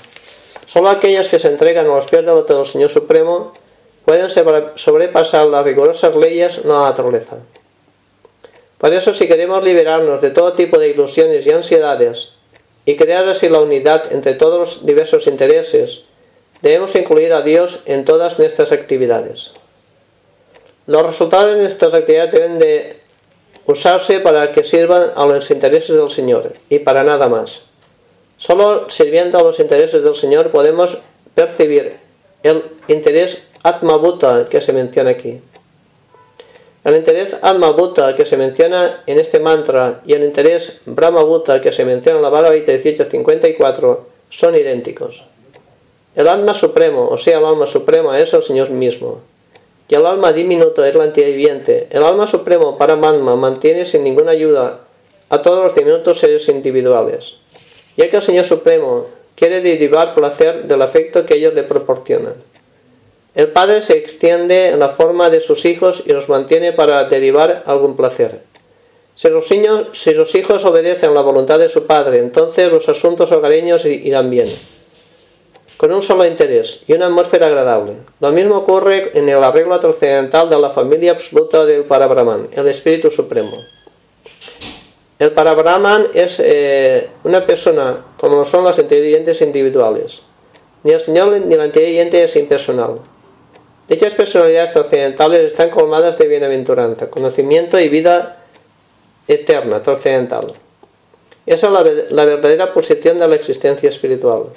solo 0.65 0.89
aquellos 0.89 1.29
que 1.29 1.39
se 1.39 1.49
entregan 1.49 1.85
a 1.85 1.95
los 1.95 2.05
pies 2.05 2.25
del 2.25 2.65
Señor 2.65 2.89
Supremo 2.89 3.53
pueden 4.05 4.29
sobrepasar 4.29 5.47
las 5.47 5.65
rigurosas 5.65 6.15
leyes 6.15 6.63
de 6.63 6.69
la 6.69 6.83
naturaleza. 6.83 7.37
Por 8.77 8.93
eso 8.93 9.13
si 9.13 9.27
queremos 9.27 9.63
liberarnos 9.63 10.21
de 10.21 10.29
todo 10.29 10.53
tipo 10.53 10.77
de 10.77 10.89
ilusiones 10.89 11.45
y 11.47 11.51
ansiedades 11.51 12.33
y 12.85 12.95
crear 12.95 13.27
así 13.27 13.49
la 13.49 13.61
unidad 13.61 14.11
entre 14.13 14.33
todos 14.33 14.57
los 14.57 14.85
diversos 14.85 15.27
intereses, 15.27 16.01
debemos 16.61 16.95
incluir 16.95 17.33
a 17.33 17.41
Dios 17.41 17.79
en 17.85 18.05
todas 18.05 18.37
nuestras 18.37 18.71
actividades. 18.71 19.51
Los 20.85 21.05
resultados 21.05 21.55
de 21.55 21.61
nuestras 21.63 21.93
actividades 21.93 22.31
deben 22.31 22.59
de 22.59 23.01
usarse 23.65 24.19
para 24.19 24.51
que 24.51 24.63
sirvan 24.63 25.11
a 25.15 25.25
los 25.25 25.51
intereses 25.51 25.95
del 25.95 26.09
Señor 26.09 26.53
y 26.69 26.79
para 26.79 27.03
nada 27.03 27.27
más. 27.27 27.63
Solo 28.37 28.89
sirviendo 28.89 29.39
a 29.39 29.43
los 29.43 29.59
intereses 29.59 30.03
del 30.03 30.15
Señor 30.15 30.51
podemos 30.51 30.99
percibir 31.33 31.97
el 32.43 32.63
interés 32.87 33.39
Atma 33.63 33.99
que 34.49 34.61
se 34.61 34.71
menciona 34.71 35.09
aquí. 35.09 35.41
El 36.87 36.95
interés 36.95 37.35
Atma 37.41 37.75
que 38.15 38.23
se 38.23 38.37
menciona 38.37 39.03
en 39.07 39.19
este 39.19 39.41
mantra 39.41 39.99
y 40.05 40.13
el 40.13 40.23
interés 40.23 40.77
Brahma 40.85 41.21
que 41.61 41.73
se 41.73 41.83
menciona 41.83 42.19
en 42.19 42.23
la 42.23 42.29
Bhagavad 42.29 42.55
Gita 42.55 42.71
1854 42.71 44.07
son 44.29 44.55
idénticos. 44.55 45.25
El 46.15 46.29
Atma 46.29 46.53
supremo, 46.53 47.09
o 47.09 47.17
sea, 47.17 47.39
el 47.39 47.45
alma 47.45 47.65
suprema 47.65 48.17
es 48.21 48.33
el 48.33 48.41
Señor 48.41 48.69
mismo 48.69 49.19
y 49.89 49.95
el 49.95 50.05
alma 50.05 50.31
diminuto 50.31 50.85
es 50.85 50.95
la 50.95 51.03
entidad 51.03 51.27
viviente. 51.27 51.87
El 51.91 52.03
alma 52.05 52.25
supremo 52.25 52.77
Paramatma 52.77 53.35
mantiene 53.35 53.83
sin 53.83 54.05
ninguna 54.05 54.31
ayuda 54.31 54.79
a 55.27 55.41
todos 55.41 55.61
los 55.61 55.75
diminutos 55.75 56.19
seres 56.19 56.47
individuales, 56.47 57.33
ya 57.97 58.07
que 58.07 58.15
el 58.15 58.21
Señor 58.21 58.45
Supremo 58.45 59.07
quiere 59.35 59.59
derivar 59.59 60.15
placer 60.15 60.63
del 60.63 60.81
afecto 60.81 61.25
que 61.25 61.35
ellos 61.35 61.53
le 61.53 61.63
proporcionan. 61.63 62.35
El 63.37 63.49
Padre 63.49 63.81
se 63.81 63.95
extiende 63.95 64.69
en 64.69 64.79
la 64.79 64.89
forma 64.89 65.29
de 65.29 65.41
sus 65.41 65.65
hijos 65.65 66.01
y 66.07 66.11
los 66.11 66.27
mantiene 66.27 66.73
para 66.73 67.03
derivar 67.03 67.61
algún 67.67 67.95
placer. 67.95 68.41
Si 69.13 69.29
los, 69.29 69.51
hijos 70.33 70.65
obedecen 70.65 71.13
la 71.13 71.21
voluntad 71.21 71.59
de 71.59 71.69
su 71.69 71.85
Padre, 71.85 72.17
entonces 72.17 72.71
los 72.71 72.89
asuntos 72.89 73.31
hogareños 73.31 73.85
irán 73.85 74.31
bien 74.31 74.49
con 75.77 75.93
un 75.93 76.01
solo 76.01 76.25
interés 76.25 76.79
y 76.87 76.93
una 76.93 77.05
atmósfera 77.05 77.45
agradable. 77.45 77.97
Lo 78.21 78.31
mismo 78.31 78.55
ocurre 78.57 79.11
en 79.13 79.29
el 79.29 79.43
arreglo 79.43 79.79
trascendental 79.79 80.49
de 80.49 80.59
la 80.59 80.71
familia 80.71 81.11
absoluta 81.11 81.63
del 81.63 81.85
Parabrahman, 81.85 82.49
el 82.53 82.67
Espíritu 82.67 83.11
Supremo. 83.11 83.55
El 85.19 85.31
Parabrahman 85.33 86.07
es 86.15 86.39
eh, 86.43 87.07
una 87.23 87.45
persona 87.45 88.03
como 88.19 88.37
lo 88.37 88.45
son 88.45 88.63
las 88.63 88.79
inteligentes 88.79 89.43
individuales. 89.43 90.21
Ni 90.81 90.93
el 90.93 90.99
Señor 90.99 91.39
ni 91.39 91.55
la 91.55 91.65
inteligente 91.65 92.23
es 92.23 92.35
impersonal. 92.35 93.01
Dichas 93.87 94.13
personalidades 94.13 94.71
trascendentales 94.71 95.41
están 95.41 95.69
colmadas 95.69 96.17
de 96.17 96.27
bienaventuranza, 96.27 97.09
conocimiento 97.09 97.79
y 97.79 97.87
vida 97.87 98.43
eterna, 99.29 99.81
trascendental. 99.81 100.47
Esa 101.45 101.67
es 101.67 102.11
la 102.11 102.25
verdadera 102.25 102.73
posición 102.73 103.17
de 103.17 103.27
la 103.29 103.35
existencia 103.35 103.87
espiritual. 103.87 104.47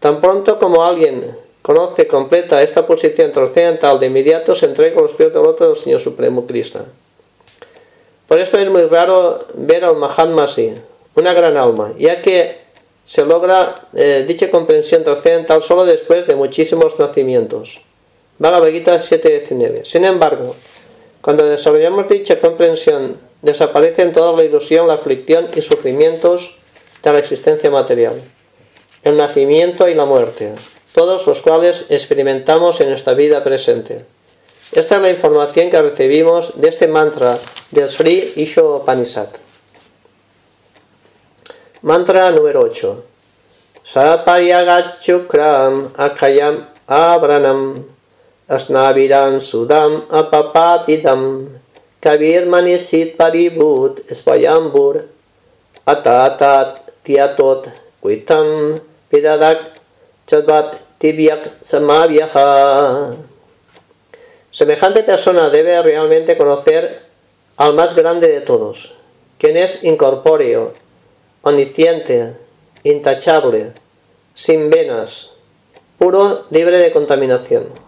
Tan 0.00 0.20
pronto 0.20 0.58
como 0.58 0.84
alguien 0.84 1.36
conoce 1.60 2.06
completa 2.06 2.62
esta 2.62 2.86
posición 2.86 3.30
trascendental, 3.30 4.00
de 4.00 4.06
inmediato 4.06 4.54
se 4.54 4.64
entrega 4.64 4.94
con 4.94 5.02
los 5.02 5.12
pies 5.12 5.30
del 5.34 5.44
otro 5.44 5.68
del 5.68 5.76
Señor 5.76 6.00
Supremo 6.00 6.46
Cristo. 6.46 6.86
Por 8.26 8.38
esto 8.38 8.56
es 8.56 8.70
muy 8.70 8.86
raro 8.86 9.38
ver 9.54 9.84
al 9.84 9.96
Mahatma 9.96 10.44
así, 10.44 10.74
una 11.14 11.34
gran 11.34 11.58
alma, 11.58 11.92
ya 11.98 12.22
que 12.22 12.58
se 13.04 13.24
logra 13.26 13.88
eh, 13.94 14.24
dicha 14.26 14.50
comprensión 14.50 15.02
trascendental 15.02 15.62
solo 15.62 15.84
después 15.84 16.26
de 16.26 16.36
muchísimos 16.36 16.98
nacimientos. 16.98 17.80
Bhagavad 18.38 18.70
Gita 18.70 18.96
7.19. 18.96 19.84
Sin 19.84 20.04
embargo, 20.04 20.54
cuando 21.20 21.46
desarrollamos 21.46 22.08
dicha 22.08 22.38
comprensión, 22.38 23.18
desaparecen 23.42 24.12
toda 24.12 24.36
la 24.36 24.44
ilusión, 24.44 24.86
la 24.86 24.94
aflicción 24.94 25.48
y 25.54 25.60
sufrimientos 25.60 26.56
de 27.02 27.12
la 27.12 27.18
existencia 27.18 27.70
material. 27.70 28.22
el 29.04 29.16
nacimiento 29.16 29.88
y 29.88 29.94
la 29.94 30.04
muerte, 30.04 30.54
todos 30.92 31.24
los 31.26 31.42
cuales 31.42 31.86
experimentamos 31.88 32.80
en 32.80 32.88
nuestra 32.88 33.14
vida 33.14 33.44
presente. 33.44 34.04
Esta 34.72 34.96
es 34.96 35.02
la 35.02 35.10
información 35.10 35.70
que 35.70 35.80
recibimos 35.80 36.60
de 36.60 36.68
este 36.68 36.88
mantra 36.88 37.38
del 37.70 37.88
Sri 37.88 38.32
Ishopanishad. 38.36 39.28
Mantra 41.82 42.32
número 42.32 42.62
8. 42.62 43.04
Saparyagachukram 43.82 45.92
akayam 45.96 46.66
abranam 46.86 47.86
asnaviram 48.48 49.40
sudam 49.40 50.08
apapapidam 50.08 51.52
kabir 52.00 52.48
manisit 52.48 53.20
paribut 53.20 54.00
svayambur 54.08 55.04
atatat 55.84 56.88
tiatot 57.04 57.68
kuitam 58.00 58.80
pidadak 59.12 59.76
chadvat 60.26 60.80
tibyak 60.98 61.60
samavyaha 61.62 63.16
Semejante 64.50 65.02
persona 65.04 65.50
debe 65.50 65.82
realmente 65.82 66.36
conocer 66.36 67.04
al 67.58 67.74
más 67.74 67.94
grande 67.94 68.28
de 68.28 68.40
todos, 68.40 68.92
quien 69.38 69.56
es 69.58 69.84
incorpóreo, 69.84 70.72
omnisciente, 71.42 72.34
intachable, 72.82 73.72
sin 74.32 74.70
venas, 74.70 75.30
puro, 75.98 76.46
libre 76.50 76.78
de 76.78 76.90
contaminación. 76.90 77.87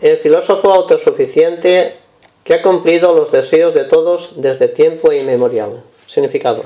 El 0.00 0.18
filósofo 0.18 0.72
autosuficiente 0.72 1.96
que 2.44 2.54
ha 2.54 2.62
cumplido 2.62 3.14
los 3.14 3.32
deseos 3.32 3.74
de 3.74 3.84
todos 3.84 4.30
desde 4.36 4.68
tiempo 4.68 5.12
inmemorial. 5.12 5.82
Significado. 6.06 6.62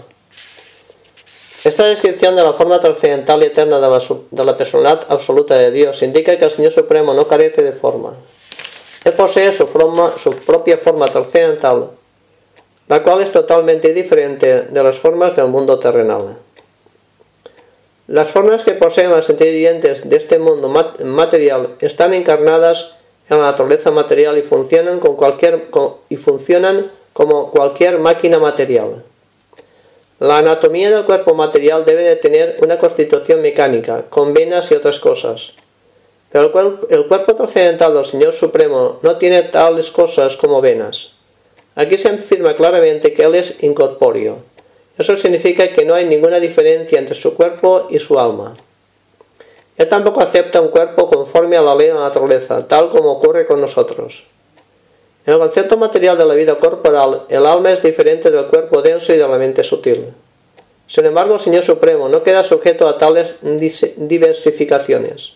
Esta 1.64 1.86
descripción 1.86 2.36
de 2.36 2.42
la 2.42 2.52
forma 2.52 2.80
trascendental 2.80 3.42
y 3.42 3.46
eterna 3.46 3.80
de 3.80 3.88
la, 3.88 3.98
de 4.30 4.44
la 4.44 4.56
personalidad 4.56 5.06
absoluta 5.08 5.54
de 5.56 5.70
Dios 5.70 6.02
indica 6.02 6.36
que 6.36 6.44
el 6.44 6.50
Señor 6.50 6.72
Supremo 6.72 7.14
no 7.14 7.28
carece 7.28 7.62
de 7.62 7.72
forma, 7.72 8.16
él 9.04 9.14
posee 9.14 9.50
su, 9.52 9.66
forma, 9.66 10.18
su 10.18 10.32
propia 10.32 10.76
forma 10.76 11.10
trascendental, 11.10 11.90
la 12.88 13.02
cual 13.02 13.22
es 13.22 13.30
totalmente 13.30 13.94
diferente 13.94 14.62
de 14.62 14.82
las 14.82 14.98
formas 14.98 15.34
del 15.36 15.46
mundo 15.46 15.78
terrenal. 15.78 16.36
Las 18.06 18.28
formas 18.28 18.64
que 18.64 18.72
poseen 18.72 19.10
las 19.10 19.30
inteligentes 19.30 20.08
de 20.08 20.16
este 20.16 20.38
mundo 20.38 20.68
material 21.04 21.76
están 21.80 22.12
encarnadas 22.12 22.96
en 23.30 23.38
la 23.38 23.46
naturaleza 23.46 23.90
material 23.90 24.36
y 24.36 24.42
funcionan, 24.42 24.98
con 24.98 25.16
cualquier, 25.16 25.68
y 26.08 26.16
funcionan 26.16 26.90
como 27.12 27.50
cualquier 27.50 27.98
máquina 27.98 28.38
material. 28.38 29.04
La 30.18 30.38
anatomía 30.38 30.90
del 30.90 31.04
cuerpo 31.04 31.34
material 31.34 31.84
debe 31.84 32.02
de 32.02 32.16
tener 32.16 32.56
una 32.60 32.76
constitución 32.76 33.40
mecánica, 33.40 34.04
con 34.10 34.34
venas 34.34 34.70
y 34.70 34.74
otras 34.74 34.98
cosas. 34.98 35.52
Pero 36.30 36.52
el, 36.90 37.06
cuerpo 37.06 37.34
trascendental 37.34 37.94
del 37.94 38.04
Señor 38.04 38.32
Supremo 38.32 38.98
no 39.02 39.16
tiene 39.16 39.42
tales 39.44 39.90
cosas 39.90 40.36
como 40.36 40.60
venas. 40.60 41.12
Aquí 41.74 41.98
se 41.98 42.08
afirma 42.08 42.54
claramente 42.54 43.12
que 43.12 43.24
Él 43.24 43.34
es 43.34 43.62
incorpóreo. 43.62 44.42
Eso 44.98 45.16
significa 45.16 45.72
que 45.72 45.84
no 45.84 45.94
hay 45.94 46.04
ninguna 46.04 46.40
diferencia 46.40 46.98
entre 46.98 47.14
su 47.14 47.34
cuerpo 47.34 47.86
y 47.90 47.98
su 47.98 48.18
alma. 48.18 48.56
Él 49.80 49.88
tampoco 49.88 50.20
acepta 50.20 50.60
un 50.60 50.68
cuerpo 50.68 51.06
conforme 51.06 51.56
a 51.56 51.62
la 51.62 51.74
ley 51.74 51.86
de 51.86 51.94
la 51.94 52.00
naturaleza, 52.00 52.68
tal 52.68 52.90
como 52.90 53.12
ocurre 53.12 53.46
con 53.46 53.62
nosotros. 53.62 54.24
En 55.24 55.32
el 55.32 55.38
concepto 55.38 55.78
material 55.78 56.18
de 56.18 56.26
la 56.26 56.34
vida 56.34 56.58
corporal, 56.58 57.24
el 57.30 57.46
alma 57.46 57.72
es 57.72 57.80
diferente 57.80 58.30
del 58.30 58.48
cuerpo 58.48 58.82
denso 58.82 59.14
y 59.14 59.16
de 59.16 59.26
la 59.26 59.38
mente 59.38 59.62
sutil. 59.62 60.08
Sin 60.86 61.06
embargo, 61.06 61.32
el 61.32 61.40
Señor 61.40 61.62
Supremo 61.62 62.10
no 62.10 62.22
queda 62.22 62.42
sujeto 62.42 62.86
a 62.86 62.98
tales 62.98 63.36
diversificaciones. 63.40 65.32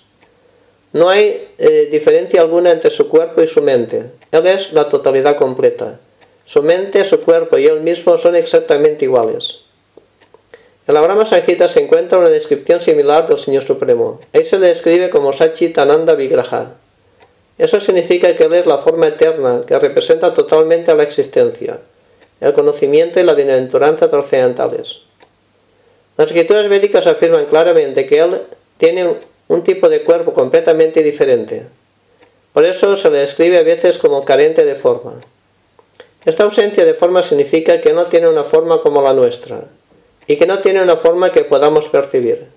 No 0.92 1.09
hay 1.09 1.48
eh, 1.57 1.88
diferencia 1.90 2.42
alguna 2.42 2.70
entre 2.70 2.90
su 2.90 3.09
cuerpo 3.09 3.40
y 3.40 3.46
su 3.46 3.62
mente. 3.62 4.11
Él 4.30 4.46
es 4.46 4.74
la 4.74 4.90
totalidad 4.90 5.37
completa. 5.37 6.00
Su 6.44 6.62
mente, 6.62 7.02
su 7.07 7.22
cuerpo 7.22 7.57
y 7.57 7.64
él 7.64 7.80
mismo 7.80 8.18
son 8.18 8.37
exactamente 8.37 9.07
iguales. 9.07 9.63
En 10.87 10.92
la 10.92 11.01
Brahma 11.01 11.25
Sanjita 11.25 11.66
se 11.66 11.81
encuentra 11.81 12.18
una 12.18 12.29
descripción 12.29 12.83
similar 12.83 13.27
del 13.27 13.38
Señor 13.38 13.64
Supremo. 13.64 14.20
Ahí 14.35 14.44
se 14.44 14.59
le 14.59 14.66
describe 14.66 15.09
como 15.09 15.33
Sachitananda 15.33 16.14
Vigraha. 16.14 16.75
Eso 17.57 17.81
significa 17.81 18.37
que 18.37 18.44
Él 18.44 18.53
es 18.53 18.66
la 18.66 18.77
forma 18.77 19.07
eterna 19.07 19.62
que 19.66 19.79
representa 19.79 20.35
totalmente 20.35 20.94
la 20.94 21.03
existencia, 21.03 21.81
el 22.42 22.53
conocimiento 22.53 23.18
y 23.18 23.23
la 23.23 23.33
bienaventuranza 23.33 24.11
trascendentales. 24.11 24.99
Las 26.18 26.27
escrituras 26.27 26.68
védicas 26.68 27.07
afirman 27.07 27.47
claramente 27.47 28.05
que 28.05 28.20
Él 28.20 28.42
tiene 28.77 29.09
un 29.49 29.62
tipo 29.62 29.88
de 29.88 30.03
cuerpo 30.03 30.35
completamente 30.35 31.03
diferente. 31.03 31.66
Por 32.53 32.66
eso 32.66 32.94
se 32.94 33.09
le 33.09 33.20
describe 33.20 33.57
a 33.57 33.62
veces 33.62 33.97
como 33.97 34.27
carente 34.27 34.66
de 34.66 34.75
forma. 34.75 35.23
Esta 36.27 36.42
ausencia 36.42 36.85
de 36.85 36.92
forma 36.92 37.23
significa 37.23 37.81
que 37.81 37.94
no 37.94 38.05
tiene 38.07 38.29
una 38.29 38.44
forma 38.44 38.81
como 38.81 39.01
la 39.01 39.14
nuestra 39.14 39.70
y 40.26 40.37
que 40.37 40.46
no 40.46 40.60
tiene 40.60 40.82
una 40.82 40.96
forma 40.96 41.32
que 41.32 41.44
podamos 41.44 41.88
percibir. 41.88 42.48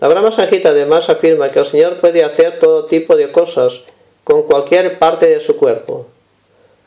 La 0.00 0.08
Brahma 0.08 0.30
Sanjita 0.30 0.70
además 0.70 1.10
afirma 1.10 1.50
que 1.50 1.58
el 1.58 1.64
Señor 1.64 2.00
puede 2.00 2.24
hacer 2.24 2.58
todo 2.58 2.86
tipo 2.86 3.16
de 3.16 3.30
cosas 3.32 3.82
con 4.24 4.44
cualquier 4.44 4.98
parte 4.98 5.26
de 5.26 5.40
su 5.40 5.56
cuerpo. 5.56 6.06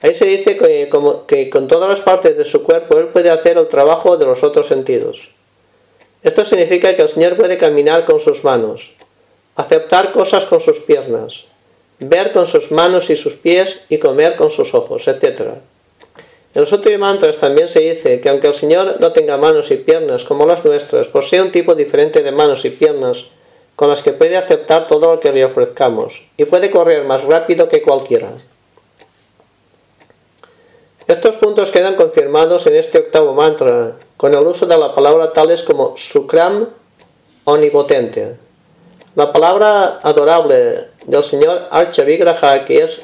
Ahí 0.02 0.14
se 0.14 0.26
dice 0.26 0.58
que, 0.58 0.90
que 1.28 1.50
con 1.50 1.68
todas 1.68 1.90
las 1.90 2.02
partes 2.02 2.38
de 2.38 2.44
su 2.44 2.64
cuerpo 2.64 2.98
Él 2.98 3.08
puede 3.08 3.30
hacer 3.30 3.58
el 3.58 3.68
trabajo 3.68 4.18
de 4.18 4.26
los 4.26 4.44
otros 4.44 4.68
sentidos. 4.68 5.30
Esto 6.24 6.44
significa 6.44 6.96
que 6.96 7.02
el 7.02 7.10
Señor 7.10 7.38
puede 7.38 7.58
caminar 7.58 8.06
con 8.06 8.20
sus 8.20 8.44
manos, 8.44 8.92
aceptar 9.56 10.12
cosas 10.12 10.46
con 10.46 10.60
sus 10.60 10.80
piernas, 10.80 11.46
ver 12.00 12.32
con 12.32 12.46
sus 12.46 12.72
manos 12.72 13.10
y 13.10 13.16
sus 13.16 13.36
pies 13.36 13.82
y 13.90 13.98
comer 13.98 14.36
con 14.36 14.50
sus 14.50 14.74
ojos, 14.74 15.08
etc. 15.08 15.62
En 16.56 16.62
los 16.62 16.72
otros 16.72 16.98
mantras 17.00 17.40
también 17.40 17.68
se 17.68 17.80
dice 17.80 18.22
que 18.22 18.30
aunque 18.30 18.48
el 18.48 18.54
Señor 18.54 18.98
no 19.00 19.12
tenga 19.12 19.38
manos 19.38 19.72
y 19.72 19.78
piernas 19.78 20.24
como 20.24 20.46
las 20.46 20.64
nuestras, 20.64 21.08
posee 21.08 21.42
un 21.42 21.52
tipo 21.52 21.74
diferente 21.74 22.22
de 22.22 22.32
manos 22.32 22.64
y 22.66 22.70
piernas 22.70 23.26
con 23.76 23.90
las 23.90 24.04
que 24.04 24.12
puede 24.12 24.38
aceptar 24.38 24.86
todo 24.86 25.16
lo 25.16 25.20
que 25.20 25.32
le 25.32 25.46
ofrezcamos 25.46 26.26
y 26.38 26.46
puede 26.46 26.70
correr 26.70 27.06
más 27.06 27.24
rápido 27.24 27.70
que 27.70 27.82
cualquiera. 27.82 28.34
Estos 31.08 31.38
puntos 31.38 31.72
quedan 31.72 31.96
confirmados 31.96 32.68
en 32.68 32.76
este 32.76 33.00
octavo 33.00 33.34
mantra 33.34 33.98
con 34.16 34.34
el 34.34 34.46
uso 34.46 34.68
de 34.68 34.78
la 34.78 34.94
palabra 34.94 35.34
tales 35.34 35.64
como 35.64 35.98
Sukram 35.98 36.70
omnipotente, 37.46 38.38
la 39.16 39.34
palabra 39.34 40.00
adorable 40.02 40.88
del 41.06 41.24
señor 41.24 41.68
Archavigraha, 41.72 42.64
que 42.64 42.84
es 42.84 43.02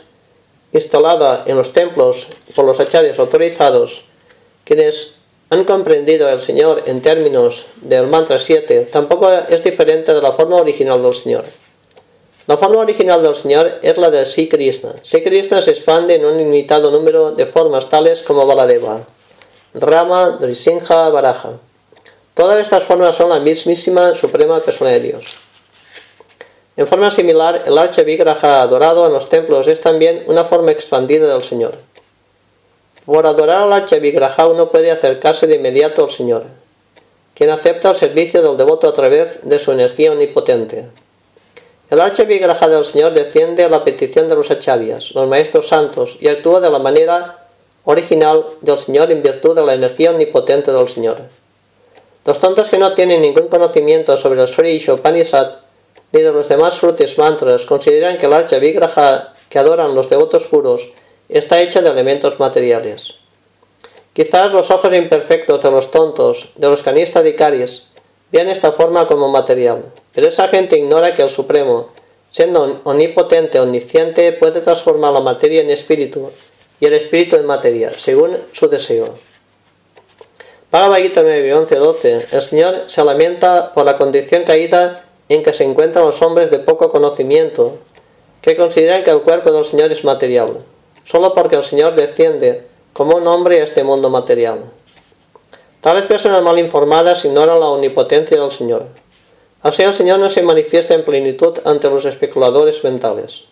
instalada 0.72 1.44
en 1.48 1.58
los 1.58 1.74
templos 1.74 2.28
por 2.56 2.66
los 2.66 2.80
acharyas 2.80 3.20
autorizados, 3.20 4.04
quienes 4.64 5.14
han 5.50 5.64
comprendido 5.64 6.28
al 6.28 6.42
Señor 6.42 6.84
en 6.86 7.02
términos 7.02 7.66
del 7.82 8.08
mantra 8.08 8.38
7, 8.38 8.90
tampoco 8.92 9.32
es 9.32 9.64
diferente 9.64 10.14
de 10.14 10.22
la 10.22 10.32
forma 10.32 10.58
original 10.58 11.02
del 11.02 11.16
Señor. 11.16 11.46
La 12.46 12.58
forma 12.58 12.80
original 12.80 13.22
del 13.22 13.36
Señor 13.36 13.80
es 13.82 13.98
la 13.98 14.12
de 14.12 14.26
Sri 14.26 14.48
Krishna. 14.48 14.94
Sri 15.04 15.24
Krishna 15.24 15.62
se 15.62 15.72
expande 15.72 16.16
en 16.16 16.26
un 16.26 16.40
ilimitado 16.40 16.92
número 16.92 17.32
de 17.32 17.46
formas 17.46 17.90
tales 17.90 18.22
como 18.22 18.46
Baladeva, 18.46 19.06
Rama, 19.74 20.38
Drisingha, 20.40 21.10
Baraja. 21.10 21.60
Todas 22.34 22.60
estas 22.60 22.84
formas 22.84 23.16
son 23.16 23.30
la 23.30 23.40
mismísima 23.40 24.14
suprema 24.14 24.60
persona 24.62 24.92
de 24.92 25.00
Dios. 25.00 25.36
En 26.80 26.88
forma 26.88 27.12
similar, 27.12 27.64
el 27.66 27.78
archa 27.78 28.04
vigraha 28.04 28.62
adorado 28.62 29.06
en 29.06 29.12
los 29.12 29.28
templos 29.28 29.68
es 29.68 29.82
también 29.82 30.24
una 30.28 30.46
forma 30.46 30.72
expandida 30.72 31.28
del 31.28 31.44
Señor. 31.44 31.76
Por 33.06 33.28
adorar 33.28 33.64
al 33.64 33.74
archa 33.74 33.98
vigraha 33.98 34.48
uno 34.48 34.72
puede 34.72 34.90
acercarse 34.90 35.46
de 35.46 35.56
inmediato 35.56 36.06
al 36.06 36.10
Señor, 36.10 36.46
quien 37.36 37.50
acepta 37.50 37.90
el 37.90 37.98
servicio 37.98 38.42
del 38.42 38.56
devoto 38.56 38.88
a 38.88 38.94
través 38.94 39.42
de 39.42 39.60
su 39.60 39.74
energía 39.74 40.14
omnipotente. 40.14 40.88
El 41.90 42.00
archa 42.00 42.24
vigraha 42.24 42.70
del 42.70 42.86
Señor 42.86 43.12
desciende 43.12 43.66
a 43.66 43.70
la 43.70 43.84
petición 43.84 44.30
de 44.30 44.36
los 44.36 44.50
acharyas, 44.50 45.12
los 45.12 45.28
maestros 45.28 45.68
santos, 45.68 46.16
y 46.22 46.30
actúa 46.30 46.62
de 46.62 46.70
la 46.70 46.80
manera 46.80 47.46
original 47.84 48.46
del 48.62 48.78
Señor 48.78 49.12
en 49.12 49.22
virtud 49.22 49.54
de 49.54 49.66
la 49.66 49.74
energía 49.74 50.12
omnipotente 50.12 50.72
del 50.72 50.88
Señor. 50.88 51.24
Los 52.24 52.40
tontos 52.40 52.70
que 52.70 52.78
no 52.78 52.94
tienen 52.94 53.20
ningún 53.20 53.50
conocimiento 53.50 54.16
sobre 54.16 54.42
el 54.42 54.48
Sri 54.48 54.70
Ishopanishad 54.70 55.48
ni 55.48 55.69
de 56.18 56.32
los 56.32 56.50
demás 56.50 56.80
frutis 56.80 57.18
mantras 57.18 57.66
consideran 57.66 58.18
que 58.18 58.26
el 58.26 58.34
archa 58.34 58.58
vigraha 58.58 59.34
que 59.50 59.60
adoran 59.60 59.96
los 59.96 60.10
devotos 60.10 60.46
puros 60.46 60.90
está 61.28 61.62
hecha 61.62 61.82
de 61.82 61.90
elementos 61.90 62.40
materiales. 62.40 63.16
Quizás 64.14 64.52
los 64.52 64.72
ojos 64.72 64.94
imperfectos 64.94 65.62
de 65.62 65.72
los 65.72 65.92
tontos, 65.92 66.50
de 66.56 66.68
los 66.68 66.84
canistadicaris, 66.84 67.84
vean 68.32 68.50
esta 68.50 68.72
forma 68.72 69.08
como 69.08 69.30
material, 69.30 69.86
pero 70.14 70.28
esa 70.28 70.48
gente 70.48 70.78
ignora 70.78 71.14
que 71.14 71.22
el 71.22 71.30
Supremo, 71.30 71.90
siendo 72.32 72.82
omnipotente, 72.84 73.60
omnisciente, 73.60 74.32
puede 74.34 74.62
transformar 74.62 75.14
la 75.14 75.22
materia 75.22 75.62
en 75.62 75.70
espíritu 75.70 76.32
y 76.80 76.86
el 76.86 76.94
espíritu 76.94 77.36
en 77.36 77.46
materia, 77.46 77.92
según 77.96 78.38
su 78.52 78.68
deseo. 78.68 79.18
Bhagavad 80.72 80.98
Gita 80.98 81.24
9, 81.24 81.54
11, 81.54 81.76
12. 81.76 82.28
El 82.32 82.42
Señor 82.42 82.84
se 82.88 83.04
lamenta 83.04 83.74
por 83.74 83.86
la 83.86 83.96
condición 83.96 84.44
caída 84.44 85.09
en 85.30 85.44
que 85.44 85.54
se 85.54 85.64
encuentran 85.64 86.06
los 86.06 86.22
hombres 86.22 86.52
de 86.52 86.60
poco 86.60 86.90
conocimiento, 86.90 87.78
que 88.42 88.56
consideran 88.56 89.04
que 89.04 89.12
el 89.12 89.22
cuerpo 89.22 89.52
del 89.52 89.64
Señor 89.64 89.92
es 89.92 90.04
material, 90.04 90.66
solo 91.04 91.34
porque 91.34 91.56
el 91.56 91.64
Señor 91.64 91.96
desciende 91.96 92.68
como 92.94 93.16
un 93.16 93.28
hombre 93.28 93.62
a 93.62 93.64
este 93.64 93.84
mundo 93.84 94.10
material. 94.10 94.72
Tales 95.82 96.06
personas 96.06 96.44
mal 96.44 96.60
informadas 96.60 97.24
ignoran 97.24 97.60
la 97.60 97.68
omnipotencia 97.68 98.40
del 98.40 98.52
Señor. 98.52 98.88
Así 99.62 99.84
el 99.84 99.94
Señor 99.94 100.20
no 100.20 100.30
se 100.30 100.42
manifiesta 100.42 100.94
en 100.94 101.06
plenitud 101.06 101.60
ante 101.64 101.90
los 101.90 102.06
especuladores 102.06 102.84
mentales. 102.84 103.46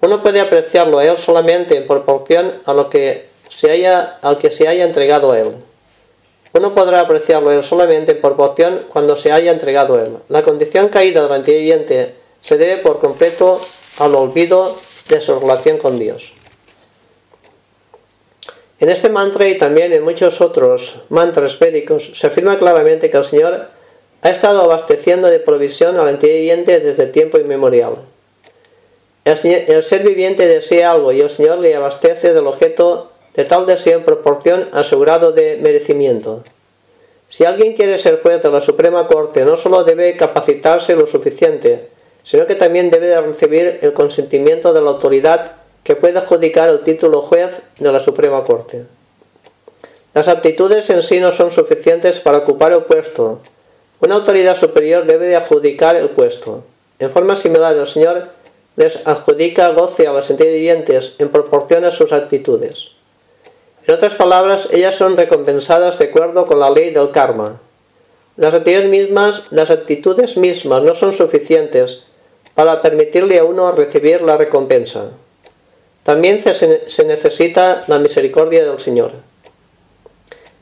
Uno 0.00 0.22
puede 0.22 0.40
apreciarlo 0.40 0.98
a 0.98 1.04
Él 1.04 1.18
solamente 1.18 1.76
en 1.76 1.86
proporción 1.86 2.60
a 2.64 2.72
lo 2.72 2.88
que 2.88 3.28
se 3.48 3.70
haya, 3.70 4.18
al 4.22 4.38
que 4.38 4.50
se 4.50 4.68
haya 4.68 4.84
entregado 4.84 5.32
a 5.32 5.40
Él. 5.40 5.54
Uno 6.52 6.74
podrá 6.74 7.00
apreciarlo 7.00 7.52
Él 7.52 7.62
solamente 7.62 8.12
en 8.12 8.20
proporción 8.20 8.86
cuando 8.90 9.16
se 9.16 9.32
haya 9.32 9.50
entregado 9.50 10.00
Él. 10.00 10.16
La 10.28 10.42
condición 10.42 10.88
caída 10.88 11.22
del 11.22 11.32
antiviviente 11.32 12.14
se 12.40 12.56
debe 12.56 12.78
por 12.78 12.98
completo 12.98 13.60
al 13.98 14.14
olvido 14.14 14.76
de 15.08 15.20
su 15.20 15.38
relación 15.38 15.78
con 15.78 15.98
Dios. 15.98 16.32
En 18.80 18.88
este 18.90 19.08
mantra 19.08 19.48
y 19.48 19.58
también 19.58 19.92
en 19.92 20.04
muchos 20.04 20.40
otros 20.40 20.96
mantras 21.08 21.58
védicos 21.58 22.10
se 22.14 22.28
afirma 22.28 22.58
claramente 22.58 23.10
que 23.10 23.16
el 23.16 23.24
Señor 23.24 23.68
ha 24.22 24.30
estado 24.30 24.62
abasteciendo 24.62 25.28
de 25.28 25.40
provisión 25.40 25.98
al 25.98 26.08
antiviviente 26.08 26.78
desde 26.78 27.06
tiempo 27.06 27.38
inmemorial. 27.38 27.94
El, 29.24 29.82
ser 29.82 30.02
viviente 30.04 30.46
desea 30.46 30.92
algo 30.92 31.12
y 31.12 31.20
el 31.20 31.28
Señor 31.28 31.58
le 31.58 31.74
abastece 31.74 32.32
del 32.32 32.46
objeto 32.46 33.10
de 33.38 33.44
tal 33.44 33.66
deseo 33.66 33.98
en 33.98 34.04
proporción 34.04 34.68
a 34.72 34.82
su 34.82 34.98
grado 34.98 35.30
de 35.30 35.58
merecimiento. 35.62 36.42
Si 37.28 37.44
alguien 37.44 37.74
quiere 37.74 37.96
ser 37.96 38.20
juez 38.20 38.42
de 38.42 38.50
la 38.50 38.60
Suprema 38.60 39.06
Corte, 39.06 39.44
no 39.44 39.56
solo 39.56 39.84
debe 39.84 40.16
capacitarse 40.16 40.96
lo 40.96 41.06
suficiente, 41.06 41.88
sino 42.24 42.46
que 42.46 42.56
también 42.56 42.90
debe 42.90 43.06
de 43.06 43.20
recibir 43.20 43.78
el 43.82 43.92
consentimiento 43.92 44.72
de 44.72 44.82
la 44.82 44.90
autoridad 44.90 45.52
que 45.84 45.94
puede 45.94 46.18
adjudicar 46.18 46.68
el 46.68 46.80
título 46.80 47.22
juez 47.22 47.62
de 47.78 47.92
la 47.92 48.00
Suprema 48.00 48.42
Corte. 48.42 48.86
Las 50.14 50.26
aptitudes 50.26 50.90
en 50.90 51.04
sí 51.04 51.20
no 51.20 51.30
son 51.30 51.52
suficientes 51.52 52.18
para 52.18 52.38
ocupar 52.38 52.72
el 52.72 52.82
puesto. 52.82 53.40
Una 54.00 54.16
autoridad 54.16 54.56
superior 54.56 55.06
debe 55.06 55.28
de 55.28 55.36
adjudicar 55.36 55.94
el 55.94 56.10
puesto. 56.10 56.64
En 56.98 57.08
forma 57.08 57.36
similar, 57.36 57.76
el 57.76 57.86
Señor 57.86 58.30
les 58.74 58.98
adjudica 59.06 59.68
goce 59.68 60.08
a 60.08 60.12
los 60.12 60.36
vivientes 60.36 61.12
en 61.20 61.28
proporción 61.28 61.84
a 61.84 61.92
sus 61.92 62.12
actitudes. 62.12 62.97
En 63.88 63.94
otras 63.94 64.16
palabras, 64.16 64.68
ellas 64.70 64.96
son 64.96 65.16
recompensadas 65.16 65.98
de 65.98 66.04
acuerdo 66.04 66.46
con 66.46 66.60
la 66.60 66.68
ley 66.68 66.90
del 66.90 67.10
karma. 67.10 67.58
Las 68.36 68.52
actitudes 68.52 68.86
mismas, 68.86 69.44
las 69.48 69.70
actitudes 69.70 70.36
mismas 70.36 70.82
no 70.82 70.92
son 70.92 71.14
suficientes 71.14 72.02
para 72.54 72.82
permitirle 72.82 73.38
a 73.38 73.44
uno 73.44 73.72
recibir 73.72 74.20
la 74.20 74.36
recompensa. 74.36 75.12
También 76.02 76.38
se 76.38 77.04
necesita 77.06 77.84
la 77.86 77.98
misericordia 77.98 78.62
del 78.62 78.78
Señor. 78.78 79.12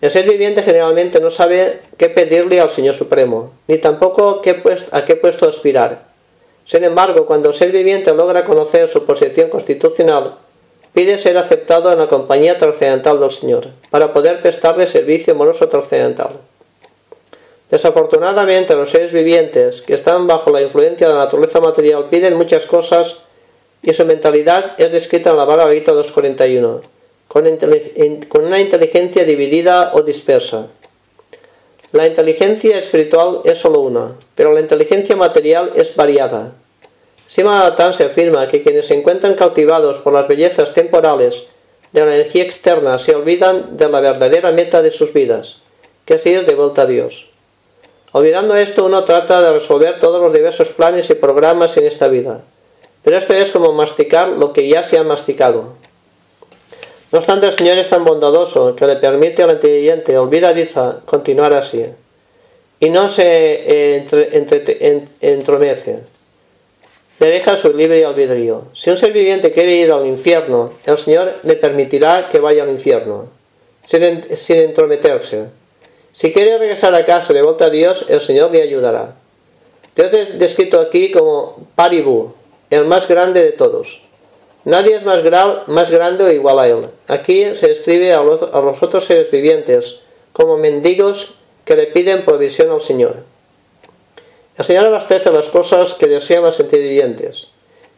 El 0.01 0.13
ser 0.13 0.25
viviente 0.29 0.63
generalmente 0.63 1.19
no 1.19 1.31
sabe 1.31 1.81
qué 1.97 2.09
pedirle 2.09 2.61
al 2.61 2.71
Señor 2.71 2.95
Supremo, 2.95 3.55
ni 3.67 3.79
tampoco 3.79 4.41
a 4.93 5.05
qué 5.05 5.17
puesto 5.17 5.49
aspirar. 5.49 6.07
Sin 6.65 6.85
embargo, 6.85 7.27
cuando 7.27 7.49
el 7.49 7.57
ser 7.57 7.73
viviente 7.73 8.15
logra 8.15 8.45
conocer 8.45 8.87
su 8.87 9.05
posición 9.05 9.51
constitucional, 9.51 10.39
pide 10.97 11.19
ser 11.19 11.37
aceptado 11.37 11.93
en 11.93 11.99
la 11.99 12.09
compañía 12.09 12.57
trascendental 12.57 13.21
del 13.21 13.31
Señor, 13.31 13.69
para 13.91 14.15
poder 14.15 14.41
prestarle 14.41 14.87
servicio 14.87 15.35
amoroso 15.35 15.69
trascendental. 15.69 16.41
Desafortunadamente, 17.69 18.75
los 18.75 18.93
seres 18.93 19.13
vivientes 19.13 19.83
que 19.83 19.93
están 19.93 20.27
bajo 20.27 20.49
la 20.51 20.63
influencia 20.63 21.07
de 21.07 21.13
la 21.13 21.21
naturaleza 21.21 21.61
material 21.61 22.09
piden 22.09 22.35
muchas 22.35 22.65
cosas 22.65 23.19
y 23.83 23.93
su 23.93 24.07
mentalidad 24.07 24.73
es 24.79 24.93
descrita 24.93 25.29
en 25.29 25.37
la 25.37 25.45
Bhagavad 25.45 25.75
Gita 25.75 25.93
241, 25.93 26.81
con, 27.29 27.45
una 28.43 28.59
inteligencia 28.59 29.25
dividida 29.25 29.91
o 29.93 30.01
dispersa. 30.01 30.69
La 31.93 32.07
inteligencia 32.07 32.79
espiritual 32.79 33.43
es 33.45 33.59
solo 33.59 33.81
una, 33.81 34.17
pero 34.35 34.55
la 34.55 34.61
inteligencia 34.61 35.15
material 35.15 35.73
es 35.75 35.95
variada. 35.95 36.55
Simadatan 37.27 37.93
se 37.93 38.05
afirma 38.05 38.47
que 38.47 38.63
quienes 38.63 38.87
se 38.87 38.95
encuentran 38.95 39.35
cautivados 39.35 39.99
por 39.99 40.13
las 40.13 40.29
bellezas 40.29 40.73
temporales 40.73 41.45
de 41.93 42.05
la 42.05 42.15
energía 42.15 42.45
externa 42.45 42.99
se 42.99 43.15
olvidan 43.15 43.77
de 43.77 43.89
la 43.89 44.01
verdadera 44.01 44.53
meta 44.53 44.81
de 44.81 44.91
sus 44.93 45.13
vidas, 45.13 45.59
que 46.05 46.15
es 46.15 46.27
ir 46.27 46.45
de 46.45 46.55
vuelta 46.55 46.83
a 46.83 46.87
Dios. 46.87 47.31
Olvidando 48.13 48.55
esto, 48.57 48.87
uno 48.87 49.05
trata 49.05 49.43
de 49.43 49.53
resolver 49.53 49.99
todos 49.99 50.23
los 50.23 50.33
diversos 50.33 50.69
planes 50.69 51.11
y 51.11 51.15
programas 51.15 51.77
en 51.77 51.87
esta 51.87 52.09
vida. 52.09 52.45
Pero 53.03 53.19
esto 53.19 53.35
es 53.35 53.51
como 53.51 53.73
masticar 53.73 54.29
lo 54.29 54.53
que 54.53 54.69
ya 54.69 54.83
se 54.83 54.97
ha 54.97 55.05
masticado. 55.05 55.75
No 57.13 57.19
obstante, 57.19 57.47
el 57.47 57.53
Señor 57.53 57.79
es 57.79 57.89
tan 57.89 58.05
bondadoso 58.05 58.75
que 58.77 58.87
le 58.87 58.97
permite 58.97 59.43
al 59.43 59.53
inteligente 59.53 60.17
olvidadiza 60.17 61.01
continuar 61.05 61.53
así. 61.53 61.87
Y 62.81 62.91
no 62.91 63.09
se 63.09 64.05
entromece. 65.21 66.16
Le 67.19 67.29
deja 67.29 67.57
su 67.57 67.73
libre 67.73 68.05
albedrío. 68.05 68.67
Si 68.75 68.91
un 68.91 68.99
ser 68.99 69.13
viviente 69.13 69.51
quiere 69.51 69.75
ir 69.75 69.91
al 69.91 70.07
infierno, 70.07 70.73
el 70.85 70.99
Señor 70.99 71.37
le 71.43 71.57
permitirá 71.57 72.29
que 72.29 72.41
vaya 72.41 72.63
al 72.63 72.69
infierno, 72.69 73.31
sin, 73.85 74.23
sin 74.37 74.57
entrometerse. 74.57 75.47
Si 76.13 76.33
quiere 76.33 76.59
regresar 76.59 76.95
a 76.95 77.05
casa 77.05 77.33
de 77.33 77.43
vuelta 77.43 77.67
a 77.67 77.71
Dios, 77.71 78.05
el 78.09 78.21
Señor 78.21 78.51
le 78.51 78.63
ayudará. 78.63 79.17
Dios 79.95 80.13
es 80.13 80.39
descrito 80.39 80.79
aquí 80.79 81.11
como 81.11 81.69
Paribu, 81.75 82.35
el 82.69 82.85
más 82.85 83.09
grande 83.09 83.43
de 83.43 83.53
todos. 83.53 84.03
Nadie 84.65 84.97
es 84.97 85.05
más, 85.05 85.21
más 85.69 85.91
grande 85.91 86.25
o 86.25 86.33
igual 86.33 86.59
a 86.59 86.69
él. 86.69 86.87
Aquí 87.07 87.55
se 87.55 87.69
describe 87.69 88.13
a 88.13 88.23
los, 88.23 88.43
a 88.43 88.61
los 88.61 88.83
otros 88.83 89.05
seres 89.05 89.31
vivientes 89.31 90.01
como 90.33 90.59
mendigos 90.59 91.35
que 91.65 91.77
le 91.77 91.87
piden 91.87 92.25
provisión 92.25 92.71
al 92.71 92.81
Señor. 92.81 93.23
El 94.59 94.65
Señor 94.65 94.87
abastece 94.87 95.31
las 95.31 95.49
cosas 95.49 95.95
que 95.95 96.07
desean 96.07 96.43
los 96.43 96.59
vivientes. 96.67 97.49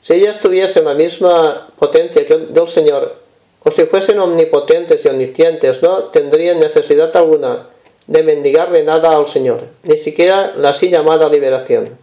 Si 0.00 0.14
ellas 0.14 0.40
tuviesen 0.40 0.84
la 0.84 0.94
misma 0.94 1.68
potencia 1.78 2.24
que 2.24 2.36
del 2.38 2.68
Señor, 2.68 3.16
o 3.62 3.70
si 3.70 3.84
fuesen 3.84 4.18
omnipotentes 4.18 5.04
y 5.04 5.08
omniscientes, 5.08 5.82
no 5.82 6.04
tendrían 6.04 6.58
necesidad 6.58 7.16
alguna 7.16 7.68
de 8.06 8.22
mendigarle 8.22 8.82
nada 8.82 9.16
al 9.16 9.26
Señor, 9.26 9.68
ni 9.82 9.96
siquiera 9.98 10.54
la 10.56 10.70
así 10.70 10.88
llamada 10.88 11.28
liberación. 11.28 11.96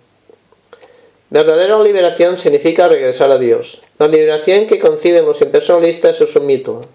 Verdadera 1.30 1.82
liberación 1.82 2.38
significa 2.38 2.88
regresar 2.88 3.32
a 3.32 3.38
Dios. 3.38 3.82
La 3.98 4.08
liberación 4.08 4.68
que 4.68 4.80
conciben 4.80 5.26
los 5.26 5.42
impersonalistas 5.42 6.22
es 6.22 6.36
un 6.36 6.46
mito. 6.46 6.86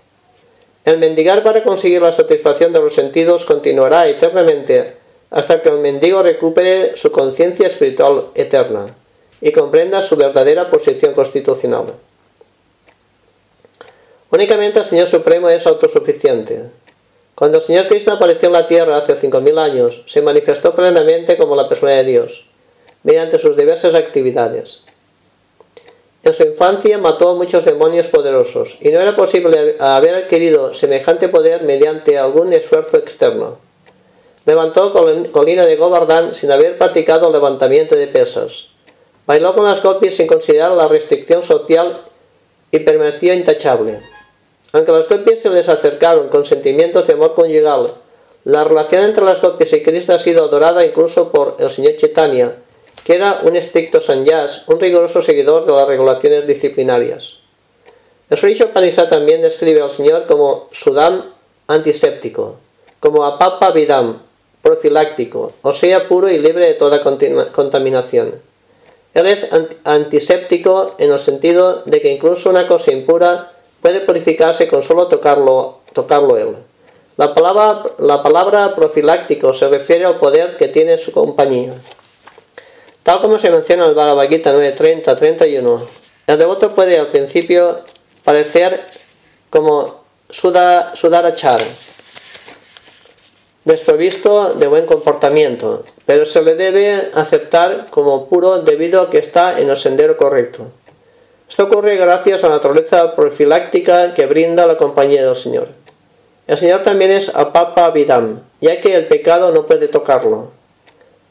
El 0.85 0.99
mendigar 0.99 1.43
para 1.43 1.63
conseguir 1.63 2.01
la 2.01 2.13
satisfacción 2.13 2.73
de 2.73 2.81
los 2.81 2.95
sentidos 2.95 3.45
continuará 3.45 4.09
eternamente 4.09 5.00
hasta 5.31 5.63
que 5.63 5.69
el 5.69 5.79
mendigo 5.79 6.23
recupere 6.23 6.97
su 6.97 7.13
conciencia 7.13 7.67
espiritual 7.67 8.27
eterna 8.35 8.95
y 9.41 9.53
comprenda 9.53 10.03
su 10.03 10.17
verdadera 10.17 10.71
posición 10.71 11.15
constitucional. 11.15 11.87
Únicamente 14.31 14.81
el 14.81 14.85
Señor 14.85 15.07
Supremo 15.07 15.49
es 15.49 15.67
autosuficiente. 15.67 16.71
Cuando 17.35 17.59
el 17.59 17.65
Señor 17.65 17.89
Cristo 17.89 18.13
apareció 18.13 18.49
en 18.49 18.53
la 18.53 18.67
tierra 18.67 18.99
hace 18.99 19.17
5.000 19.17 19.59
años, 19.59 20.03
se 20.07 20.21
manifestó 20.21 20.75
plenamente 20.75 21.37
como 21.37 21.57
la 21.57 21.69
persona 21.69 21.93
de 21.93 22.05
Dios, 22.05 22.45
mediante 23.03 23.39
sus 23.39 23.57
diversas 23.57 23.95
actividades. 23.95 24.83
En 26.23 26.35
su 26.35 26.43
infancia 26.43 26.99
mató 26.99 27.31
a 27.31 27.35
muchos 27.35 27.65
demonios 27.65 28.09
poderosos, 28.09 28.77
y 28.81 28.91
no 28.91 29.01
era 29.01 29.17
posible 29.17 29.77
haber 29.81 30.17
adquirido 30.17 30.75
semejante 30.75 31.29
poder 31.29 31.63
mediante 31.63 32.19
algún 32.19 32.53
esfuerzo 32.53 32.99
externo. 32.99 33.70
Levantó 34.47 34.93
colina 35.33 35.67
de 35.67 35.77
Govardhan 35.77 36.33
sin 36.35 36.51
haber 36.51 36.79
practicado 36.79 37.31
levantamiento 37.31 37.95
de 37.95 38.09
pesas. 38.09 38.67
Bailó 39.27 39.55
con 39.55 39.65
las 39.65 39.83
gopis 39.83 40.17
sin 40.17 40.27
considerar 40.27 40.73
la 40.73 40.89
restricción 40.89 41.43
social 41.43 42.03
y 42.71 42.81
permaneció 42.81 43.33
intachable. 43.35 44.03
Aunque 44.73 44.93
las 44.93 45.09
gopis 45.09 45.41
se 45.41 45.51
les 45.51 45.69
acercaron 45.69 46.29
con 46.29 46.45
sentimientos 46.45 47.07
de 47.07 47.13
amor 47.13 47.35
conyugal, 47.35 47.95
la 48.45 48.65
relación 48.65 49.05
entre 49.05 49.25
las 49.25 49.43
gopis 49.43 49.73
y 49.75 49.83
Krishna 49.83 50.15
ha 50.15 50.19
sido 50.19 50.45
adorada 50.45 50.85
incluso 50.85 51.31
por 51.31 51.57
el 51.59 51.69
señor 51.69 51.97
Chaitanya, 51.97 52.57
que 53.05 53.15
era 53.15 53.41
un 53.43 53.57
estricto 53.57 54.01
sanyas, 54.01 54.63
un 54.67 54.81
riguroso 54.81 55.21
seguidor 55.21 55.67
de 55.67 55.73
las 55.73 55.87
regulaciones 55.87 56.47
disciplinarias. 56.47 57.37
El 58.31 58.37
Sri 58.37 58.55
Panisa 58.73 59.09
también 59.09 59.43
describe 59.43 59.83
al 59.83 59.91
Señor 59.91 60.27
como 60.27 60.69
Sudam 60.71 61.33
antiséptico, 61.67 62.59
como 63.01 63.25
Apapa 63.25 63.73
Vidam, 63.73 64.23
profiláctico, 64.63 65.53
o 65.63 65.73
sea, 65.73 66.09
puro 66.09 66.29
y 66.29 66.39
libre 66.39 66.67
de 66.67 66.75
toda 66.75 67.01
contaminación. 67.01 68.41
Él 69.15 69.27
es 69.27 69.49
antiséptico 69.85 70.95
en 70.99 71.11
el 71.11 71.19
sentido 71.19 71.83
de 71.85 72.01
que 72.01 72.13
incluso 72.13 72.51
una 72.51 72.67
cosa 72.67 72.93
impura 72.93 73.53
puede 73.81 74.01
purificarse 74.01 74.69
con 74.69 74.83
solo 74.83 75.09
tocarlo, 75.09 75.81
tocarlo 75.93 76.37
él. 76.37 76.57
La 77.17 77.35
palabra, 77.35 77.83
la 77.99 78.23
palabra 78.23 78.75
profiláctico 78.75 79.53
se 79.53 79.69
refiere 79.69 80.05
al 80.05 80.19
poder 80.19 80.57
que 80.57 80.69
tiene 80.69 80.97
su 80.97 81.13
compañía. 81.13 81.75
Tal 83.03 83.21
como 83.21 83.39
se 83.39 83.51
menciona 83.51 83.85
en 83.85 83.91
el 83.91 83.95
Bhagavad 83.95 84.29
Gita 84.29 84.53
9.30-31, 84.55 85.87
el 86.27 86.39
devoto 86.39 86.75
puede 86.75 86.99
al 86.99 87.09
principio 87.09 87.81
parecer 88.25 88.81
como 89.49 90.05
Sudarachar, 90.31 91.61
desprovisto 93.65 94.55
de 94.55 94.67
buen 94.67 94.87
comportamiento, 94.87 95.85
pero 96.07 96.25
se 96.25 96.43
le 96.43 96.55
debe 96.55 97.11
aceptar 97.15 97.89
como 97.91 98.29
puro 98.29 98.59
debido 98.59 99.03
a 99.03 99.11
que 99.11 99.19
está 99.19 99.61
en 99.61 99.69
el 99.69 99.77
sendero 99.77 100.17
correcto. 100.17 100.73
Esto 101.49 101.65
ocurre 101.65 101.97
gracias 101.97 102.45
a 102.45 102.49
la 102.49 102.55
naturaleza 102.55 103.15
profiláctica 103.15 104.15
que 104.15 104.27
brinda 104.27 104.67
la 104.67 104.77
compañía 104.77 105.27
del 105.27 105.37
Señor. 105.37 105.69
El 106.47 106.57
Señor 106.57 106.83
también 106.83 107.11
es 107.11 107.29
Apapa 107.29 107.91
Vidam, 107.91 108.41
ya 108.61 108.81
que 108.81 108.95
el 108.95 109.07
pecado 109.07 109.51
no 109.51 109.67
puede 109.67 109.89
tocarlo. 109.89 110.51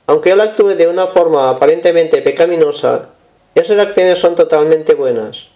Aunque 0.07 0.31
él 0.31 0.41
actúe 0.41 0.75
de 0.75 0.87
una 0.87 1.07
forma 1.07 1.49
aparentemente 1.49 2.21
pecaminosa, 2.21 3.09
esas 3.55 3.79
acciones 3.79 4.19
son 4.19 4.35
totalmente 4.35 4.93
buenas, 4.93 5.47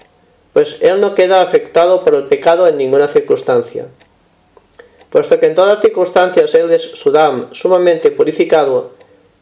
pues 0.53 0.77
él 0.81 1.01
no 1.01 1.15
queda 1.15 1.41
afectado 1.41 2.03
por 2.03 2.15
el 2.15 2.27
pecado 2.27 2.67
en 2.67 2.77
ninguna 2.77 3.07
circunstancia. 3.07 3.87
Puesto 5.13 5.39
que 5.39 5.45
en 5.45 5.53
todas 5.53 5.79
circunstancias 5.79 6.55
él 6.55 6.71
es 6.71 6.81
Sudam, 6.81 7.53
sumamente 7.53 8.09
purificado, 8.09 8.93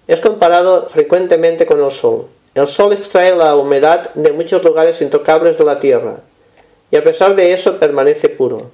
es 0.06 0.20
comparado 0.20 0.90
frecuentemente 0.90 1.66
con 1.66 1.82
el 1.82 1.92
sol. 1.92 2.28
El 2.54 2.68
sol 2.68 2.92
extrae 2.92 3.34
la 3.34 3.56
humedad 3.56 4.14
de 4.14 4.34
muchos 4.34 4.62
lugares 4.66 5.02
intocables 5.02 5.58
de 5.58 5.64
la 5.64 5.80
tierra, 5.80 6.20
y 6.92 6.98
a 6.98 7.04
pesar 7.06 7.36
de 7.38 7.54
eso 7.54 7.80
permanece 7.80 8.28
puro. 8.28 8.70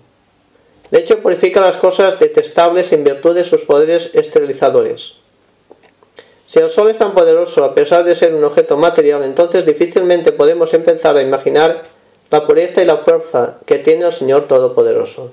De 0.90 0.98
hecho, 0.98 1.20
purifica 1.20 1.62
las 1.62 1.78
cosas 1.78 2.18
detestables 2.18 2.92
en 2.92 3.04
virtud 3.04 3.36
de 3.36 3.44
sus 3.44 3.64
poderes 3.64 4.10
esterilizadores. 4.14 5.18
Si 6.48 6.58
el 6.58 6.68
sol 6.68 6.90
es 6.90 6.98
tan 6.98 7.14
poderoso 7.14 7.64
a 7.64 7.76
pesar 7.76 8.06
de 8.06 8.16
ser 8.16 8.34
un 8.34 8.44
objeto 8.44 8.76
material, 8.76 9.22
entonces 9.24 9.68
difícilmente 9.68 10.32
podemos 10.32 10.74
empezar 10.74 11.16
a 11.16 11.22
imaginar 11.22 11.84
la 12.32 12.44
pureza 12.48 12.82
y 12.82 12.86
la 12.86 12.98
fuerza 12.98 13.60
que 13.68 13.78
tiene 13.78 14.08
el 14.08 14.14
Señor 14.14 14.48
Todopoderoso. 14.48 15.32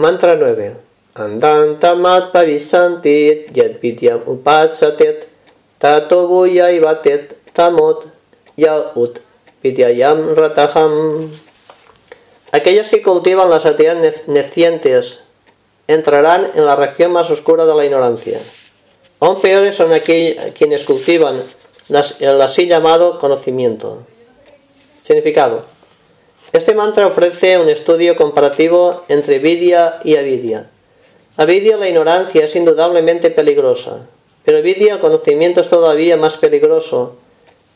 Mantra 0.00 0.32
9. 0.34 0.80
Andantamat 1.12 2.32
pavisantit 2.32 3.52
yad 3.52 3.84
vidyam 3.84 4.24
upasatet 4.24 5.28
tato 5.76 6.24
ivatet 6.48 7.36
tamot 7.52 8.08
yaut 8.56 9.20
vidyayam 9.60 10.32
rataham. 10.32 11.28
Aquellos 12.50 12.88
que 12.88 13.02
cultivan 13.02 13.50
las 13.50 13.66
actividades 13.66 14.26
necientes 14.26 15.20
entrarán 15.86 16.50
en 16.54 16.64
la 16.64 16.76
región 16.76 17.12
más 17.12 17.28
oscura 17.28 17.66
de 17.66 17.74
la 17.74 17.84
ignorancia. 17.84 18.40
Aún 19.20 19.42
peores 19.42 19.76
son 19.76 19.92
aquellos 19.92 20.56
quienes 20.56 20.84
cultivan 20.84 21.44
el 22.20 22.40
así 22.40 22.66
llamado 22.66 23.18
conocimiento. 23.18 24.06
Significado. 25.02 25.79
Este 26.52 26.74
mantra 26.74 27.06
ofrece 27.06 27.58
un 27.58 27.68
estudio 27.68 28.16
comparativo 28.16 29.04
entre 29.08 29.38
vidya 29.38 30.00
y 30.02 30.16
avidya. 30.16 30.68
Avidya, 31.36 31.76
la 31.76 31.88
ignorancia, 31.88 32.44
es 32.44 32.56
indudablemente 32.56 33.30
peligrosa, 33.30 34.06
pero 34.44 34.60
vidya, 34.60 34.94
el 34.94 35.00
conocimiento, 35.00 35.60
es 35.60 35.68
todavía 35.68 36.16
más 36.16 36.36
peligroso 36.36 37.16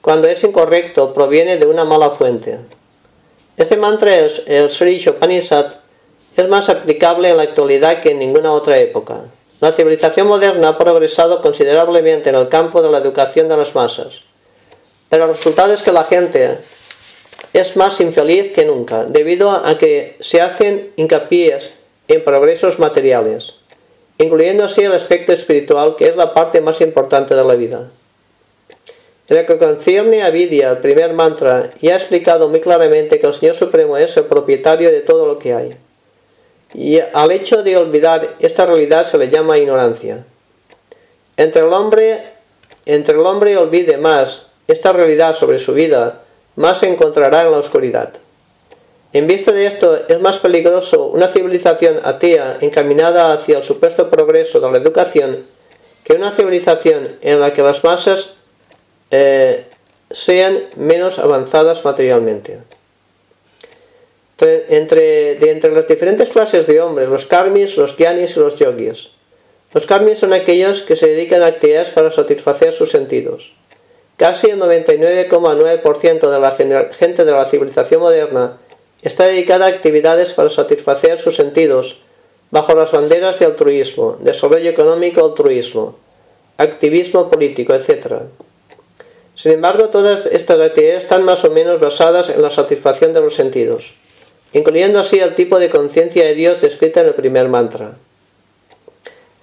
cuando 0.00 0.28
es 0.28 0.44
incorrecto, 0.44 1.14
proviene 1.14 1.56
de 1.56 1.64
una 1.64 1.84
mala 1.84 2.10
fuente. 2.10 2.58
Este 3.56 3.78
mantra, 3.78 4.14
el 4.18 4.70
Sri 4.70 4.98
Shopanishat, 4.98 5.76
es 6.36 6.48
más 6.48 6.68
aplicable 6.68 7.30
en 7.30 7.38
la 7.38 7.44
actualidad 7.44 8.00
que 8.00 8.10
en 8.10 8.18
ninguna 8.18 8.52
otra 8.52 8.76
época. 8.78 9.30
La 9.60 9.72
civilización 9.72 10.26
moderna 10.26 10.68
ha 10.68 10.78
progresado 10.78 11.40
considerablemente 11.40 12.28
en 12.28 12.34
el 12.34 12.50
campo 12.50 12.82
de 12.82 12.90
la 12.90 12.98
educación 12.98 13.48
de 13.48 13.56
las 13.56 13.74
masas, 13.74 14.22
pero 15.08 15.24
el 15.24 15.30
resultado 15.30 15.72
es 15.72 15.80
que 15.80 15.92
la 15.92 16.04
gente 16.04 16.58
es 17.54 17.76
más 17.76 18.00
infeliz 18.00 18.52
que 18.52 18.64
nunca, 18.64 19.04
debido 19.06 19.48
a 19.48 19.78
que 19.78 20.16
se 20.18 20.40
hacen 20.40 20.92
hincapiés 20.96 21.70
en 22.08 22.24
progresos 22.24 22.80
materiales, 22.80 23.54
incluyendo 24.18 24.64
así 24.64 24.82
el 24.82 24.92
aspecto 24.92 25.32
espiritual, 25.32 25.94
que 25.96 26.08
es 26.08 26.16
la 26.16 26.34
parte 26.34 26.60
más 26.60 26.80
importante 26.80 27.34
de 27.36 27.44
la 27.44 27.54
vida. 27.54 27.90
En 29.28 29.36
lo 29.36 29.46
que 29.46 29.56
concierne 29.56 30.22
a 30.22 30.30
Vidya, 30.30 30.72
el 30.72 30.78
primer 30.78 31.14
mantra, 31.14 31.70
ya 31.80 31.94
ha 31.94 31.96
explicado 31.96 32.48
muy 32.48 32.60
claramente 32.60 33.20
que 33.20 33.26
el 33.26 33.32
Señor 33.32 33.54
Supremo 33.54 33.96
es 33.96 34.16
el 34.16 34.24
propietario 34.24 34.90
de 34.90 35.00
todo 35.00 35.24
lo 35.24 35.38
que 35.38 35.54
hay. 35.54 35.76
Y 36.74 36.98
al 36.98 37.30
hecho 37.30 37.62
de 37.62 37.76
olvidar 37.76 38.34
esta 38.40 38.66
realidad 38.66 39.04
se 39.04 39.16
le 39.16 39.30
llama 39.30 39.58
ignorancia. 39.58 40.26
Entre 41.36 41.62
el 41.62 41.72
hombre, 41.72 42.18
entre 42.84 43.14
el 43.14 43.24
hombre 43.24 43.56
olvide 43.56 43.96
más 43.96 44.48
esta 44.66 44.92
realidad 44.92 45.34
sobre 45.34 45.60
su 45.60 45.72
vida, 45.72 46.23
más 46.56 46.78
se 46.78 46.88
encontrará 46.88 47.42
en 47.42 47.52
la 47.52 47.58
oscuridad. 47.58 48.12
En 49.12 49.26
vista 49.28 49.52
de 49.52 49.66
esto, 49.66 49.96
es 50.08 50.20
más 50.20 50.38
peligroso 50.40 51.06
una 51.06 51.28
civilización 51.28 52.00
atea 52.02 52.58
encaminada 52.60 53.32
hacia 53.32 53.58
el 53.58 53.62
supuesto 53.62 54.10
progreso 54.10 54.58
de 54.60 54.70
la 54.70 54.78
educación 54.78 55.46
que 56.02 56.14
una 56.14 56.30
civilización 56.30 57.16
en 57.22 57.40
la 57.40 57.52
que 57.52 57.62
las 57.62 57.82
masas 57.82 58.34
eh, 59.10 59.64
sean 60.10 60.64
menos 60.76 61.18
avanzadas 61.18 61.84
materialmente. 61.84 62.60
Entre, 64.40 65.36
de 65.36 65.50
entre 65.50 65.72
las 65.72 65.86
diferentes 65.86 66.28
clases 66.28 66.66
de 66.66 66.80
hombres, 66.80 67.08
los 67.08 67.24
karmis, 67.24 67.76
los 67.76 67.96
gyanis 67.96 68.36
y 68.36 68.40
los 68.40 68.56
yogis. 68.56 69.10
Los 69.72 69.86
karmis 69.86 70.18
son 70.18 70.32
aquellos 70.32 70.82
que 70.82 70.96
se 70.96 71.06
dedican 71.06 71.42
a 71.42 71.46
actividades 71.46 71.90
para 71.90 72.10
satisfacer 72.10 72.72
sus 72.72 72.90
sentidos. 72.90 73.52
Casi 74.16 74.48
el 74.48 74.60
99,9% 74.60 76.30
de 76.30 76.38
la 76.38 76.52
gente 76.92 77.24
de 77.24 77.32
la 77.32 77.46
civilización 77.46 78.00
moderna 78.00 78.58
está 79.02 79.24
dedicada 79.24 79.66
a 79.66 79.68
actividades 79.68 80.32
para 80.32 80.50
satisfacer 80.50 81.18
sus 81.18 81.34
sentidos, 81.34 81.98
bajo 82.50 82.74
las 82.74 82.92
banderas 82.92 83.40
de 83.40 83.46
altruismo, 83.46 84.16
desarrollo 84.20 84.70
económico 84.70 85.24
altruismo, 85.24 85.96
activismo 86.56 87.28
político, 87.28 87.74
etc. 87.74 88.22
Sin 89.34 89.52
embargo, 89.52 89.90
todas 89.90 90.26
estas 90.26 90.60
actividades 90.60 91.02
están 91.02 91.24
más 91.24 91.42
o 91.44 91.50
menos 91.50 91.80
basadas 91.80 92.28
en 92.28 92.40
la 92.40 92.50
satisfacción 92.50 93.12
de 93.12 93.20
los 93.20 93.34
sentidos, 93.34 93.94
incluyendo 94.52 95.00
así 95.00 95.18
el 95.18 95.34
tipo 95.34 95.58
de 95.58 95.70
conciencia 95.70 96.24
de 96.24 96.34
Dios 96.34 96.60
descrita 96.60 97.00
en 97.00 97.06
el 97.08 97.14
primer 97.14 97.48
mantra. 97.48 97.96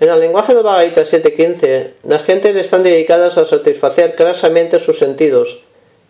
En 0.02 0.10
el 0.10 0.20
lenguaje 0.20 0.56
del 0.56 0.64
Bhagavad 0.64 0.94
7.15, 0.94 1.94
las 2.06 2.24
gentes 2.24 2.56
están 2.56 2.82
dedicadas 2.82 3.38
a 3.38 3.46
satisfacer 3.46 4.16
crasamente 4.16 4.80
sus 4.80 4.98
sentidos. 4.98 5.62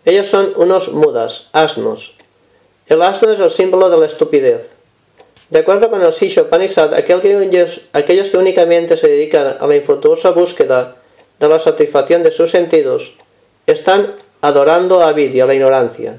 Ellos 0.06 0.28
son 0.28 0.54
unos 0.56 0.88
mudas, 0.94 1.50
asnos. 1.52 2.14
El 2.86 3.02
asno 3.02 3.30
es 3.30 3.38
el 3.38 3.50
símbolo 3.50 3.90
de 3.90 3.98
la 3.98 4.06
estupidez. 4.06 4.70
De 5.50 5.58
acuerdo 5.58 5.90
con 5.90 6.02
el 6.02 6.10
Sisho 6.14 6.48
Panisad, 6.48 6.94
aquellos 6.94 8.30
que 8.30 8.38
únicamente 8.38 8.96
se 8.96 9.08
dedican 9.08 9.58
a 9.60 9.66
la 9.66 9.76
infructuosa 9.76 10.30
búsqueda 10.30 10.96
de 11.38 11.48
la 11.50 11.58
satisfacción 11.58 12.22
de 12.22 12.30
sus 12.30 12.50
sentidos 12.50 13.12
están 13.66 14.14
adorando 14.40 15.02
a 15.02 15.12
Vidya, 15.12 15.44
la 15.44 15.52
ignorancia. 15.52 16.18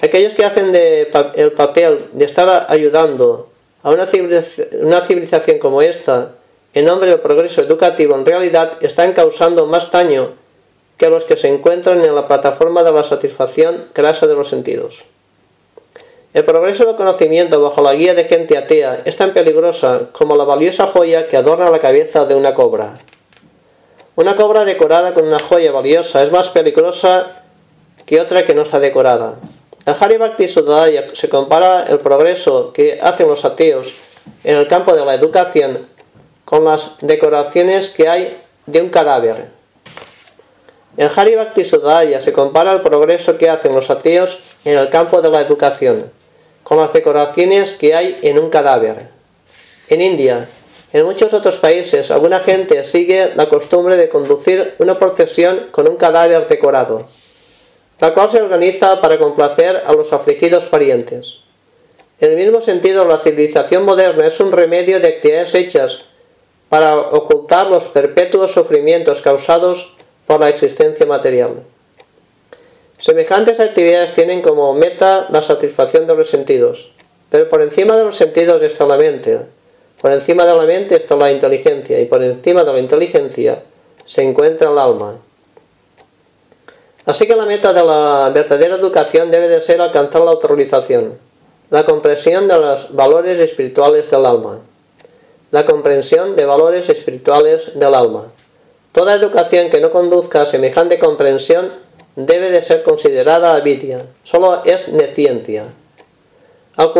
Aquellos 0.00 0.32
que 0.32 0.46
hacen 0.46 0.74
el 0.74 1.52
papel 1.52 2.06
de 2.12 2.24
estar 2.24 2.64
ayudando 2.70 3.50
a 3.82 3.90
una 3.90 4.06
civilización 4.06 5.58
como 5.58 5.82
esta, 5.82 6.32
en 6.74 6.84
nombre 6.84 7.10
del 7.10 7.20
progreso 7.20 7.60
educativo 7.60 8.14
en 8.14 8.24
realidad 8.24 8.78
están 8.80 9.12
causando 9.12 9.66
más 9.66 9.90
daño 9.90 10.32
que 10.96 11.10
los 11.10 11.24
que 11.24 11.36
se 11.36 11.48
encuentran 11.48 12.00
en 12.00 12.14
la 12.14 12.28
plataforma 12.28 12.82
de 12.82 12.92
la 12.92 13.04
satisfacción 13.04 13.86
crasa 13.92 14.26
de 14.26 14.34
los 14.34 14.48
sentidos. 14.48 15.04
El 16.32 16.44
progreso 16.46 16.86
del 16.86 16.96
conocimiento 16.96 17.60
bajo 17.60 17.82
la 17.82 17.94
guía 17.94 18.14
de 18.14 18.24
gente 18.24 18.56
atea 18.56 19.02
es 19.04 19.16
tan 19.16 19.34
peligrosa 19.34 20.08
como 20.12 20.34
la 20.34 20.44
valiosa 20.44 20.86
joya 20.86 21.28
que 21.28 21.36
adorna 21.36 21.68
la 21.68 21.78
cabeza 21.78 22.24
de 22.24 22.34
una 22.34 22.54
cobra. 22.54 23.00
Una 24.16 24.34
cobra 24.34 24.64
decorada 24.64 25.12
con 25.12 25.26
una 25.26 25.38
joya 25.38 25.72
valiosa 25.72 26.22
es 26.22 26.30
más 26.30 26.48
peligrosa 26.48 27.42
que 28.06 28.20
otra 28.20 28.44
que 28.44 28.54
no 28.54 28.62
está 28.62 28.80
decorada. 28.80 29.40
El 29.84 29.94
Hari 29.98 30.16
Bhakti 30.16 30.48
Sudaya 30.48 31.08
se 31.12 31.28
compara 31.28 31.82
el 31.82 31.98
progreso 31.98 32.72
que 32.72 32.98
hacen 33.02 33.28
los 33.28 33.44
ateos 33.44 33.92
en 34.44 34.56
el 34.56 34.68
campo 34.68 34.94
de 34.94 35.04
la 35.04 35.14
educación 35.14 35.86
con 36.52 36.64
las 36.64 36.90
decoraciones 37.00 37.88
que 37.88 38.10
hay 38.10 38.36
de 38.66 38.82
un 38.82 38.90
cadáver. 38.90 39.46
En 40.98 41.08
Hari 41.08 41.34
Bhakti 41.34 41.64
Sudaya 41.64 42.20
se 42.20 42.34
compara 42.34 42.72
el 42.72 42.82
progreso 42.82 43.38
que 43.38 43.48
hacen 43.48 43.74
los 43.74 43.88
ateos 43.88 44.38
en 44.66 44.76
el 44.76 44.90
campo 44.90 45.22
de 45.22 45.30
la 45.30 45.40
educación 45.40 46.12
con 46.62 46.76
las 46.76 46.92
decoraciones 46.92 47.72
que 47.72 47.94
hay 47.94 48.18
en 48.20 48.38
un 48.38 48.50
cadáver. 48.50 49.08
En 49.88 50.02
India, 50.02 50.50
en 50.92 51.06
muchos 51.06 51.32
otros 51.32 51.56
países, 51.56 52.10
alguna 52.10 52.40
gente 52.40 52.84
sigue 52.84 53.32
la 53.34 53.48
costumbre 53.48 53.96
de 53.96 54.10
conducir 54.10 54.74
una 54.78 54.98
procesión 54.98 55.68
con 55.70 55.88
un 55.88 55.96
cadáver 55.96 56.48
decorado, 56.48 57.08
la 57.98 58.12
cual 58.12 58.28
se 58.28 58.42
organiza 58.42 59.00
para 59.00 59.18
complacer 59.18 59.84
a 59.86 59.94
los 59.94 60.12
afligidos 60.12 60.66
parientes. 60.66 61.38
En 62.20 62.32
el 62.32 62.36
mismo 62.36 62.60
sentido, 62.60 63.06
la 63.06 63.16
civilización 63.16 63.86
moderna 63.86 64.26
es 64.26 64.38
un 64.38 64.52
remedio 64.52 65.00
de 65.00 65.08
actividades 65.08 65.54
hechas 65.54 66.11
para 66.72 66.98
ocultar 66.98 67.66
los 67.66 67.84
perpetuos 67.84 68.50
sufrimientos 68.50 69.20
causados 69.20 69.92
por 70.26 70.40
la 70.40 70.48
existencia 70.48 71.04
material. 71.04 71.64
Semejantes 72.96 73.60
actividades 73.60 74.14
tienen 74.14 74.40
como 74.40 74.72
meta 74.72 75.26
la 75.28 75.42
satisfacción 75.42 76.06
de 76.06 76.16
los 76.16 76.30
sentidos, 76.30 76.90
pero 77.28 77.50
por 77.50 77.60
encima 77.60 77.94
de 77.94 78.04
los 78.04 78.16
sentidos 78.16 78.62
está 78.62 78.86
la 78.86 78.96
mente, 78.96 79.40
por 80.00 80.12
encima 80.12 80.46
de 80.46 80.54
la 80.54 80.64
mente 80.64 80.96
está 80.96 81.14
la 81.14 81.30
inteligencia 81.30 82.00
y 82.00 82.06
por 82.06 82.22
encima 82.22 82.64
de 82.64 82.72
la 82.72 82.78
inteligencia 82.78 83.62
se 84.06 84.22
encuentra 84.22 84.70
el 84.70 84.78
alma. 84.78 85.18
Así 87.04 87.26
que 87.26 87.36
la 87.36 87.44
meta 87.44 87.74
de 87.74 87.84
la 87.84 88.30
verdadera 88.32 88.76
educación 88.76 89.30
debe 89.30 89.48
de 89.48 89.60
ser 89.60 89.82
alcanzar 89.82 90.22
la 90.22 90.30
autorización, 90.30 91.18
la 91.68 91.84
comprensión 91.84 92.48
de 92.48 92.56
los 92.58 92.96
valores 92.96 93.38
espirituales 93.40 94.10
del 94.10 94.24
alma. 94.24 94.62
La 95.52 95.66
comprensión 95.66 96.34
de 96.34 96.46
valores 96.46 96.88
espirituales 96.88 97.78
del 97.78 97.94
alma. 97.94 98.32
Toda 98.92 99.14
educación 99.14 99.68
que 99.68 99.80
no 99.80 99.90
conduzca 99.90 100.42
a 100.42 100.46
semejante 100.46 100.98
comprensión 100.98 101.70
debe 102.16 102.50
de 102.50 102.62
ser 102.62 102.82
considerada 102.82 103.54
avidia, 103.54 104.06
solo 104.22 104.62
es 104.64 104.88
neciencia. 104.88 105.66
Al, 106.76 106.92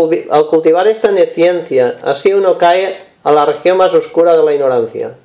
cultivar 0.49 0.87
esta 0.87 1.13
neciencia, 1.13 1.99
así 2.03 2.35
uno 2.35 2.59
cae 2.59 2.99
a 3.25 3.33
la 3.33 3.47
región 3.47 3.79
más 3.79 3.95
oscura 3.95 4.37
de 4.37 4.43
la 4.43 4.53
ignorancia. 4.53 5.17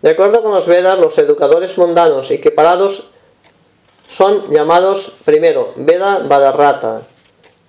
De 0.00 0.10
acuerdo 0.10 0.42
con 0.42 0.52
los 0.52 0.66
Vedas, 0.66 1.00
los 1.00 1.18
educadores 1.18 1.78
mundanos 1.78 2.30
equiparados 2.30 3.08
son 4.06 4.48
llamados 4.50 5.14
primero 5.24 5.72
Veda 5.74 6.20
Badarrata, 6.20 7.02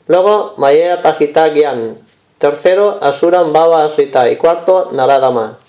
luego 0.05 0.53
Maya 0.57 1.01
Pajita 1.01 1.49
Gyan, 1.49 2.08
tercero 2.39 2.97
Asuram 3.01 3.51
Baba 3.51 3.83
Asrita 3.83 4.29
y 4.31 4.37
cuarto 4.37 4.89
Naradama. 4.93 5.59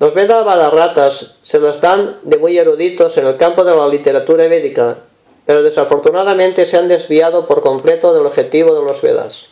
Los 0.00 0.14
Veda 0.14 0.42
Badarratas 0.42 1.34
se 1.42 1.60
los 1.60 1.80
dan 1.80 2.18
de 2.22 2.38
muy 2.38 2.58
eruditos 2.58 3.18
en 3.18 3.26
el 3.26 3.36
campo 3.36 3.62
de 3.62 3.76
la 3.76 3.86
literatura 3.86 4.48
védica, 4.48 5.00
pero 5.44 5.62
desafortunadamente 5.62 6.64
se 6.64 6.78
han 6.78 6.88
desviado 6.88 7.46
por 7.46 7.62
completo 7.62 8.14
del 8.14 8.24
objetivo 8.24 8.74
de 8.74 8.82
los 8.82 9.02
Vedas. 9.02 9.46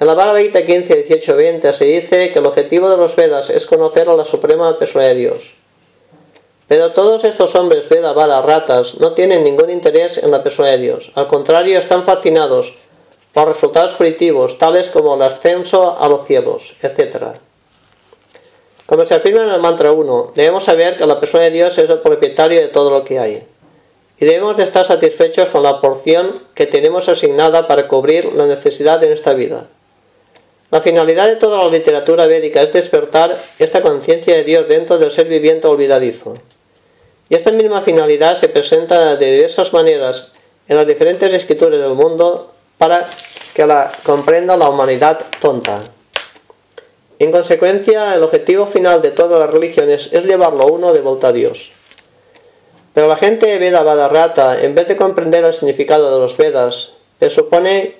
En 0.00 0.08
la 0.08 0.14
Bhagavad 0.14 0.40
Gita 0.40 0.64
15, 0.64 1.04
18, 1.04 1.36
20 1.36 1.72
se 1.72 1.84
dice 1.84 2.32
que 2.32 2.40
el 2.40 2.46
objetivo 2.46 2.90
de 2.90 2.96
los 2.96 3.14
Vedas 3.14 3.50
es 3.50 3.66
conocer 3.66 4.08
a 4.08 4.16
la 4.16 4.24
suprema 4.24 4.78
persona 4.78 5.04
de 5.04 5.14
Dios. 5.14 5.54
Pero 6.66 6.92
todos 6.92 7.22
estos 7.24 7.54
hombres 7.54 7.88
Veda 7.88 8.12
Badarratas 8.12 8.96
no 8.96 9.12
tienen 9.12 9.44
ningún 9.44 9.70
interés 9.70 10.18
en 10.18 10.32
la 10.32 10.42
persona 10.42 10.68
de 10.70 10.78
Dios, 10.78 11.12
al 11.14 11.28
contrario 11.28 11.78
están 11.78 12.04
fascinados 12.04 12.74
por 13.38 13.46
resultados 13.46 13.94
primitivos 13.94 14.58
tales 14.58 14.90
como 14.90 15.14
el 15.14 15.22
ascenso 15.22 15.96
a 15.96 16.08
los 16.08 16.26
cielos, 16.26 16.74
etc. 16.82 17.36
Como 18.84 19.06
se 19.06 19.14
afirma 19.14 19.44
en 19.44 19.50
el 19.50 19.60
mantra 19.60 19.92
1, 19.92 20.32
debemos 20.34 20.64
saber 20.64 20.96
que 20.96 21.06
la 21.06 21.20
persona 21.20 21.44
de 21.44 21.52
Dios 21.52 21.78
es 21.78 21.88
el 21.88 22.00
propietario 22.00 22.60
de 22.60 22.66
todo 22.66 22.90
lo 22.90 23.04
que 23.04 23.20
hay. 23.20 23.46
Y 24.18 24.24
debemos 24.24 24.56
de 24.56 24.64
estar 24.64 24.84
satisfechos 24.84 25.50
con 25.50 25.62
la 25.62 25.80
porción 25.80 26.42
que 26.56 26.66
tenemos 26.66 27.08
asignada 27.08 27.68
para 27.68 27.86
cubrir 27.86 28.24
la 28.32 28.46
necesidad 28.46 28.98
de 28.98 29.06
nuestra 29.06 29.34
vida. 29.34 29.68
La 30.72 30.80
finalidad 30.80 31.28
de 31.28 31.36
toda 31.36 31.62
la 31.62 31.70
literatura 31.70 32.26
védica 32.26 32.60
es 32.60 32.72
despertar 32.72 33.40
esta 33.60 33.82
conciencia 33.82 34.34
de 34.34 34.42
Dios 34.42 34.66
dentro 34.66 34.98
del 34.98 35.12
ser 35.12 35.28
viviente 35.28 35.68
olvidadizo. 35.68 36.38
Y 37.28 37.36
esta 37.36 37.52
misma 37.52 37.82
finalidad 37.82 38.34
se 38.34 38.48
presenta 38.48 39.14
de 39.14 39.30
diversas 39.30 39.72
maneras 39.72 40.32
en 40.66 40.76
las 40.76 40.88
diferentes 40.88 41.32
escrituras 41.32 41.80
del 41.80 41.94
mundo 41.94 42.54
para 42.78 43.10
que 43.54 43.66
la 43.66 43.92
comprenda 44.04 44.56
la 44.56 44.70
humanidad 44.70 45.20
tonta. 45.40 45.90
En 47.18 47.32
consecuencia, 47.32 48.14
el 48.14 48.22
objetivo 48.22 48.66
final 48.66 49.02
de 49.02 49.10
todas 49.10 49.40
las 49.40 49.50
religiones 49.50 50.08
es 50.12 50.24
llevarlo 50.24 50.68
uno 50.68 50.92
de 50.92 51.00
vuelta 51.00 51.28
a 51.28 51.32
Dios. 51.32 51.72
Pero 52.94 53.08
la 53.08 53.16
gente 53.16 53.58
Veda 53.58 53.82
Badarrata, 53.82 54.62
en 54.62 54.74
vez 54.74 54.86
de 54.86 54.96
comprender 54.96 55.44
el 55.44 55.52
significado 55.52 56.12
de 56.12 56.20
los 56.20 56.36
Vedas, 56.36 56.92
presupone 57.18 57.96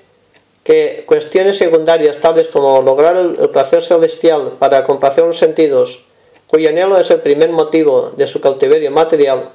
que 0.63 1.05
cuestiones 1.07 1.59
secundarias 1.59 2.19
tales 2.19 2.49
como 2.49 2.81
lograr 2.83 3.17
el 3.17 3.49
placer 3.51 3.83
celestial 3.83 4.53
para 4.59 4.85
complacer 4.85 5.25
los 5.25 5.39
sentidos, 5.39 6.05
cuyo 6.47 6.69
anhelo 6.69 6.99
es 6.99 7.11
el 7.11 7.21
primer 7.21 7.51
motivo 7.51 8.11
de 8.11 8.27
su 8.27 8.41
cautiverio 8.41 8.91
material, 8.91 9.51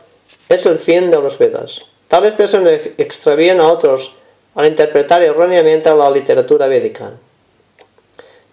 es 0.50 0.66
el 0.66 0.78
fin 0.80 1.12
de 1.12 1.22
los 1.22 1.38
Vedas. 1.38 1.82
Tales 2.08 2.34
personas 2.34 2.80
extravían 2.98 3.60
a 3.60 3.68
otros 3.68 4.14
al 4.56 4.68
interpretar 4.68 5.22
erróneamente 5.24 5.94
la 5.94 6.10
literatura 6.10 6.68
védica. 6.68 7.14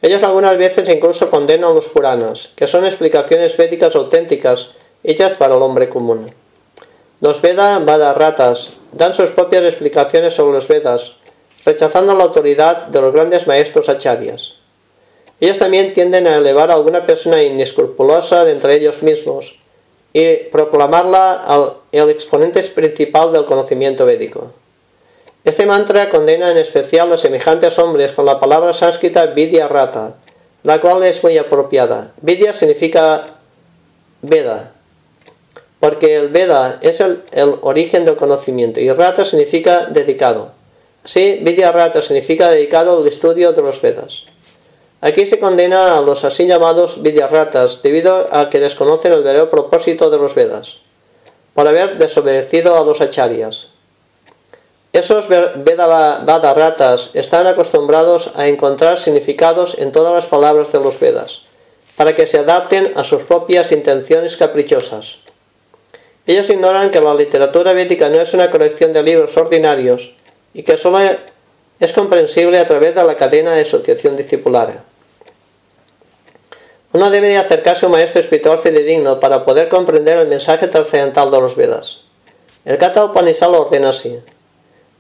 Ellos 0.03 0.23
algunas 0.23 0.57
veces 0.57 0.89
incluso 0.89 1.29
condenan 1.29 1.75
los 1.75 1.89
Puranas, 1.89 2.51
que 2.57 2.67
son 2.67 2.87
explicaciones 2.87 3.57
védicas 3.57 3.95
auténticas 3.95 4.71
hechas 5.05 5.33
para 5.33 5.57
el 5.57 5.63
hombre 5.63 5.89
común. 5.91 6.33
Los 7.21 7.43
Veda 7.43 7.79
Ratas 8.15 8.73
dan 8.93 9.13
sus 9.13 9.31
propias 9.31 9.65
explicaciones 9.65 10.33
sobre 10.33 10.55
los 10.55 10.69
Vedas, 10.69 11.17
rechazando 11.67 12.15
la 12.15 12.25
autoridad 12.25 12.87
de 12.87 13.01
los 13.03 13.13
grandes 13.13 13.47
maestros 13.47 13.91
acharyas. 13.91 14.55
Ellos 15.39 15.59
también 15.59 15.93
tienden 15.93 16.27
a 16.27 16.37
elevar 16.37 16.71
a 16.71 16.75
alguna 16.75 17.05
persona 17.05 17.43
inescrupulosa 17.43 18.45
de 18.47 18.53
entre 18.53 18.75
ellos 18.75 19.03
mismos 19.03 19.55
y 20.15 20.37
proclamarla 20.51 21.77
el 21.93 22.09
exponente 22.11 22.63
principal 22.63 23.33
del 23.33 23.45
conocimiento 23.45 24.07
védico. 24.07 24.53
Este 25.45 25.65
mantra 25.65 26.11
condena 26.11 26.51
en 26.51 26.59
especial 26.59 27.13
a 27.13 27.17
semejantes 27.17 27.79
hombres 27.79 28.13
con 28.13 28.27
la 28.27 28.39
palabra 28.39 28.75
sánscrita 28.75 29.27
vidya 29.27 29.69
rata, 29.69 30.17
la 30.63 30.81
cual 30.81 31.03
es 31.05 31.23
muy 31.23 31.39
apropiada. 31.39 32.13
Vidya 32.21 32.53
significa 32.53 33.39
Veda, 34.21 34.73
porque 35.79 36.17
el 36.17 36.29
Veda 36.29 36.79
es 36.83 37.01
el, 37.01 37.25
origen 37.63 38.05
del 38.05 38.17
conocimiento 38.17 38.81
y 38.81 38.93
rata 38.93 39.25
significa 39.25 39.87
dedicado. 39.87 40.53
Así, 41.05 41.39
Vidya 41.41 41.73
rata 41.73 42.03
significa 42.03 42.51
dedicado 42.51 42.99
al 42.99 43.07
estudio 43.07 43.55
de 43.55 43.63
los 43.63 43.81
Vedas. 43.81 44.27
Aquí 45.03 45.25
se 45.25 45.39
condena 45.39 45.97
a 45.97 46.03
los 46.03 46.25
así 46.25 46.47
llamados 46.47 47.01
Vidyaratas 47.01 47.83
debido 47.83 48.29
a 48.31 48.51
que 48.51 48.61
desconocen 48.61 49.13
el 49.13 49.21
verdadero 49.21 49.49
propósito 49.49 50.11
de 50.11 50.19
los 50.19 50.35
Vedas, 50.35 50.81
por 51.55 51.67
haber 51.67 51.97
desobedecido 51.97 52.77
a 52.77 52.85
los 52.85 53.01
acharyas. 53.01 53.69
Esos 54.93 55.29
Veda-ratas 55.29 57.11
están 57.15 57.47
acostumbrados 57.47 58.33
a 58.35 58.49
encontrar 58.49 58.99
significados 58.99 59.77
en 59.79 59.93
todas 59.93 60.13
las 60.13 60.27
palabras 60.27 60.73
de 60.73 60.81
los 60.81 60.99
Vedas, 60.99 61.43
para 61.97 62.17
que 62.17 62.27
se 62.27 62.39
adapten 62.39 62.93
a 62.97 63.05
sus 63.05 63.23
propias 63.23 63.71
intenciones 63.71 64.37
caprichosas. 64.37 65.19
Ellos 66.27 66.51
ignoran 66.51 66.91
que 66.91 67.01
la 67.01 67.15
literatura 67.15 67.73
védica 67.73 68.09
no 68.09 68.21
es 68.21 68.35
una 68.35 68.51
colección 68.51 68.93
de 68.93 69.03
libros 69.03 69.37
ordinarios 69.37 70.15
y 70.55 70.65
que 70.65 70.77
solo 70.77 70.99
es 71.79 71.93
comprensible 71.93 72.59
a 72.59 72.67
través 72.67 72.95
de 72.95 73.05
la 73.05 73.15
cadena 73.15 73.53
de 73.53 73.63
asociación 73.63 74.17
discipular. 74.17 74.83
Uno 76.93 77.11
debe 77.11 77.29
de 77.29 77.37
acercarse 77.37 77.87
a 77.87 77.89
un 77.89 77.93
maestro 77.93 78.21
espiritual 78.21 78.59
fidedigno 78.59 79.21
para 79.21 79.45
poder 79.45 79.69
comprender 79.69 80.19
el 80.19 80.27
mensaje 80.27 80.67
trascendental 80.67 81.31
de 81.31 81.41
los 81.41 81.55
Vedas. 81.55 82.01
El 82.65 82.77
Kata 82.79 83.05
Upanishad 83.05 83.53
lo 83.53 83.63
ordena 83.63 83.91
así. 83.91 84.19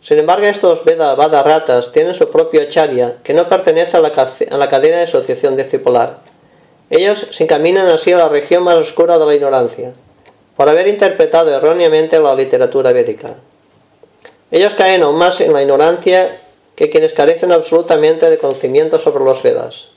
Sin 0.01 0.19
embargo, 0.19 0.47
estos 0.47 0.83
Veda 0.85 1.15
Ratas 1.43 1.93
tienen 1.93 2.15
su 2.15 2.31
propio 2.31 2.63
acharya, 2.63 3.17
que 3.23 3.35
no 3.35 3.49
pertenece 3.49 3.99
a 3.99 4.01
la, 4.01 4.11
cadena 4.69 4.97
de 4.97 5.03
asociación 5.03 5.57
discipular. 5.57 6.21
Ellos 6.89 7.27
se 7.31 7.45
encaminan 7.45 7.87
así 7.87 8.13
a 8.13 8.17
la 8.19 8.29
región 8.29 8.63
más 8.63 8.77
oscura 8.77 9.19
de 9.19 9.27
la 9.27 9.35
ignorancia, 9.35 9.93
por 10.57 10.69
haber 10.69 10.89
interpretado 10.89 11.55
erróneamente 11.55 12.19
la 12.19 12.35
literatura 12.35 12.93
védica. 12.93 13.37
Ellos 14.51 14.75
caen 14.75 15.03
aún 15.03 15.17
más 15.17 15.41
en 15.43 15.53
la 15.53 15.63
ignorancia 15.63 16.41
que 16.75 16.89
quienes 16.89 17.13
carecen 17.13 17.53
absolutamente 17.53 18.31
de 18.31 18.39
conocimiento 18.39 18.99
sobre 18.99 19.23
los 19.23 19.43
Vedas. 19.43 19.89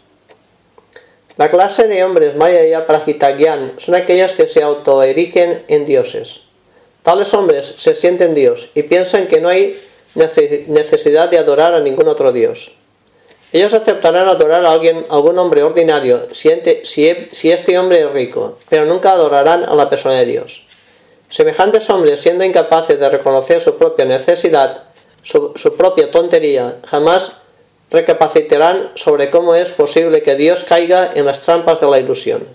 La 1.37 1.47
clase 1.47 1.87
de 1.87 2.03
hombres 2.03 2.35
Maya 2.35 2.67
y 2.67 2.73
Aprajitagyan 2.73 3.73
son 3.77 3.95
aquellos 3.95 4.33
que 4.33 4.47
se 4.47 4.61
autoerigen 4.61 5.63
en 5.69 5.85
dioses. 5.85 6.41
Tales 7.01 7.33
hombres 7.33 7.73
se 7.77 7.95
sienten 7.95 8.35
Dios 8.35 8.69
y 8.75 8.83
piensan 8.83 9.27
que 9.27 9.41
no 9.41 9.49
hay 9.49 9.81
necesidad 10.15 11.29
de 11.29 11.37
adorar 11.37 11.73
a 11.73 11.79
ningún 11.79 12.07
otro 12.07 12.31
Dios. 12.31 12.71
Ellos 13.51 13.73
aceptarán 13.73 14.27
adorar 14.27 14.65
a 14.65 14.71
alguien, 14.71 15.05
algún 15.09 15.37
hombre 15.37 15.61
ordinario, 15.61 16.29
si, 16.31 16.49
este 16.49 17.77
hombre 17.77 18.01
es 18.01 18.11
rico, 18.11 18.57
pero 18.67 18.85
nunca 18.85 19.11
adorarán 19.11 19.63
a 19.63 19.75
la 19.75 19.89
persona 19.89 20.15
de 20.15 20.25
Dios. 20.25 20.65
Semejantes 21.29 21.87
hombres, 21.89 22.19
siendo 22.19 22.43
incapaces 22.43 22.99
de 22.99 23.09
reconocer 23.09 23.61
su 23.61 23.75
propia 23.77 24.05
necesidad, 24.05 24.85
su, 25.21 25.51
su 25.55 25.75
propia 25.75 26.09
tontería, 26.09 26.79
jamás 26.87 27.33
recapacitarán 27.91 28.91
sobre 28.95 29.29
cómo 29.29 29.53
es 29.53 29.71
posible 29.71 30.23
que 30.23 30.35
Dios 30.35 30.63
caiga 30.63 31.11
en 31.13 31.25
las 31.25 31.41
trampas 31.41 31.79
de 31.79 31.87
la 31.87 31.99
ilusión. 31.99 32.47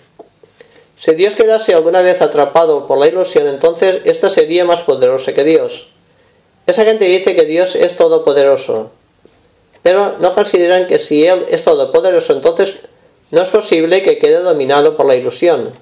Si 0.96 1.14
Dios 1.14 1.36
quedase 1.36 1.74
alguna 1.74 2.02
vez 2.02 2.20
atrapado 2.20 2.88
por 2.88 2.98
la 2.98 3.06
ilusión, 3.06 3.46
entonces 3.46 4.00
ésta 4.04 4.28
sería 4.30 4.64
más 4.64 4.82
poderosa 4.82 5.32
que 5.32 5.44
Dios. 5.44 5.86
Esa 6.68 6.84
gente 6.84 7.06
dice 7.06 7.34
que 7.34 7.46
Dios 7.46 7.74
es 7.74 7.96
todopoderoso, 7.96 8.90
pero 9.82 10.16
no 10.18 10.34
consideran 10.34 10.86
que 10.86 10.98
si 10.98 11.24
Él 11.24 11.46
es 11.48 11.64
todopoderoso, 11.64 12.34
entonces 12.34 12.80
no 13.30 13.40
es 13.40 13.48
posible 13.48 14.02
que 14.02 14.18
quede 14.18 14.42
dominado 14.42 14.94
por 14.94 15.06
la 15.06 15.16
ilusión. 15.16 15.72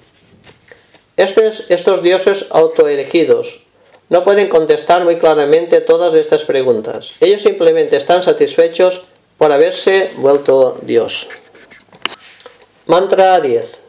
Estos, 1.17 2.01
dioses 2.01 2.45
autoelegidos 2.51 3.59
no 4.07 4.23
pueden 4.23 4.47
contestar 4.47 5.03
muy 5.03 5.17
claramente 5.17 5.81
todas 5.81 6.13
estas 6.13 6.45
preguntas. 6.45 7.11
Ellos 7.19 7.41
simplemente 7.41 7.97
están 7.97 8.23
satisfechos 8.23 9.01
por 9.37 9.51
haberse 9.51 10.09
vuelto 10.15 10.79
Dios. 10.83 11.27
Mantra 12.85 13.41
10. 13.41 13.81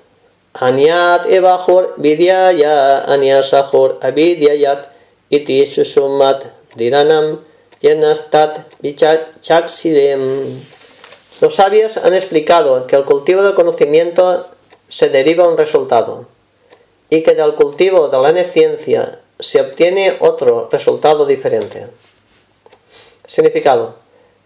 Anyat 0.55 1.31
evahur 1.31 1.95
vidyaya 1.97 3.05
anyasahur 3.05 3.99
avidyayat 4.03 4.89
iti 5.31 5.65
susumat 5.65 6.58
diranam 6.79 7.45
yenastat 7.81 8.61
vichaksirem. 8.81 10.23
Los 11.41 11.55
sabios 11.57 11.99
han 11.99 12.15
explicado 12.15 12.87
que 12.87 12.97
el 12.97 13.05
cultivo 13.05 13.43
del 13.43 13.55
conocimiento 13.55 14.49
se 14.89 15.11
deriva 15.11 15.47
un 15.47 15.59
resultado 15.59 16.27
y 17.11 17.23
que 17.23 17.35
del 17.35 17.55
cultivo 17.55 18.09
de 18.09 18.19
la 18.19 18.33
neciencia 18.33 19.21
se 19.39 19.61
obtiene 19.61 20.17
otro 20.21 20.69
resultado 20.73 21.27
diferente. 21.27 21.87
Significado. 23.27 23.97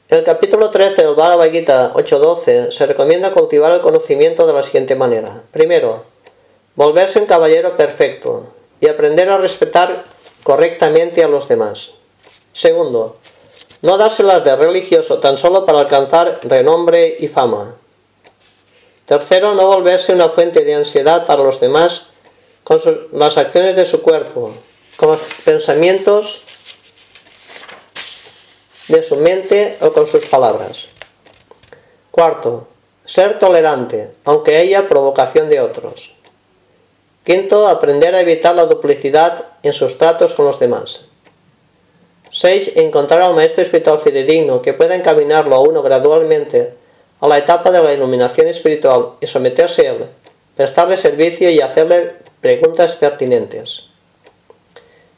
El 0.08 0.24
capítulo 0.24 0.70
13 0.70 1.02
del 1.02 1.14
Bhagavad 1.14 1.50
Gita 1.50 1.92
8.12 1.94 2.70
se 2.70 2.86
recomienda 2.86 3.32
cultivar 3.32 3.72
el 3.72 3.80
conocimiento 3.80 4.46
de 4.46 4.52
la 4.52 4.62
siguiente 4.62 4.94
manera. 4.94 5.42
Primero, 5.52 6.04
volverse 6.74 7.18
un 7.18 7.26
caballero 7.26 7.76
perfecto 7.78 8.44
y 8.80 8.88
aprender 8.88 9.30
a 9.30 9.38
respetar 9.38 10.04
correctamente 10.42 11.24
a 11.24 11.28
los 11.28 11.48
demás. 11.48 11.92
Segundo, 12.52 13.16
no 13.82 13.96
dárselas 13.96 14.44
de 14.44 14.54
religioso 14.56 15.18
tan 15.18 15.38
solo 15.38 15.64
para 15.64 15.80
alcanzar 15.80 16.40
renombre 16.42 17.16
y 17.18 17.28
fama. 17.28 17.74
Tercero, 19.06 19.54
no 19.54 19.66
volverse 19.66 20.12
una 20.12 20.28
fuente 20.28 20.64
de 20.64 20.74
ansiedad 20.74 21.26
para 21.26 21.42
los 21.42 21.60
demás 21.60 22.06
con 22.62 22.80
las 23.12 23.36
acciones 23.36 23.74
de 23.74 23.84
su 23.84 24.02
cuerpo, 24.02 24.52
con 24.96 25.10
los 25.10 25.20
pensamientos 25.44 26.42
de 28.88 29.02
su 29.02 29.16
mente 29.16 29.78
o 29.80 29.92
con 29.92 30.06
sus 30.06 30.26
palabras. 30.26 30.86
Cuarto, 32.10 32.68
ser 33.04 33.38
tolerante, 33.38 34.14
aunque 34.24 34.56
haya 34.56 34.88
provocación 34.88 35.48
de 35.48 35.60
otros. 35.60 36.12
Quinto, 37.24 37.68
aprender 37.68 38.14
a 38.14 38.20
evitar 38.20 38.54
la 38.54 38.66
duplicidad 38.66 39.46
en 39.62 39.72
sus 39.72 39.98
tratos 39.98 40.34
con 40.34 40.44
los 40.44 40.58
demás. 40.58 41.02
6. 42.32 42.76
Encontrar 42.76 43.20
al 43.20 43.34
maestro 43.34 43.62
espiritual 43.62 43.98
fidedigno 43.98 44.62
que 44.62 44.72
pueda 44.72 44.94
encaminarlo 44.94 45.54
a 45.54 45.60
uno 45.60 45.82
gradualmente 45.82 46.74
a 47.20 47.28
la 47.28 47.38
etapa 47.38 47.70
de 47.70 47.82
la 47.82 47.92
iluminación 47.92 48.48
espiritual 48.48 49.12
y 49.20 49.26
someterse 49.26 49.86
a 49.86 49.92
él, 49.92 50.06
prestarle 50.56 50.96
servicio 50.96 51.50
y 51.50 51.60
hacerle 51.60 52.14
preguntas 52.40 52.96
pertinentes. 52.96 53.84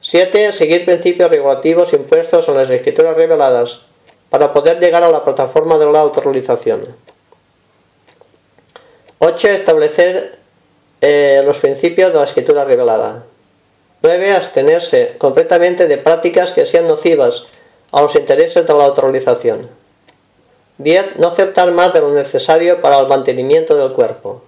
7. 0.00 0.52
Seguir 0.52 0.84
principios 0.84 1.30
regulativos 1.30 1.94
impuestos 1.94 2.46
en 2.48 2.56
las 2.56 2.68
escrituras 2.68 3.16
reveladas 3.16 3.80
para 4.28 4.52
poder 4.52 4.80
llegar 4.80 5.02
a 5.02 5.08
la 5.08 5.24
plataforma 5.24 5.78
de 5.78 5.90
la 5.90 6.00
autorrealización. 6.00 6.94
8. 9.18 9.48
Establecer 9.48 10.38
eh, 11.00 11.42
los 11.46 11.58
principios 11.58 12.12
de 12.12 12.18
la 12.18 12.24
escritura 12.24 12.64
revelada. 12.64 13.24
9. 14.04 14.32
Abstenerse 14.32 15.14
completamente 15.16 15.88
de 15.88 15.96
prácticas 15.96 16.52
que 16.52 16.66
sean 16.66 16.86
nocivas 16.86 17.44
a 17.90 18.02
los 18.02 18.14
intereses 18.14 18.66
de 18.66 18.74
la 18.74 18.84
autorrealización. 18.84 19.70
10. 20.76 21.16
No 21.16 21.28
aceptar 21.28 21.70
más 21.70 21.94
de 21.94 22.00
lo 22.00 22.12
necesario 22.12 22.82
para 22.82 23.00
el 23.00 23.06
mantenimiento 23.08 23.74
del 23.74 23.94
cuerpo. 23.94 24.42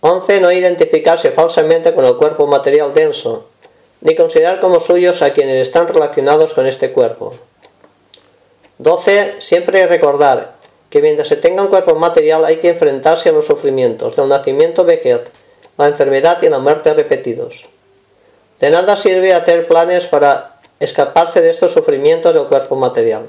11. 0.00 0.42
No 0.42 0.52
identificarse 0.52 1.30
falsamente 1.30 1.94
con 1.94 2.04
el 2.04 2.18
cuerpo 2.18 2.46
material 2.46 2.92
denso, 2.92 3.46
ni 4.02 4.14
considerar 4.14 4.60
como 4.60 4.78
suyos 4.78 5.22
a 5.22 5.32
quienes 5.32 5.66
están 5.66 5.88
relacionados 5.88 6.52
con 6.52 6.66
este 6.66 6.92
cuerpo. 6.92 7.36
12. 8.76 9.40
Siempre 9.40 9.86
recordar 9.86 10.56
que 10.90 11.00
mientras 11.00 11.28
se 11.28 11.36
tenga 11.36 11.62
un 11.62 11.70
cuerpo 11.70 11.94
material 11.94 12.44
hay 12.44 12.58
que 12.58 12.68
enfrentarse 12.68 13.30
a 13.30 13.32
los 13.32 13.46
sufrimientos 13.46 14.16
del 14.16 14.28
nacimiento 14.28 14.84
vejez, 14.84 15.22
la 15.78 15.86
enfermedad 15.86 16.42
y 16.42 16.50
la 16.50 16.58
muerte 16.58 16.92
repetidos. 16.92 17.64
De 18.60 18.70
nada 18.70 18.94
sirve 18.94 19.32
hacer 19.32 19.66
planes 19.66 20.06
para 20.06 20.60
escaparse 20.80 21.40
de 21.40 21.50
estos 21.50 21.72
sufrimientos 21.72 22.34
del 22.34 22.46
cuerpo 22.46 22.76
material. 22.76 23.28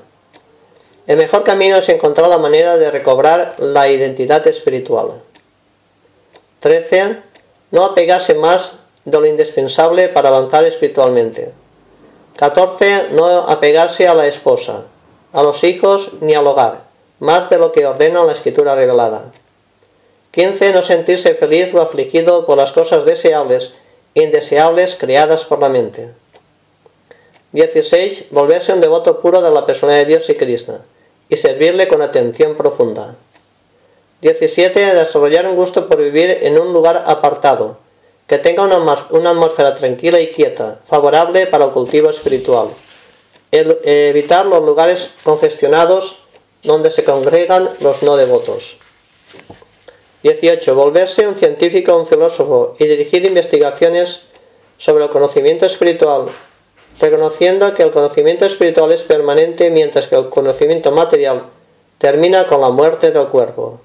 El 1.08 1.18
mejor 1.18 1.44
camino 1.44 1.78
es 1.78 1.88
encontrar 1.90 2.28
la 2.28 2.38
manera 2.38 2.78
de 2.78 2.92
recobrar 2.92 3.56
la 3.58 3.90
identidad 3.90 4.46
espiritual. 4.48 5.22
13. 6.60 7.18
No 7.72 7.86
apegarse 7.86 8.36
más 8.36 8.74
de 9.06 9.20
lo 9.20 9.26
indispensable 9.26 10.10
para 10.10 10.30
avanzar 10.30 10.66
espiritualmente. 10.66 11.54
14. 12.36 13.08
No 13.12 13.26
apegarse 13.26 14.10
a 14.10 14.14
la 14.14 14.28
esposa, 14.28 14.86
a 15.32 15.44
los 15.44 15.64
hijos 15.64 16.12
ni 16.20 16.34
al 16.34 16.46
hogar, 16.46 16.84
más 17.20 17.50
de 17.50 17.58
lo 17.58 17.72
que 17.72 17.86
ordena 17.86 18.26
la 18.26 18.34
escritura 18.34 18.76
revelada. 18.76 19.32
15. 20.32 20.74
No 20.74 20.82
sentirse 20.82 21.36
feliz 21.36 21.74
o 21.74 21.82
afligido 21.82 22.46
por 22.46 22.58
las 22.58 22.74
cosas 22.74 23.06
deseables 23.06 23.72
indeseables 24.14 24.96
creadas 24.96 25.46
por 25.46 25.60
la 25.60 25.70
mente. 25.70 26.12
16. 27.54 28.28
Volverse 28.32 28.74
un 28.74 28.82
devoto 28.82 29.20
puro 29.20 29.42
de 29.42 29.52
la 29.52 29.66
persona 29.66 29.94
de 29.94 30.06
Dios 30.06 30.30
y 30.30 30.36
Krishna 30.36 30.82
y 31.30 31.38
servirle 31.38 31.88
con 31.88 32.02
atención 32.02 32.56
profunda. 32.56 33.16
17. 34.22 34.94
Desarrollar 34.96 35.48
un 35.48 35.56
gusto 35.56 35.88
por 35.88 35.98
vivir 35.98 36.40
en 36.42 36.60
un 36.60 36.74
lugar 36.74 37.04
apartado, 37.08 37.80
que 38.28 38.38
tenga 38.38 38.64
una, 38.64 38.76
atmósfera 39.32 39.74
tranquila 39.74 40.20
y 40.20 40.32
quieta, 40.32 40.80
favorable 40.86 41.48
para 41.48 41.66
el 41.66 41.72
cultivo 41.72 42.10
espiritual. 42.10 42.70
evitar 43.52 44.46
los 44.46 44.64
lugares 44.64 45.10
congestionados 45.24 46.18
donde 46.64 46.92
se 46.92 47.04
congregan 47.04 47.70
los 47.80 48.04
no 48.04 48.16
devotos. 48.16 48.78
18. 50.24 50.76
Volverse 50.76 51.28
un 51.28 51.36
científico 51.36 51.94
o 51.94 52.00
un 52.00 52.06
filósofo 52.06 52.76
y 52.80 52.86
dirigir 52.86 53.26
investigaciones 53.26 54.22
sobre 54.78 55.04
el 55.04 55.10
conocimiento 55.10 55.66
espiritual, 55.66 56.28
reconociendo 57.00 57.74
que 57.74 57.84
el 57.84 57.92
conocimiento 57.92 58.46
espiritual 58.46 58.92
es 58.92 59.02
permanente 59.02 59.70
mientras 59.72 60.08
que 60.08 60.16
el 60.16 60.30
conocimiento 60.30 60.92
material 60.92 61.44
termina 61.98 62.46
con 62.46 62.62
la 62.62 62.70
muerte 62.70 63.12
del 63.12 63.28
cuerpo. 63.28 63.82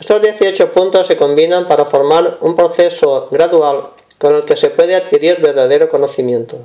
Estos 0.00 0.20
18 0.20 0.72
puntos 0.72 1.06
se 1.06 1.16
combinan 1.16 1.66
para 1.66 1.84
formar 1.84 2.38
un 2.40 2.56
proceso 2.56 3.28
gradual 3.30 3.90
con 4.18 4.34
el 4.34 4.44
que 4.44 4.56
se 4.56 4.70
puede 4.70 4.94
adquirir 4.94 5.40
verdadero 5.40 5.88
conocimiento. 5.88 6.56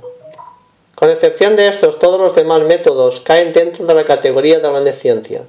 Con 0.95 1.09
excepción 1.09 1.55
de 1.55 1.67
estos, 1.67 1.99
todos 1.99 2.20
los 2.20 2.36
demás 2.36 2.61
métodos 2.61 3.22
caen 3.22 3.53
dentro 3.53 3.86
de 3.86 3.93
la 3.93 4.03
categoría 4.03 4.59
de 4.59 4.72
la 4.72 4.82
neciencia. 4.82 5.43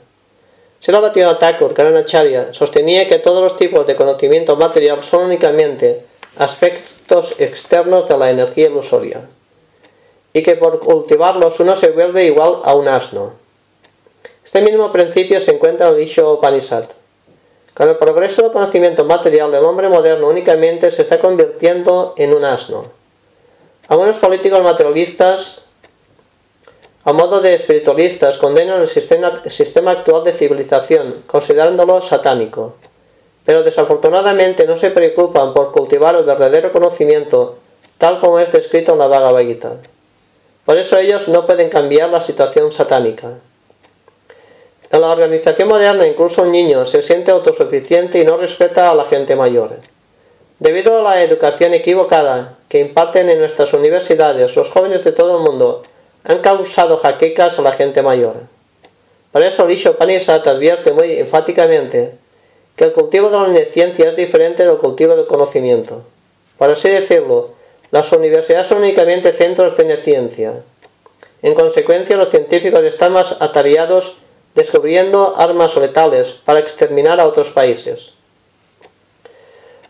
Sri 0.80 0.94
Bhaktivinoda 0.94 1.38
Thakur 1.38 1.74
Karanacharya 1.74 2.54
sostenía 2.54 3.06
que 3.06 3.18
todos 3.18 3.42
los 3.42 3.54
tipos 3.54 3.86
de 3.86 3.96
conocimiento 3.96 4.56
material 4.56 5.02
son 5.02 5.24
únicamente 5.24 6.06
aspectos 6.38 7.34
externos 7.38 8.08
de 8.08 8.16
la 8.16 8.30
energía 8.30 8.68
ilusoria 8.68 9.20
y 10.32 10.42
que 10.42 10.56
por 10.56 10.80
cultivarlos 10.80 11.60
uno 11.60 11.76
se 11.76 11.90
vuelve 11.90 12.24
igual 12.24 12.60
a 12.64 12.74
un 12.74 12.88
asno. 12.88 13.34
Este 14.42 14.62
mismo 14.62 14.90
principio 14.90 15.38
se 15.38 15.52
encuentra 15.52 15.88
en 15.88 15.96
el 15.96 16.00
Isho 16.00 16.32
Upanishad. 16.32 16.84
Con 17.74 17.90
el 17.90 17.96
progreso 17.96 18.42
del 18.42 18.52
conocimiento 18.52 19.04
material, 19.04 19.52
el 19.52 19.64
hombre 19.64 19.90
moderno 19.90 20.28
únicamente 20.28 20.90
se 20.90 21.02
está 21.02 21.18
convirtiendo 21.18 22.14
en 22.16 22.32
un 22.32 22.44
asno. 22.44 22.86
Algunos 23.86 24.16
políticos 24.16 24.62
materialistas, 24.62 25.62
a 27.02 27.12
modo 27.14 27.40
de 27.40 27.54
espiritualistas, 27.54 28.36
condenan 28.36 28.82
el 28.82 28.88
sistema, 28.88 29.90
actual 29.90 30.22
de 30.22 30.32
civilización, 30.32 31.22
considerándolo 31.26 32.02
satánico. 32.02 32.74
Pero 33.44 33.62
desafortunadamente 33.62 34.66
no 34.66 34.76
se 34.76 34.90
preocupan 34.90 35.54
por 35.54 35.72
cultivar 35.72 36.14
el 36.14 36.24
verdadero 36.24 36.72
conocimiento, 36.72 37.56
tal 37.96 38.20
como 38.20 38.38
es 38.38 38.52
descrito 38.52 38.92
en 38.92 38.98
la 38.98 39.06
Bhagavad. 39.06 39.78
Por 40.66 40.76
eso 40.76 40.98
ellos 40.98 41.26
no 41.28 41.46
pueden 41.46 41.70
cambiar 41.70 42.10
la 42.10 42.20
situación 42.20 42.70
satánica. 42.70 43.38
En 44.92 45.00
la 45.00 45.10
organización 45.10 45.68
moderna 45.68 46.06
incluso 46.06 46.42
un 46.42 46.52
niño 46.52 46.84
se 46.84 47.00
siente 47.00 47.30
autosuficiente 47.30 48.18
y 48.18 48.24
no 48.24 48.36
respeta 48.36 48.90
a 48.90 48.94
la 48.94 49.04
gente 49.04 49.36
mayor. 49.36 49.76
Debido 50.58 50.98
a 50.98 51.02
la 51.02 51.22
educación 51.22 51.72
equivocada 51.72 52.58
que 52.68 52.80
imparten 52.80 53.30
en 53.30 53.38
nuestras 53.38 53.72
universidades, 53.72 54.54
los 54.54 54.68
jóvenes 54.68 55.02
de 55.02 55.12
todo 55.12 55.38
el 55.38 55.44
mundo 55.44 55.84
han 56.24 56.40
causado 56.40 56.98
jaquecas 56.98 57.58
a 57.58 57.62
la 57.62 57.72
gente 57.72 58.02
mayor. 58.02 58.36
Por 59.32 59.44
eso 59.44 59.66
Lisho 59.66 59.96
Panisat 59.96 60.46
advierte 60.46 60.92
muy 60.92 61.12
enfáticamente 61.18 62.14
que 62.76 62.84
el 62.84 62.92
cultivo 62.92 63.30
de 63.30 63.60
la 63.60 63.64
ciencia 63.66 64.08
es 64.08 64.16
diferente 64.16 64.66
del 64.66 64.78
cultivo 64.78 65.14
del 65.14 65.26
conocimiento. 65.26 66.04
Por 66.58 66.70
así 66.70 66.88
decirlo, 66.88 67.50
las 67.90 68.12
universidades 68.12 68.66
son 68.66 68.78
únicamente 68.78 69.32
centros 69.32 69.76
de 69.76 69.96
ciencia. 69.98 70.54
En 71.42 71.54
consecuencia, 71.54 72.16
los 72.16 72.30
científicos 72.30 72.80
están 72.84 73.12
más 73.12 73.36
atareados 73.40 74.16
descubriendo 74.54 75.34
armas 75.36 75.76
letales 75.76 76.32
para 76.44 76.60
exterminar 76.60 77.20
a 77.20 77.26
otros 77.26 77.50
países. 77.50 78.12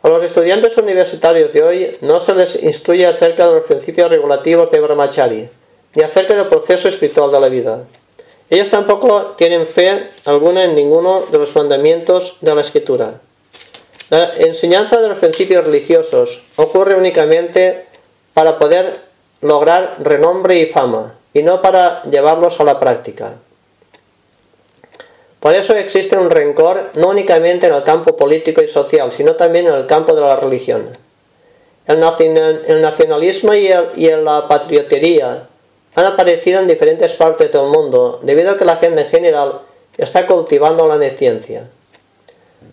A 0.03 0.09
los 0.09 0.23
estudiantes 0.23 0.77
universitarios 0.79 1.53
de 1.53 1.63
hoy 1.63 1.99
no 2.01 2.21
se 2.21 2.35
les 2.35 2.63
instruye 2.63 3.07
acerca 3.07 3.47
de 3.47 3.55
los 3.57 3.65
principios 3.65 4.09
regulativos 4.09 4.71
de 4.71 4.81
Brahmachari, 4.81 5.49
ni 5.95 6.03
acerca 6.03 6.35
del 6.35 6.49
proceso 6.49 6.89
espiritual 6.89 7.31
de 7.33 7.41
la 7.41 7.49
vida. 7.49 7.85
Ellos 8.49 8.71
tampoco 8.71 9.35
tienen 9.37 9.67
fe 9.67 10.11
alguna 10.25 10.65
en 10.65 10.75
ninguno 10.75 11.23
de 11.31 11.39
los 11.39 11.55
mandamientos 11.55 12.37
de 12.41 12.55
la 12.55 12.61
escritura. 12.61 13.21
La 14.11 14.33
enseñanza 14.39 15.01
de 15.01 15.09
los 15.09 15.19
principios 15.19 15.65
religiosos 15.65 16.43
ocurre 16.57 16.97
únicamente 16.97 17.87
para 18.35 18.59
poder 18.59 19.01
lograr 19.41 19.97
renombre 20.01 20.59
y 20.59 20.67
fama, 20.67 21.15
y 21.33 21.43
no 21.43 21.63
para 21.63 22.03
llevarlos 22.03 22.59
a 22.61 22.65
la 22.65 22.81
práctica. 22.81 23.37
Por 25.39 25.55
eso 25.55 25.75
existe 25.75 26.19
un 26.19 26.29
rencor 26.29 26.91
no 26.95 27.09
únicamente 27.09 27.67
en 27.67 27.75
el 27.75 27.83
campo 27.83 28.15
político 28.17 28.63
y 28.63 28.69
social, 28.69 29.11
sino 29.11 29.37
también 29.37 29.67
en 29.69 29.75
el 29.75 29.87
campo 29.87 30.15
de 30.15 30.21
la 30.21 30.37
religión. 30.37 30.99
El 31.87 32.01
nacionalismo 32.81 33.55
y, 33.55 33.69
la 33.69 34.47
patriotería 34.49 35.49
han 35.95 36.07
aparecido 36.07 36.61
en 36.61 36.69
diferentes 36.69 37.13
partes 37.13 37.53
del 37.53 37.65
mundo 37.65 38.21
debido 38.23 38.53
a 38.53 38.57
que 38.57 38.65
la 38.65 38.77
gente 38.77 39.03
en 39.03 39.09
general 39.09 39.61
está 39.97 40.27
cultivando 40.27 40.87
la 40.87 40.99
neciencia. 40.99 41.69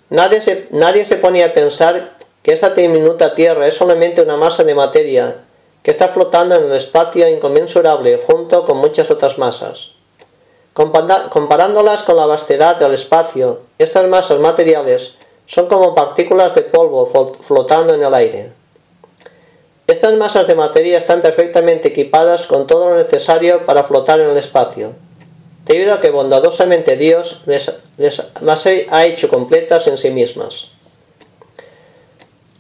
Nadie 0.10 0.42
se, 0.42 0.68
nadie 0.72 1.06
se 1.06 1.16
a 1.16 1.54
pensar 1.54 2.18
que 2.44 2.54
esta 2.54 2.70
diminuta 2.70 3.36
Tierra 3.36 3.68
es 3.68 3.76
solamente 3.76 4.22
una 4.22 4.38
masa 4.38 4.64
de 4.64 4.76
materia 4.76 5.44
que 5.84 5.92
está 5.92 6.08
flotando 6.08 6.56
en 6.56 6.66
el 6.66 6.74
espacio 6.74 7.28
inconmensurable 7.28 8.22
junto 8.26 8.66
con 8.66 8.78
muchas 8.78 9.12
otras 9.12 9.38
masas. 9.38 9.92
Comparándolas 10.74 12.04
con 12.04 12.18
la 12.18 12.26
vastedad 12.26 12.76
del 12.76 12.94
espacio, 12.94 13.62
estas 13.80 14.06
masas 14.06 14.40
materiales 14.40 15.14
son 15.46 15.68
como 15.68 15.96
partículas 15.96 16.54
de 16.54 16.62
polvo 16.62 17.34
flotando 17.42 17.94
en 17.94 18.04
el 18.04 18.14
aire. 18.14 18.52
Estas 19.88 20.16
masas 20.16 20.48
de 20.48 20.56
materia 20.56 20.98
están 20.98 21.22
perfectamente 21.22 21.88
equipadas 21.88 22.46
con 22.46 22.68
todo 22.68 22.90
lo 22.90 22.98
necesario 22.98 23.66
para 23.66 23.86
flotar 23.86 24.20
en 24.20 24.30
el 24.30 24.38
espacio, 24.38 24.96
debido 25.66 25.94
a 25.94 26.02
que 26.02 26.10
bondadosamente 26.10 26.98
Dios 26.98 27.40
les, 27.46 27.72
las 28.42 28.66
ha 28.66 29.06
hecho 29.06 29.30
completas 29.30 29.88
en 29.88 29.98
sí 29.98 30.12
mismas. 30.12 30.68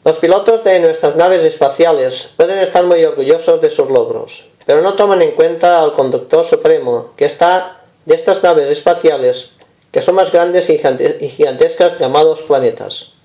Los 0.05 0.19
pilotos 0.19 0.63
de 0.63 0.79
nuestras 0.79 1.17
naves 1.17 1.43
espaciales 1.43 2.29
pueden 2.37 2.59
estar 2.59 2.85
muy 2.85 3.03
orgullosos 3.03 3.59
de 3.59 3.69
sus 3.69 3.89
logros, 3.91 4.45
pero 4.65 4.81
no 4.81 4.93
toman 4.95 5.21
en 5.21 5.31
cuenta 5.31 5.81
al 5.81 5.91
conductor 5.91 6.45
supremo, 6.45 7.11
que 7.17 7.25
está 7.25 7.81
de 8.05 8.15
estas 8.15 8.41
naves 8.41 8.69
espaciales 8.69 9.51
que 9.91 10.01
son 10.01 10.15
más 10.15 10.31
grandes 10.31 10.69
y 10.69 10.77
gigantescas 10.77 11.97
llamados 11.99 12.41
planetas. 12.41 13.16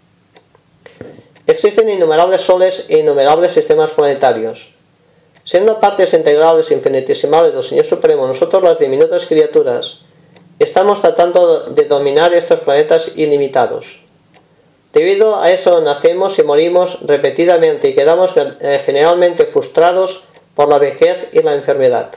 Existen 1.46 1.88
innumerables 1.88 2.40
soles 2.40 2.84
e 2.88 2.98
innumerables 2.98 3.52
sistemas 3.52 3.90
planetarios. 3.90 4.70
Siendo 5.44 5.80
partes 5.80 6.14
integrales 6.14 6.70
infinitesimales 6.70 7.52
del 7.52 7.64
Señor 7.64 7.84
Supremo, 7.84 8.28
nosotros 8.28 8.62
las 8.62 8.78
diminutas 8.78 9.26
criaturas, 9.26 9.98
estamos 10.60 11.00
tratando 11.00 11.64
de 11.70 11.86
dominar 11.86 12.32
estos 12.32 12.60
planetas 12.60 13.12
ilimitados. 13.16 13.98
Debido 14.92 15.40
a 15.40 15.50
eso 15.50 15.80
nacemos 15.80 16.38
y 16.38 16.44
morimos 16.44 16.98
repetidamente 17.02 17.88
y 17.88 17.94
quedamos 17.94 18.34
eh, 18.36 18.80
generalmente 18.84 19.46
frustrados 19.46 20.22
por 20.54 20.68
la 20.68 20.78
vejez 20.78 21.28
y 21.32 21.42
la 21.42 21.54
enfermedad. 21.54 22.10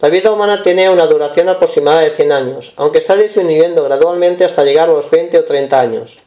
La 0.00 0.08
vida 0.08 0.32
humana 0.32 0.62
tiene 0.62 0.88
una 0.88 1.06
duración 1.06 1.50
aproximada 1.50 2.00
de 2.00 2.10
100 2.10 2.32
años, 2.32 2.72
aunque 2.76 2.98
está 2.98 3.16
disminuyendo 3.16 3.84
gradualmente 3.84 4.44
hasta 4.44 4.64
llegar 4.64 4.88
a 4.88 4.92
los 4.92 5.10
20 5.10 5.38
o 5.38 5.44
30 5.44 5.80
años. 5.80 6.23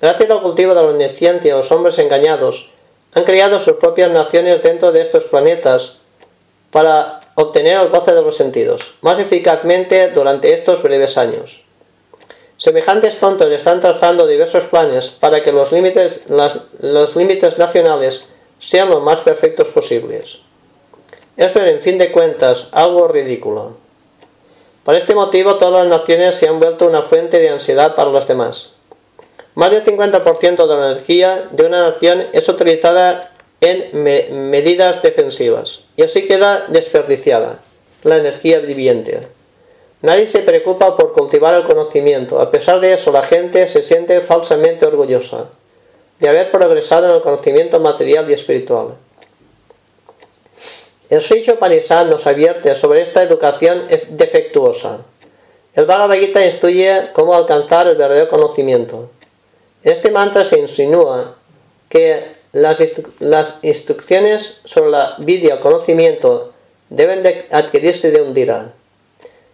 Gracias 0.00 0.30
al 0.30 0.42
cultivo 0.42 0.74
de 0.74 0.82
la 0.82 0.88
omnisciencia, 0.88 1.56
los 1.56 1.72
hombres 1.72 1.98
engañados 1.98 2.70
han 3.14 3.24
creado 3.24 3.58
sus 3.58 3.74
propias 3.74 4.10
naciones 4.10 4.62
dentro 4.62 4.92
de 4.92 5.00
estos 5.00 5.24
planetas 5.24 5.96
para 6.70 7.22
obtener 7.34 7.80
el 7.80 7.88
goce 7.88 8.12
de 8.12 8.22
los 8.22 8.36
sentidos, 8.36 8.92
más 9.00 9.18
eficazmente 9.18 10.10
durante 10.10 10.52
estos 10.52 10.82
breves 10.82 11.18
años. 11.18 11.62
Semejantes 12.56 13.18
tontos 13.18 13.50
están 13.50 13.80
trazando 13.80 14.26
diversos 14.26 14.64
planes 14.64 15.08
para 15.08 15.42
que 15.42 15.52
los 15.52 15.72
límites, 15.72 16.24
los 16.28 17.16
límites 17.16 17.58
nacionales 17.58 18.22
sean 18.58 18.90
lo 18.90 19.00
más 19.00 19.20
perfectos 19.20 19.70
posibles. 19.70 20.38
Esto 21.36 21.60
es, 21.60 21.72
en 21.72 21.80
fin 21.80 21.98
de 21.98 22.10
cuentas, 22.10 22.66
algo 22.72 23.06
ridículo. 23.06 23.76
Por 24.82 24.96
este 24.96 25.14
motivo, 25.14 25.56
todas 25.56 25.84
las 25.86 26.00
naciones 26.00 26.34
se 26.34 26.48
han 26.48 26.58
vuelto 26.58 26.86
una 26.86 27.02
fuente 27.02 27.38
de 27.38 27.50
ansiedad 27.50 27.94
para 27.94 28.10
los 28.10 28.26
demás. 28.26 28.77
Más 29.58 29.72
del 29.72 29.82
50% 29.82 30.68
de 30.68 30.76
la 30.76 30.92
energía 30.92 31.48
de 31.50 31.66
una 31.66 31.90
nación 31.90 32.24
es 32.32 32.48
utilizada 32.48 33.32
en 33.60 34.04
medidas 34.50 35.02
defensivas, 35.02 35.80
y 35.96 36.02
así 36.02 36.26
queda 36.26 36.66
desperdiciada 36.68 37.58
la 38.04 38.18
energía 38.18 38.60
viviente. 38.60 39.26
Nadie 40.00 40.28
se 40.28 40.42
preocupa 40.42 40.94
por 40.94 41.12
cultivar 41.12 41.54
el 41.54 41.64
conocimiento, 41.64 42.40
a 42.40 42.52
pesar 42.52 42.78
de 42.78 42.92
eso 42.92 43.10
la 43.10 43.24
gente 43.24 43.66
se 43.66 43.82
siente 43.82 44.20
falsamente 44.20 44.86
orgullosa 44.86 45.48
de 46.20 46.28
haber 46.28 46.52
progresado 46.52 47.08
en 47.08 47.16
el 47.16 47.20
conocimiento 47.20 47.80
material 47.80 48.30
y 48.30 48.34
espiritual. 48.34 48.94
El 51.10 51.20
Sri 51.20 51.44
nos 52.06 52.26
advierte 52.28 52.76
sobre 52.76 53.02
esta 53.02 53.24
educación 53.24 53.88
defectuosa. 54.10 54.98
El 55.74 55.86
Bhagavad 55.86 56.14
Gita 56.14 56.46
instruye 56.46 57.08
cómo 57.12 57.34
alcanzar 57.34 57.88
el 57.88 57.96
verdadero 57.96 58.28
conocimiento. 58.28 59.10
Este 59.84 60.10
mantra 60.10 60.44
se 60.44 60.58
insinúa 60.58 61.36
que 61.88 62.38
las, 62.52 62.82
instrucciones 63.62 64.60
sobre 64.64 64.90
la 64.90 65.14
vida 65.18 65.54
o 65.54 65.60
conocimiento 65.60 66.52
deben 66.90 67.22
de 67.22 67.46
adquirirse 67.50 68.10
de 68.10 68.22
un 68.22 68.34
dira. 68.34 68.72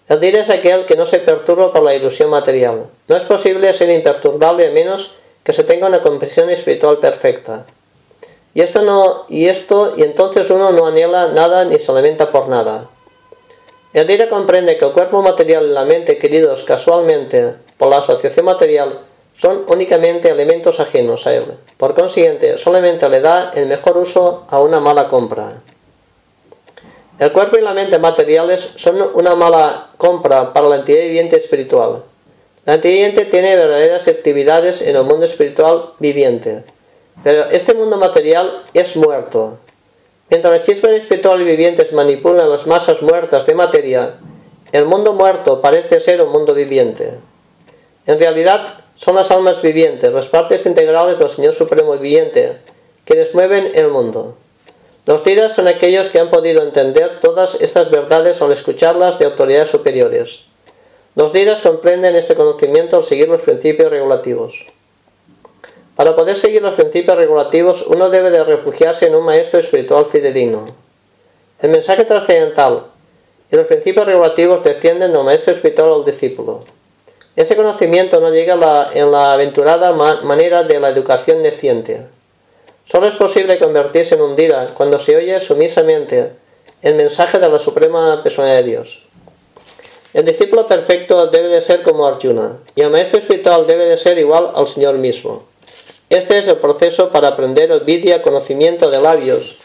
El 0.09 0.21
dira 0.21 0.41
es 0.41 0.51
aquel 0.51 0.85
que 0.85 0.97
no 0.97 1.07
se 1.07 1.19
perturba 1.19 1.73
por 1.73 1.83
la 1.83 1.95
ilusión 1.95 2.31
material. 2.31 2.87
No 3.09 3.17
es 3.17 3.25
posible 3.25 3.73
ser 3.75 3.91
imperturbable 3.91 4.67
a 4.67 4.71
menos 4.71 5.13
que 5.43 5.53
se 5.53 5.65
tenga 5.65 5.89
una 5.89 6.03
comprensión 6.03 6.49
espiritual 6.51 6.99
perfecta. 6.99 7.67
Y 8.55 8.61
esto 8.61 8.83
no, 8.83 9.27
y 9.29 9.47
esto, 9.47 9.95
y 9.97 10.03
entonces 10.03 10.49
uno 10.51 10.71
no 10.71 10.87
anhela 10.87 11.29
nada 11.29 11.65
ni 11.65 11.79
se 11.79 11.93
lamenta 11.93 12.31
por 12.31 12.49
nada. 12.49 12.89
El 13.93 14.07
Dira 14.07 14.29
comprende 14.29 14.79
que 14.79 14.85
el 14.85 14.93
cuerpo 14.93 15.23
material 15.23 15.67
y 15.67 15.73
la 15.73 15.85
mente 15.85 16.19
queridos 16.19 16.63
casualmente 16.63 17.55
por 17.77 17.89
la 17.89 17.99
asociación 17.99 18.47
material 18.47 19.01
son 19.35 19.65
únicamente 19.67 20.31
elementos 20.31 20.81
ajenos 20.81 21.27
a 21.27 21.35
él. 21.35 21.45
Por 21.77 21.95
consiguiente, 21.95 22.57
solamente 22.57 23.09
le 23.09 23.21
da 23.21 23.51
el 23.55 23.67
mejor 23.67 23.99
uso 23.99 24.45
a 24.49 24.61
una 24.61 24.81
mala 24.81 25.09
compra. 25.09 25.61
El 27.19 27.33
cuerpo 27.33 27.59
y 27.59 27.63
la 27.63 27.75
mente 27.75 27.99
materiales 27.99 28.71
son 28.77 29.01
una 29.15 29.35
mala 29.35 29.91
compra 29.97 30.53
para 30.53 30.69
la 30.69 30.77
entidad 30.77 31.03
viviente 31.03 31.37
espiritual. 31.37 32.03
La 32.65 32.75
entidad 32.75 32.93
viviente 32.93 33.25
tiene 33.27 33.57
verdaderas 33.57 34.09
actividades 34.09 34.83
en 34.83 34.97
el 34.97 35.05
mundo 35.05 35.27
espiritual 35.27 35.93
viviente 35.99 36.65
pero 37.23 37.45
este 37.51 37.75
mundo 37.75 37.97
material 37.97 38.65
es 38.73 38.97
muerto. 38.97 39.59
Mientras 40.31 40.53
las 40.53 40.63
chispas 40.63 40.93
espirituales 40.93 41.47
vivientes 41.47 41.93
manipulan 41.93 42.51
las 42.51 42.67
masas 42.67 43.03
muertas 43.03 43.47
de 43.47 43.55
materia, 43.55 44.15
el 44.73 44.87
mundo 44.87 45.13
muerto 45.13 45.61
parece 45.61 46.01
ser 46.01 46.23
un 46.23 46.33
mundo 46.33 46.55
viviente. 46.55 47.19
En 48.07 48.19
realidad, 48.19 48.84
son 48.97 49.17
las 49.17 49.31
almas 49.31 49.61
vivientes, 49.61 50.13
las 50.13 50.27
partes 50.27 50.67
integrales 50.67 51.19
del 51.19 51.29
Señor 51.29 51.55
Supremo 51.55 51.93
Viviente, 51.93 52.59
quienes 53.05 53.35
mueven 53.35 53.73
el 53.75 53.89
mundo. 53.89 54.37
Los 55.07 55.23
tiras 55.23 55.55
son 55.55 55.69
aquellos 55.69 56.09
que 56.09 56.19
han 56.19 56.31
podido 56.31 56.63
entender 56.63 57.21
todas 57.21 57.57
estas 57.61 57.91
verdades 57.91 58.41
al 58.41 58.53
escucharlas 58.53 59.19
de 59.19 59.27
autoridades 59.27 59.69
superiores. 59.69 60.45
Los 61.15 61.33
tiras 61.33 61.61
comprenden 61.61 62.17
este 62.17 62.35
conocimiento 62.35 62.97
al 62.97 63.03
seguir 63.03 63.29
los 63.29 63.43
principios 63.43 63.91
regulativos. 63.91 64.65
Para 65.95 66.17
poder 66.17 66.37
seguir 66.37 66.63
los 66.63 66.75
principios 66.75 67.17
regulativos, 67.17 67.85
uno 67.87 68.11
debe 68.11 68.31
de 68.31 68.43
refugiarse 68.43 69.07
en 69.07 69.15
un 69.15 69.25
maestro 69.25 69.61
espiritual 69.61 70.07
fidedigno. 70.07 70.67
El 71.61 71.71
mensaje 71.71 72.05
trascendental 72.05 72.85
y 73.51 73.57
los 73.57 73.67
principios 73.67 74.07
regulativos 74.07 74.65
descienden 74.65 75.13
del 75.13 75.23
maestro 75.23 75.55
espiritual 75.55 75.93
al 75.93 76.05
discípulo. 76.05 76.65
Ese 77.37 77.57
conocimiento 77.57 78.21
no 78.21 78.31
llega 78.31 78.55
en 78.95 79.11
la 79.11 79.33
aventurada 79.33 79.93
manera 79.93 80.63
de 80.63 80.79
la 80.79 80.89
educación 80.89 81.43
neciente. 81.43 82.07
Solo 82.85 83.09
es 83.09 83.15
posible 83.17 83.59
convertirse 83.59 84.15
en 84.15 84.23
un 84.23 84.37
dira 84.37 84.73
cuando 84.77 85.01
se 85.01 85.17
oye 85.17 85.41
sumisamente 85.41 86.31
el 86.83 86.95
mensaje 86.95 87.39
de 87.39 87.49
la 87.49 87.59
suprema 87.59 88.23
persona 88.23 88.53
de 88.55 88.63
Dios. 88.63 89.03
El 90.13 90.25
discípulo 90.25 90.67
perfecto 90.69 91.27
debe 91.27 91.49
de 91.49 91.61
ser 91.61 91.83
como 91.83 92.07
Arjuna, 92.07 92.59
y 92.77 92.83
el 92.83 92.91
maestro 92.91 93.19
espiritual 93.19 93.67
debe 93.67 93.87
de 93.87 93.97
ser 93.97 94.17
igual 94.19 94.53
al 94.55 94.67
Señor 94.69 94.95
mismo. 94.95 95.45
Este 96.11 96.39
es 96.39 96.47
el 96.47 96.59
proceso 96.59 97.11
para 97.11 97.29
aprender 97.29 97.73
el 97.73 97.81
vidya 97.81 98.23
conocimiento 98.23 98.91
de 98.91 99.01
labios 99.01 99.57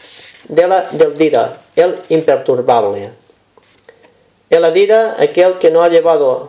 de 0.48 0.66
la, 0.66 0.88
del 0.90 1.14
dira, 1.14 1.62
el 1.76 2.00
imperturbable. 2.08 3.10
El 4.48 4.64
adira, 4.64 5.14
aquel 5.20 5.58
que 5.58 5.70
no 5.70 5.82
ha 5.82 5.88
llevado 5.88 6.48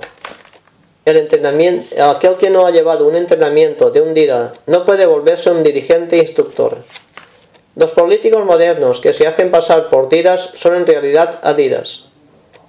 el 1.06 1.18
entrenamiento, 1.18 2.04
aquel 2.04 2.38
que 2.38 2.50
no 2.50 2.66
ha 2.66 2.72
llevado 2.72 3.08
un 3.08 3.16
entrenamiento 3.16 3.90
de 3.90 4.02
un 4.02 4.14
dira 4.14 4.54
no 4.68 4.86
puede 4.86 5.06
volverse 5.06 5.50
un 5.50 5.64
dirigente 5.64 6.18
instructor. 6.18 6.84
Los 7.76 7.92
políticos 7.92 8.46
modernos 8.46 9.00
que 9.00 9.14
se 9.14 9.26
hacen 9.26 9.50
pasar 9.50 9.90
por 9.90 10.10
diras 10.10 10.52
son 10.54 10.76
en 10.76 10.86
realidad 10.86 11.40
adiras. 11.42 12.04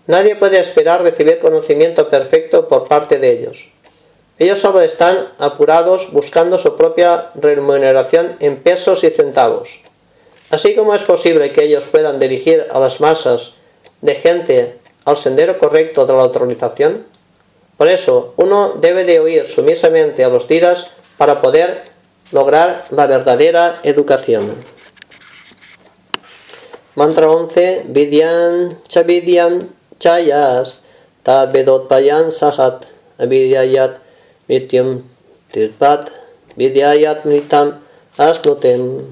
Nadie 0.07 0.37
puede 0.37 0.59
esperar 0.59 1.03
recibir 1.03 1.41
conocimiento 1.41 2.09
perfecto 2.09 2.69
por 2.69 2.89
parte 2.89 3.19
de 3.19 3.31
ellos. 3.31 3.69
Ellos 4.39 4.61
solo 4.61 4.81
están 4.81 5.29
apurados 5.39 6.11
buscando 6.13 6.59
su 6.59 6.75
propia 6.75 7.29
remuneración 7.35 8.37
en 8.41 8.63
pesos 8.63 9.05
y 9.05 9.11
centavos. 9.11 9.81
Así 10.51 10.75
como 10.75 10.95
es 10.95 11.03
posible 11.03 11.53
que 11.53 11.65
ellos 11.65 11.85
puedan 11.85 12.19
dirigir 12.19 12.67
a 12.71 12.79
las 12.79 13.01
masas 13.01 13.53
de 14.01 14.15
gente 14.15 14.79
al 15.05 15.17
sendero 15.17 15.59
correcto 15.59 16.07
de 16.07 16.13
la 16.13 16.23
autorización, 16.23 17.07
por 17.77 17.89
eso 17.89 18.35
uno 18.37 18.75
debe 18.81 19.05
de 19.05 19.21
oír 19.21 19.47
sumisamente 19.47 20.25
a 20.25 20.29
los 20.29 20.47
tiras 20.47 20.89
para 21.17 21.41
poder 21.41 21.85
lograr 22.31 22.85
la 22.91 23.07
verdadera 23.07 23.81
educación. 23.83 24.57
Mantra 26.95 27.31
11. 27.31 27.85
Vidyan 27.89 28.77
chavidyam 28.89 29.71
chayas 29.99 30.83
tad 31.23 31.53
vedot 31.53 31.89
payan 31.89 32.29
sahat 32.29 32.85
avidyayat 33.17 33.97
mityam 34.49 35.01
tirpat 35.53 36.13
vidyayat 36.57 37.25
mitam 37.25 37.81
asnutem. 38.19 39.07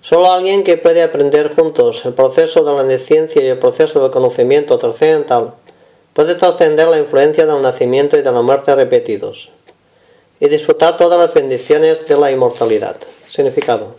Solo 0.00 0.32
alguien 0.32 0.64
que 0.64 0.78
puede 0.78 1.02
aprender 1.02 1.54
juntos 1.54 2.04
el 2.06 2.14
proceso 2.14 2.64
de 2.64 2.72
la 2.72 2.98
ciencia 2.98 3.42
y 3.42 3.48
el 3.48 3.58
proceso 3.58 4.02
del 4.02 4.10
conocimiento 4.10 4.78
trascendental 4.78 5.59
puede 6.20 6.34
trascender 6.34 6.86
la 6.86 6.98
influencia 6.98 7.46
del 7.46 7.62
nacimiento 7.62 8.18
y 8.18 8.20
de 8.20 8.30
la 8.30 8.42
muerte 8.42 8.74
repetidos 8.74 9.48
y 10.38 10.48
disfrutar 10.48 10.98
todas 10.98 11.18
las 11.18 11.32
bendiciones 11.32 12.06
de 12.06 12.14
la 12.14 12.30
inmortalidad. 12.30 12.96
Significado. 13.26 13.94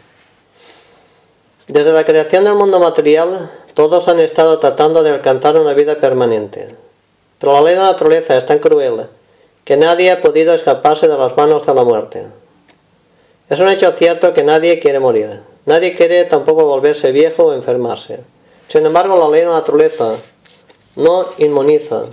Desde 1.67 1.91
la 1.91 2.05
creación 2.05 2.43
del 2.43 2.53
mundo 2.53 2.79
material, 2.79 3.49
todos 3.73 4.07
han 4.07 4.19
estado 4.19 4.59
tratando 4.59 5.01
de 5.01 5.09
alcanzar 5.09 5.57
una 5.57 5.73
vida 5.73 5.99
permanente. 5.99 6.75
Pero 7.39 7.53
la 7.53 7.61
ley 7.61 7.73
de 7.73 7.79
la 7.79 7.87
naturaleza 7.87 8.37
es 8.37 8.45
tan 8.45 8.59
cruel 8.59 9.07
que 9.65 9.75
nadie 9.75 10.11
ha 10.11 10.21
podido 10.21 10.53
escaparse 10.53 11.07
de 11.07 11.17
las 11.17 11.35
manos 11.35 11.65
de 11.65 11.73
la 11.73 11.83
muerte. 11.83 12.27
Es 13.49 13.59
un 13.59 13.69
hecho 13.69 13.91
cierto 13.93 14.31
que 14.31 14.43
nadie 14.43 14.79
quiere 14.79 14.99
morir. 14.99 15.41
Nadie 15.65 15.95
quiere 15.95 16.25
tampoco 16.25 16.65
volverse 16.65 17.11
viejo 17.11 17.45
o 17.45 17.53
enfermarse. 17.53 18.19
Sin 18.67 18.85
embargo, 18.85 19.17
la 19.17 19.27
ley 19.27 19.41
de 19.41 19.47
la 19.47 19.53
naturaleza 19.53 20.17
no 20.95 21.25
inmuniza 21.37 22.03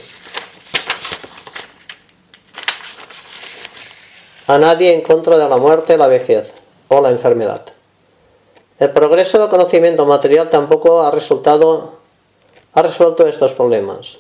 a 4.47 4.59
nadie 4.59 4.95
en 4.95 5.03
contra 5.03 5.37
de 5.37 5.49
la 5.49 5.57
muerte, 5.57 5.99
la 5.99 6.07
vejez 6.07 6.53
o 6.89 7.01
la 7.01 7.11
enfermedad. 7.11 7.67
El 8.79 8.93
progreso 8.93 9.39
del 9.39 9.51
conocimiento 9.51 10.07
material 10.07 10.49
tampoco 10.49 11.03
ha, 11.03 11.11
resultado, 11.11 11.95
ha 12.73 12.83
resuelto 12.83 13.27
estos 13.27 13.53
problemas. 13.53 14.19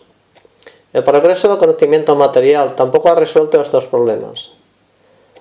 El 0.92 1.04
progreso 1.04 1.48
del 1.48 1.58
conocimiento 1.58 2.16
material 2.16 2.74
tampoco 2.74 3.08
ha 3.08 3.14
resuelto 3.14 3.60
estos 3.60 3.86
problemas. 3.86 4.50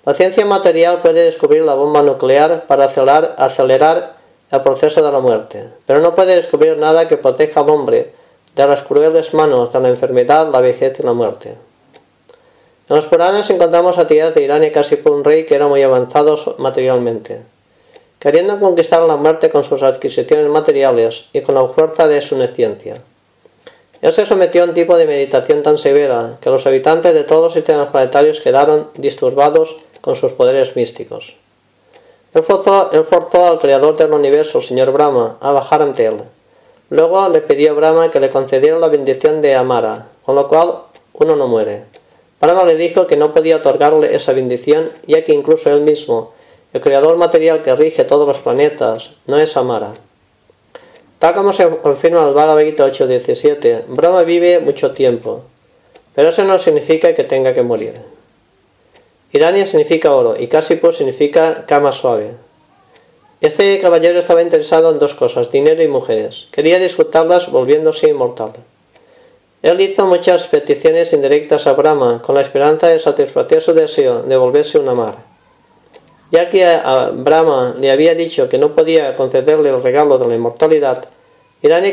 La 0.06 0.14
ciencia 0.14 0.46
material 0.46 1.02
puede 1.02 1.24
descubrir 1.24 1.64
la 1.64 1.74
bomba 1.74 2.02
nuclear 2.02 2.68
para 2.68 2.86
acelerar, 2.86 3.36
acelerar 3.38 4.16
el 4.52 4.62
proceso 4.62 5.04
de 5.04 5.12
la 5.12 5.20
muerte, 5.20 5.70
pero 5.86 6.00
no 6.00 6.16
puede 6.16 6.36
descubrir 6.36 6.78
nada 6.78 7.10
que 7.10 7.18
proteja 7.18 7.60
al 7.60 7.70
hombre 7.70 8.14
de 8.58 8.68
las 8.68 8.82
crueles 8.82 9.34
manos 9.36 9.72
de 9.72 9.80
la 9.80 9.90
enfermedad, 9.90 10.50
la 10.52 10.62
vejez 10.62 11.00
y 11.00 11.04
la 11.04 11.14
muerte. 11.14 11.50
En 12.90 12.96
los 12.96 13.06
Puranas 13.06 13.50
encontramos 13.52 14.00
a 14.00 14.08
tiras 14.08 14.34
de 14.34 14.44
Irán 14.44 14.64
y 14.64 14.72
casi 14.72 14.96
por 14.96 15.12
un 15.12 15.24
rey 15.24 15.46
que 15.46 15.56
era 15.56 15.68
muy 15.68 15.84
avanzado 15.84 16.36
materialmente. 16.58 17.44
Queriendo 18.18 18.60
conquistar 18.60 19.04
la 19.04 19.16
muerte 19.16 19.52
con 19.52 19.64
sus 19.64 19.84
adquisiciones 19.84 20.50
materiales 20.50 21.26
y 21.34 21.42
con 21.42 21.54
la 21.54 21.68
fuerza 21.68 22.08
de 22.08 22.20
su 22.22 22.36
neciencia. 22.36 23.02
Él 24.02 24.14
se 24.14 24.26
sometió 24.26 24.64
a 24.64 24.66
un 24.66 24.74
tipo 24.74 24.98
de 24.98 25.06
meditación 25.06 25.62
tan 25.62 25.78
severa 25.78 26.38
que 26.42 26.50
los 26.50 26.66
habitantes 26.66 27.14
de 27.14 27.24
todos 27.24 27.44
los 27.44 27.54
sistemas 27.54 27.90
planetarios 27.90 28.42
quedaron 28.42 28.90
disturbados 28.96 29.76
con 30.02 30.16
sus 30.16 30.32
poderes 30.32 30.76
místicos. 30.76 31.36
Él 32.34 32.44
forzó, 32.44 32.90
forzó 33.04 33.48
al 33.48 33.60
creador 33.60 33.98
del 33.98 34.14
universo, 34.14 34.60
el 34.60 34.64
señor 34.64 34.92
Brahma, 34.92 35.38
a 35.42 35.52
bajar 35.52 35.82
ante 35.84 36.06
él 36.06 36.22
Luego 36.90 37.28
le 37.28 37.42
pidió 37.42 37.72
a 37.72 37.74
Brahma 37.74 38.12
que 38.12 38.20
le 38.20 38.30
concediera 38.30 38.78
la 38.80 38.88
bendición 38.88 39.42
de 39.42 39.56
Amara, 39.56 40.08
con 40.26 40.36
lo 40.36 40.48
cual 40.48 40.84
uno 41.14 41.36
no 41.36 41.48
muere. 41.48 41.84
Brahma 42.40 42.64
le 42.64 42.76
dijo 42.76 43.08
que 43.08 43.18
no 43.18 43.34
podía 43.34 43.58
otorgarle 43.58 44.16
esa 44.16 44.32
bendición, 44.32 44.92
ya 45.06 45.24
que 45.26 45.34
incluso 45.34 45.70
él 45.70 45.82
mismo, 45.82 46.34
el 46.72 46.82
creador 46.82 47.18
material 47.18 47.62
que 47.62 47.76
rige 47.76 48.06
todos 48.06 48.28
los 48.28 48.40
planetas, 48.40 49.12
no 49.26 49.38
es 49.38 49.58
Amara. 49.58 49.96
Tal 51.20 51.34
como 51.34 51.52
se 51.52 51.68
confirma 51.80 52.26
el 52.28 52.34
Bhagavad 52.34 52.64
Gita 52.64 52.88
8.17, 52.88 53.86
Brahma 53.88 54.24
vive 54.24 54.60
mucho 54.60 54.92
tiempo, 54.92 55.42
pero 56.16 56.30
eso 56.30 56.44
no 56.44 56.58
significa 56.58 57.14
que 57.14 57.24
tenga 57.24 57.54
que 57.54 57.64
morir. 57.64 57.96
Irania 59.34 59.66
significa 59.66 60.14
oro 60.14 60.36
y 60.40 60.48
Kasipo 60.48 60.92
significa 60.92 61.66
cama 61.66 61.92
suave. 61.92 62.47
Este 63.40 63.80
caballero 63.80 64.18
estaba 64.18 64.42
interesado 64.42 64.90
en 64.90 64.98
dos 64.98 65.14
cosas, 65.14 65.52
dinero 65.52 65.84
y 65.84 65.88
mujeres. 65.88 66.48
Quería 66.52 66.80
disfrutarlas 66.80 67.52
volviéndose 67.52 68.10
inmortal. 68.10 68.54
Él 69.62 69.80
hizo 69.80 70.08
muchas 70.08 70.48
peticiones 70.48 71.14
indirectas 71.14 71.68
a 71.68 71.74
Brahma 71.74 72.20
con 72.24 72.34
la 72.34 72.42
esperanza 72.42 72.88
de 72.88 72.98
satisfacer 72.98 73.62
su 73.62 73.74
deseo 73.74 74.24
de 74.24 74.38
volverse 74.38 74.80
una 74.80 74.96
mar. 74.96 75.18
Ya 76.32 76.50
que 76.50 76.66
a 76.66 77.12
Brahma 77.14 77.76
le 77.80 77.92
había 77.92 78.16
dicho 78.16 78.50
que 78.50 78.58
no 78.58 78.74
podía 78.74 79.16
concederle 79.16 79.70
el 79.70 79.84
regalo 79.84 80.18
de 80.18 80.28
la 80.28 80.36
inmortalidad, 80.36 81.06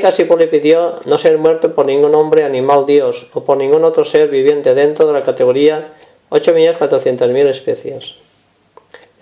casi 0.01 0.25
le 0.25 0.47
pidió 0.47 0.95
no 1.05 1.19
ser 1.19 1.37
muerto 1.37 1.75
por 1.75 1.85
ningún 1.85 2.15
hombre, 2.15 2.45
animal, 2.45 2.87
dios 2.87 3.27
o 3.35 3.45
por 3.45 3.59
ningún 3.59 3.85
otro 3.85 4.03
ser 4.05 4.29
viviente 4.29 4.75
dentro 4.75 5.07
de 5.07 5.13
la 5.13 5.23
categoría 5.23 5.93
8.400.000 6.31 7.47
especies. 7.49 8.24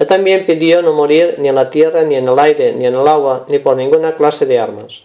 También 0.07 0.47
pidió 0.47 0.83
no 0.83 0.93
morir 0.93 1.37
ni 1.39 1.49
en 1.49 1.55
la 1.55 1.71
tierra, 1.71 2.03
ni 2.03 2.15
en 2.15 2.29
el 2.29 2.39
aire, 2.39 2.73
ni 2.73 2.87
en 2.87 2.95
el 2.95 3.07
agua, 3.07 3.45
ni 3.49 3.59
por 3.59 3.77
ninguna 3.77 4.17
clase 4.17 4.47
de 4.47 4.59
armas. 4.59 5.03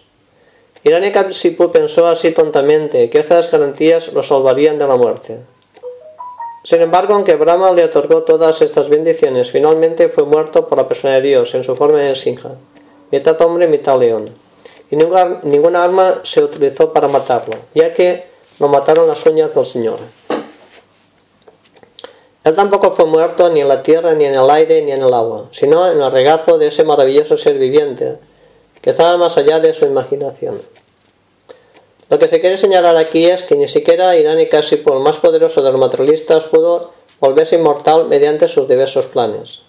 Hiranyakasipu 0.84 1.70
pensó 1.70 2.06
así 2.06 2.30
tontamente 2.30 3.10
que 3.10 3.18
estas 3.18 3.50
garantías 3.50 4.12
lo 4.12 4.22
salvarían 4.22 4.78
de 4.78 4.86
la 4.86 4.96
muerte. 4.96 5.38
Sin 6.64 6.80
embargo, 6.82 7.14
aunque 7.14 7.36
Brahma 7.36 7.72
le 7.72 7.84
otorgó 7.84 8.22
todas 8.22 8.62
estas 8.62 8.88
bendiciones, 8.88 9.50
finalmente 9.50 10.08
fue 10.08 10.24
muerto 10.24 10.66
por 10.66 10.78
la 10.78 10.86
persona 10.86 11.14
de 11.14 11.22
Dios 11.22 11.54
en 11.54 11.64
su 11.64 11.76
forma 11.76 11.98
de 11.98 12.14
Sinja, 12.14 12.56
mitad 13.10 13.40
hombre, 13.42 13.66
mitad 13.66 13.98
león. 13.98 14.34
Y 14.90 14.96
ninguna, 14.96 15.40
ninguna 15.42 15.84
arma 15.84 16.20
se 16.22 16.42
utilizó 16.42 16.92
para 16.92 17.08
matarlo, 17.08 17.56
ya 17.74 17.92
que 17.92 18.24
lo 18.58 18.68
mataron 18.68 19.08
las 19.08 19.24
uñas 19.26 19.52
del 19.52 19.66
Señor. 19.66 19.98
Él 22.44 22.54
tampoco 22.54 22.90
fue 22.90 23.06
muerto 23.06 23.50
ni 23.50 23.60
en 23.60 23.68
la 23.68 23.82
tierra, 23.82 24.14
ni 24.14 24.24
en 24.24 24.34
el 24.34 24.48
aire, 24.48 24.80
ni 24.82 24.92
en 24.92 25.02
el 25.02 25.12
agua, 25.12 25.48
sino 25.50 25.90
en 25.90 26.00
el 26.00 26.10
regazo 26.10 26.58
de 26.58 26.68
ese 26.68 26.84
maravilloso 26.84 27.36
ser 27.36 27.58
viviente, 27.58 28.18
que 28.80 28.90
estaba 28.90 29.16
más 29.16 29.36
allá 29.36 29.60
de 29.60 29.72
su 29.72 29.84
imaginación. 29.84 30.62
Lo 32.10 32.18
que 32.18 32.28
se 32.28 32.40
quiere 32.40 32.56
señalar 32.56 32.96
aquí 32.96 33.26
es 33.26 33.42
que 33.42 33.56
ni 33.56 33.68
siquiera 33.68 34.16
Irán 34.16 34.40
y 34.40 34.48
el 34.48 35.00
más 35.00 35.18
poderoso 35.18 35.62
de 35.62 35.70
los 35.70 35.80
materialistas 35.80 36.44
pudo 36.44 36.90
volverse 37.20 37.56
inmortal 37.56 38.06
mediante 38.06 38.48
sus 38.48 38.66
diversos 38.66 39.06
planes. 39.06 39.60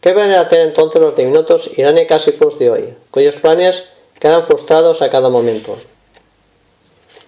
¿Qué 0.00 0.12
van 0.12 0.30
a 0.32 0.42
hacer 0.42 0.60
entonces 0.60 1.00
los 1.00 1.16
diminutos 1.16 1.70
Irán 1.78 1.96
y 1.96 2.06
Casipus 2.06 2.58
de 2.58 2.70
hoy, 2.70 2.94
cuyos 3.10 3.36
planes 3.36 3.84
quedan 4.20 4.44
frustrados 4.44 5.00
a 5.00 5.08
cada 5.08 5.30
momento? 5.30 5.76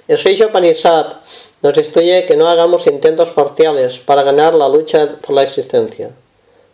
El 0.07 0.19
Sri 0.19 0.37
Panisat 0.53 1.15
nos 1.63 1.77
instruye 1.77 2.25
que 2.25 2.37
no 2.37 2.49
hagamos 2.49 2.87
intentos 2.87 3.31
parciales 3.31 4.01
para 4.01 4.23
ganar 4.23 4.55
la 4.55 4.69
lucha 4.69 5.19
por 5.21 5.35
la 5.35 5.43
existencia. 5.43 6.11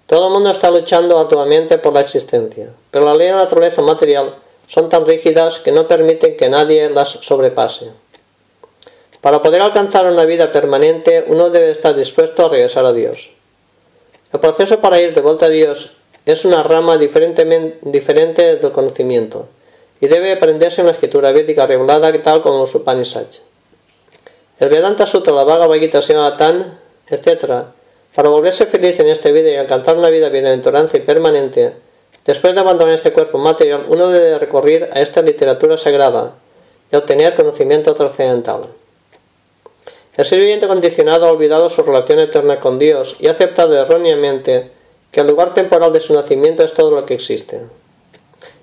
Todo 0.06 0.28
el 0.28 0.32
mundo 0.32 0.50
está 0.50 0.70
luchando 0.70 1.18
arduamente 1.18 1.78
por 1.78 1.92
la 1.92 2.00
existencia, 2.00 2.72
pero 2.92 3.04
la 3.04 3.14
ley 3.14 3.26
de 3.26 3.32
la 3.32 3.44
naturaleza 3.44 3.82
material 3.82 4.36
son 4.66 4.88
tan 4.88 5.04
rígidas 5.04 5.58
que 5.58 5.72
no 5.72 5.88
permiten 5.88 6.36
que 6.36 6.48
nadie 6.48 6.88
las 6.90 7.18
sobrepase. 7.20 7.90
Para 9.20 9.42
poder 9.42 9.60
alcanzar 9.60 10.06
una 10.06 10.24
vida 10.24 10.52
permanente, 10.52 11.24
uno 11.26 11.50
debe 11.50 11.70
estar 11.70 11.94
dispuesto 11.96 12.46
a 12.46 12.48
regresar 12.48 12.84
a 12.86 12.92
Dios. 12.92 13.30
El 14.32 14.38
proceso 14.38 14.80
para 14.80 15.00
ir 15.00 15.12
de 15.12 15.20
vuelta 15.20 15.46
a 15.46 15.48
Dios 15.48 15.92
es 16.24 16.44
una 16.44 16.62
rama 16.62 16.96
diferente 16.98 17.44
del 18.56 18.72
conocimiento 18.72 19.48
y 20.00 20.06
debe 20.06 20.32
aprenderse 20.32 20.80
en 20.80 20.86
la 20.86 20.92
escritura 20.92 21.32
védica 21.32 21.66
regulada 21.66 22.12
tal 22.22 22.42
como 22.42 22.58
los 22.58 22.74
Upanishads. 22.74 23.42
El 24.58 24.70
Vedanta 24.70 25.04
Sutra, 25.04 25.34
la 25.34 25.44
Bhagavad 25.44 25.76
Gita, 25.76 26.00
Tan, 26.38 26.64
etc. 27.08 27.66
Para 28.14 28.30
volverse 28.30 28.64
feliz 28.64 28.98
en 29.00 29.08
este 29.08 29.30
vida 29.30 29.50
y 29.50 29.56
alcanzar 29.56 29.98
una 29.98 30.08
vida 30.08 30.30
bienaventuranza 30.30 30.96
y 30.96 31.00
permanente, 31.00 31.76
después 32.24 32.54
de 32.54 32.60
abandonar 32.60 32.94
este 32.94 33.12
cuerpo 33.12 33.36
material, 33.36 33.84
uno 33.88 34.08
debe 34.08 34.38
recurrir 34.38 34.88
a 34.94 35.02
esta 35.02 35.20
literatura 35.20 35.76
sagrada 35.76 36.36
y 36.90 36.96
obtener 36.96 37.34
conocimiento 37.34 37.92
trascendental. 37.92 38.62
El 40.16 40.24
ser 40.24 40.38
viviente 40.38 40.66
condicionado 40.66 41.26
ha 41.26 41.32
olvidado 41.32 41.68
su 41.68 41.82
relación 41.82 42.18
eterna 42.20 42.58
con 42.58 42.78
Dios 42.78 43.16
y 43.18 43.26
ha 43.26 43.32
aceptado 43.32 43.78
erróneamente 43.78 44.70
que 45.10 45.20
el 45.20 45.26
lugar 45.26 45.52
temporal 45.52 45.92
de 45.92 46.00
su 46.00 46.14
nacimiento 46.14 46.62
es 46.62 46.72
todo 46.72 46.90
lo 46.92 47.04
que 47.04 47.12
existe. 47.12 47.60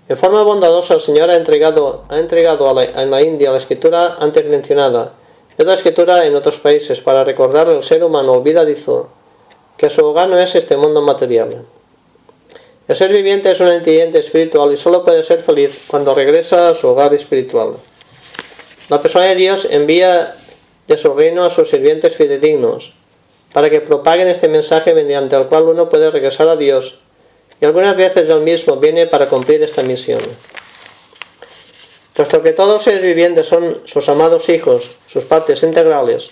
En 0.09 0.17
forma 0.17 0.41
bondadosa 0.41 0.95
el 0.95 0.99
Señor 0.99 1.29
ha 1.29 1.35
entregado, 1.35 2.05
ha 2.09 2.17
entregado 2.17 2.67
a, 2.67 2.81
a 2.81 3.05
la 3.05 3.21
India 3.21 3.51
la 3.51 3.57
escritura 3.57 4.15
antes 4.17 4.43
mencionada 4.47 5.13
otra 5.57 5.73
escritura 5.73 6.25
en 6.25 6.35
otros 6.35 6.59
países 6.59 7.01
para 7.01 7.23
recordar 7.23 7.69
al 7.69 7.83
ser 7.83 8.03
humano 8.03 8.33
olvidadizo 8.33 9.09
que 9.77 9.89
su 9.89 10.05
hogar 10.05 10.29
no 10.29 10.39
es 10.39 10.55
este 10.55 10.77
mundo 10.77 11.01
material. 11.01 11.65
El 12.87 12.95
ser 12.95 13.11
viviente 13.11 13.51
es 13.51 13.59
una 13.59 13.75
entidad 13.75 14.15
espiritual 14.15 14.71
y 14.73 14.77
solo 14.77 15.03
puede 15.03 15.23
ser 15.23 15.39
feliz 15.39 15.85
cuando 15.87 16.13
regresa 16.13 16.69
a 16.69 16.73
su 16.73 16.87
hogar 16.87 17.13
espiritual. 17.13 17.75
La 18.89 19.01
persona 19.01 19.25
de 19.25 19.35
Dios 19.35 19.67
envía 19.69 20.35
de 20.87 20.97
su 20.97 21.13
reino 21.13 21.45
a 21.45 21.49
sus 21.49 21.69
sirvientes 21.69 22.15
fidedignos, 22.15 22.93
para 23.53 23.69
que 23.69 23.79
propaguen 23.79 24.27
este 24.27 24.49
mensaje 24.49 24.93
mediante 24.93 25.35
el 25.35 25.45
cual 25.45 25.63
uno 25.63 25.87
puede 25.87 26.11
regresar 26.11 26.47
a 26.49 26.55
Dios, 26.57 26.99
y 27.61 27.65
algunas 27.65 27.95
veces 27.95 28.29
él 28.29 28.41
mismo 28.41 28.77
viene 28.77 29.07
para 29.07 29.27
cumplir 29.27 29.63
esta 29.63 29.83
misión. 29.83 30.21
Puesto 32.13 32.41
que 32.41 32.53
todos 32.53 32.73
los 32.73 32.83
seres 32.83 33.01
vivientes 33.01 33.47
son 33.47 33.81
sus 33.85 34.07
amados 34.07 34.49
hijos, 34.49 34.91
sus 35.05 35.25
partes 35.25 35.63
integrales, 35.63 36.31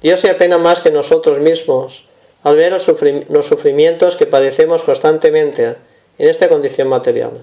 Dios 0.00 0.20
se 0.20 0.30
apena 0.30 0.58
más 0.58 0.80
que 0.80 0.90
nosotros 0.90 1.38
mismos 1.38 2.04
al 2.42 2.56
ver 2.56 2.72
los 2.72 3.46
sufrimientos 3.46 4.16
que 4.16 4.26
padecemos 4.26 4.84
constantemente 4.84 5.76
en 6.18 6.28
esta 6.28 6.48
condición 6.48 6.88
material. 6.88 7.42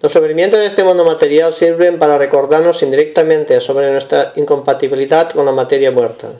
Los 0.00 0.12
sufrimientos 0.12 0.60
de 0.60 0.66
este 0.66 0.84
mundo 0.84 1.04
material 1.04 1.52
sirven 1.52 1.98
para 1.98 2.16
recordarnos 2.16 2.82
indirectamente 2.82 3.60
sobre 3.60 3.90
nuestra 3.90 4.32
incompatibilidad 4.36 5.30
con 5.30 5.44
la 5.44 5.52
materia 5.52 5.90
muerta. 5.90 6.32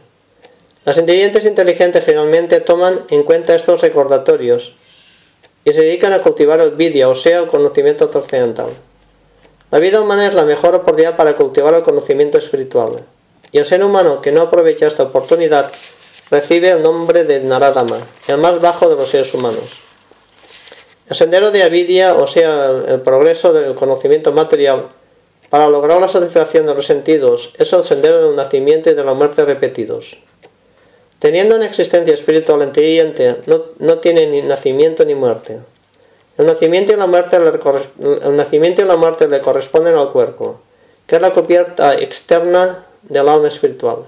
Las 0.84 0.98
inteligentes 0.98 1.44
inteligentes 1.44 2.04
generalmente 2.04 2.60
toman 2.60 3.00
en 3.10 3.22
cuenta 3.24 3.54
estos 3.54 3.80
recordatorios 3.80 4.76
y 5.64 5.72
se 5.72 5.82
dedican 5.82 6.12
a 6.12 6.22
cultivar 6.22 6.60
el 6.60 6.70
vidya, 6.70 7.08
o 7.08 7.14
sea, 7.14 7.40
el 7.40 7.48
conocimiento 7.48 8.08
trascendental. 8.08 8.68
La 9.70 9.80
vida 9.80 10.00
humana 10.00 10.26
es 10.26 10.34
la 10.34 10.44
mejor 10.44 10.74
oportunidad 10.76 11.16
para 11.16 11.34
cultivar 11.34 11.74
el 11.74 11.82
conocimiento 11.82 12.38
espiritual, 12.38 13.04
y 13.50 13.58
el 13.58 13.64
ser 13.64 13.82
humano 13.82 14.20
que 14.20 14.30
no 14.30 14.42
aprovecha 14.42 14.86
esta 14.86 15.02
oportunidad 15.02 15.72
recibe 16.30 16.70
el 16.70 16.82
nombre 16.82 17.24
de 17.24 17.40
Naradama, 17.40 17.98
el 18.28 18.38
más 18.38 18.60
bajo 18.60 18.88
de 18.88 18.96
los 18.96 19.10
seres 19.10 19.34
humanos. 19.34 19.80
El 21.08 21.16
sendero 21.16 21.50
de 21.50 21.62
avidia, 21.62 22.14
o 22.14 22.26
sea, 22.26 22.70
el 22.88 23.00
progreso 23.00 23.52
del 23.52 23.74
conocimiento 23.74 24.32
material, 24.32 24.88
para 25.50 25.68
lograr 25.68 26.00
la 26.00 26.08
satisfacción 26.08 26.66
de 26.66 26.74
los 26.74 26.86
sentidos, 26.86 27.52
es 27.58 27.72
el 27.72 27.82
sendero 27.82 28.24
del 28.24 28.36
nacimiento 28.36 28.90
y 28.90 28.94
de 28.94 29.04
la 29.04 29.14
muerte 29.14 29.44
repetidos. 29.44 30.18
Teniendo 31.18 31.56
una 31.56 31.66
existencia 31.66 32.12
espiritual 32.12 32.62
inteligente, 32.62 33.36
no, 33.46 33.62
no 33.78 33.98
tiene 33.98 34.26
ni 34.26 34.42
nacimiento 34.42 35.04
ni 35.04 35.14
muerte. 35.14 35.60
El 36.38 36.46
nacimiento, 36.46 36.92
y 36.92 36.96
la 36.96 37.06
muerte 37.06 37.38
le, 37.40 37.48
el 37.48 38.36
nacimiento 38.36 38.82
y 38.82 38.84
la 38.84 38.96
muerte 38.96 39.28
le 39.28 39.40
corresponden 39.40 39.94
al 39.94 40.10
cuerpo, 40.10 40.60
que 41.06 41.16
es 41.16 41.22
la 41.22 41.30
cubierta 41.30 41.94
externa 41.94 42.86
del 43.02 43.28
alma 43.28 43.48
espiritual. 43.48 43.98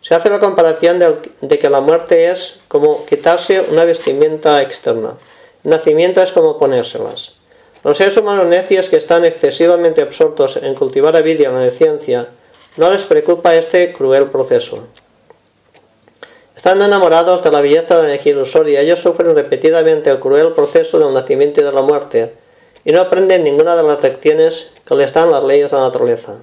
Se 0.00 0.14
hace 0.14 0.30
la 0.30 0.38
comparación 0.38 0.98
de, 0.98 1.58
que 1.58 1.68
la 1.68 1.80
muerte 1.80 2.30
es 2.30 2.56
como 2.68 3.04
quitarse 3.04 3.60
una 3.70 3.84
vestimenta 3.84 4.62
externa 4.62 5.16
nacimiento 5.64 6.22
es 6.22 6.32
como 6.32 6.58
ponérselas. 6.58 7.32
Los 7.84 7.96
seres 7.96 8.16
humanos 8.16 8.46
necios 8.46 8.88
que 8.88 8.96
están 8.96 9.24
excesivamente 9.24 10.02
absortos 10.02 10.56
en 10.56 10.74
cultivar 10.74 11.14
la 11.14 11.20
vida 11.20 11.48
en 11.48 11.54
la 11.54 11.70
ciencia, 11.70 12.28
no 12.76 12.90
les 12.90 13.04
preocupa 13.04 13.54
este 13.54 13.92
cruel 13.92 14.30
proceso. 14.30 14.84
Estando 16.58 16.86
enamorados 16.86 17.44
de 17.44 17.52
la 17.52 17.60
belleza 17.60 17.94
de 17.94 18.02
la 18.02 18.08
energía 18.08 18.32
ilusoria, 18.32 18.80
ellos 18.80 18.98
sufren 18.98 19.32
repetidamente 19.36 20.10
el 20.10 20.18
cruel 20.18 20.54
proceso 20.54 20.98
del 20.98 21.14
nacimiento 21.14 21.60
y 21.60 21.64
de 21.64 21.70
la 21.70 21.82
muerte, 21.82 22.34
y 22.84 22.90
no 22.90 23.00
aprenden 23.00 23.44
ninguna 23.44 23.76
de 23.76 23.84
las 23.84 24.02
lecciones 24.02 24.66
que 24.84 24.96
les 24.96 25.12
dan 25.12 25.30
las 25.30 25.44
leyes 25.44 25.70
de 25.70 25.76
la 25.76 25.84
naturaleza. 25.84 26.40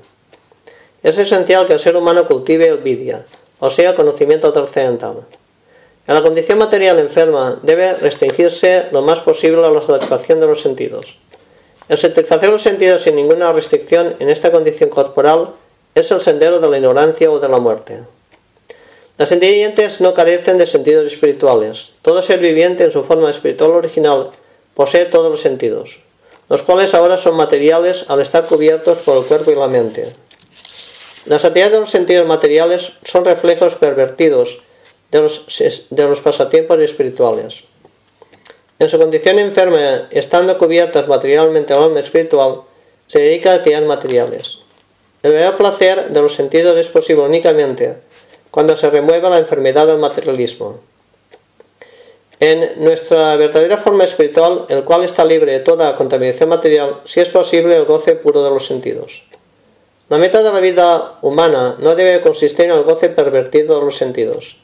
Es 1.03 1.17
esencial 1.17 1.65
que 1.65 1.73
el 1.73 1.79
ser 1.79 1.97
humano 1.97 2.25
cultive 2.27 2.65
el 2.65 2.77
vidya, 2.77 3.25
o 3.59 3.69
sea, 3.69 3.93
conocimiento 3.93 4.53
trascendental. 4.53 5.25
En 6.07 6.13
la 6.13 6.21
condición 6.21 6.59
material 6.59 6.97
enferma 6.99 7.59
debe 7.61 7.97
restringirse 7.97 8.85
lo 8.93 9.01
más 9.01 9.19
posible 9.19 9.65
a 9.65 9.69
la 9.69 9.81
satisfacción 9.81 10.39
de 10.39 10.47
los 10.47 10.61
sentidos. 10.61 11.17
El 11.89 11.97
satisfacer 11.97 12.49
los 12.49 12.61
sentidos 12.61 13.01
sin 13.01 13.17
ninguna 13.17 13.51
restricción 13.51 14.15
en 14.19 14.29
esta 14.29 14.49
condición 14.49 14.89
corporal 14.89 15.49
es 15.93 16.09
el 16.09 16.21
sendero 16.21 16.61
de 16.61 16.69
la 16.69 16.77
ignorancia 16.77 17.29
o 17.29 17.41
de 17.41 17.49
la 17.49 17.59
muerte. 17.59 18.03
Las 19.17 19.31
inteligentes 19.31 20.01
no 20.01 20.13
carecen 20.13 20.57
de 20.57 20.65
sentidos 20.65 21.07
espirituales. 21.07 21.93
Todo 22.01 22.21
ser 22.21 22.39
viviente 22.39 22.83
en 22.83 22.91
su 22.91 23.01
forma 23.05 23.29
espiritual 23.29 23.71
original 23.71 24.31
posee 24.73 25.05
todos 25.05 25.31
los 25.31 25.39
sentidos, 25.39 26.01
los 26.49 26.63
cuales 26.63 26.93
ahora 26.93 27.15
son 27.15 27.37
materiales 27.37 28.03
al 28.09 28.19
estar 28.19 28.45
cubiertos 28.45 29.01
por 29.01 29.17
el 29.17 29.23
cuerpo 29.23 29.51
y 29.51 29.55
la 29.55 29.69
mente. 29.69 30.11
Las 31.25 31.45
actividades 31.45 31.73
de 31.75 31.79
los 31.79 31.89
sentidos 31.89 32.27
materiales 32.27 32.91
son 33.05 33.23
reflejos 33.23 33.75
pervertidos 33.75 34.59
de 35.11 35.21
los, 35.21 35.45
de 35.89 36.03
los 36.03 36.19
pasatiempos 36.19 36.81
espirituales. 36.81 37.63
En 38.79 38.89
su 38.89 38.99
condición 38.99 39.39
enferma, 39.39 40.09
estando 40.11 40.57
cubiertas 40.57 41.07
materialmente 41.07 41.73
al 41.73 41.83
alma 41.83 42.01
espiritual, 42.01 42.63
se 43.05 43.19
dedica 43.19 43.53
a 43.53 43.55
actividades 43.55 43.87
materiales. 43.87 44.59
El 45.23 45.31
verdadero 45.31 45.55
placer 45.55 46.09
de 46.09 46.21
los 46.21 46.35
sentidos 46.35 46.77
es 46.77 46.89
posible 46.89 47.23
únicamente 47.23 48.03
cuando 48.55 48.77
se 48.77 48.89
remueva 48.89 49.29
la 49.29 49.39
enfermedad 49.39 49.85
del 49.85 49.97
materialismo. 49.97 50.79
En 52.39 52.81
nuestra 52.85 53.35
verdadera 53.35 53.75
forma 53.75 54.05
espiritual, 54.05 54.65
el 54.69 54.85
cual 54.85 55.03
está 55.03 55.25
libre 55.25 55.51
de 55.51 55.59
toda 55.59 55.97
contaminación 55.97 56.47
material, 56.47 57.01
si 57.03 57.19
es 57.19 57.29
posible 57.29 57.75
el 57.75 57.83
goce 57.83 58.15
puro 58.15 58.45
de 58.45 58.49
los 58.51 58.65
sentidos. 58.65 59.23
La 60.07 60.17
meta 60.17 60.41
de 60.41 60.53
la 60.53 60.61
vida 60.61 61.17
humana 61.21 61.75
no 61.79 61.95
debe 61.95 62.21
consistir 62.21 62.67
en 62.67 62.71
el 62.71 62.83
goce 62.83 63.09
pervertido 63.09 63.77
de 63.77 63.83
los 63.87 63.97
sentidos, 63.97 64.55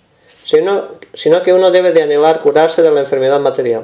sino, 0.42 0.88
sino 1.14 1.42
que 1.42 1.52
uno 1.52 1.70
debe 1.70 1.92
de 1.92 2.04
anhelar 2.04 2.40
curarse 2.40 2.82
de 2.82 2.92
la 2.92 3.02
enfermedad 3.02 3.42
material. 3.42 3.84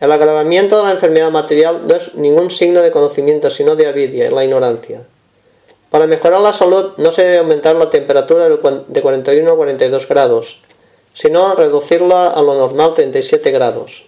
El 0.00 0.12
agravamiento 0.12 0.76
de 0.76 0.84
la 0.84 0.92
enfermedad 0.92 1.30
material 1.30 1.88
no 1.88 1.94
es 1.94 2.14
ningún 2.14 2.50
signo 2.50 2.82
de 2.82 2.90
conocimiento, 2.90 3.48
sino 3.48 3.74
de 3.74 3.86
avidia, 3.86 4.30
la 4.30 4.44
ignorancia. 4.44 5.06
Para 5.92 6.06
mejorar 6.06 6.40
la 6.40 6.54
salud 6.54 6.92
no 6.96 7.12
se 7.12 7.22
debe 7.22 7.38
aumentar 7.40 7.76
la 7.76 7.90
temperatura 7.90 8.48
de 8.48 9.02
41 9.02 9.52
a 9.52 9.56
42 9.56 10.08
grados, 10.08 10.58
sino 11.12 11.54
reducirla 11.54 12.30
a 12.30 12.40
lo 12.40 12.54
normal 12.54 12.94
37 12.94 13.50
grados. 13.50 14.02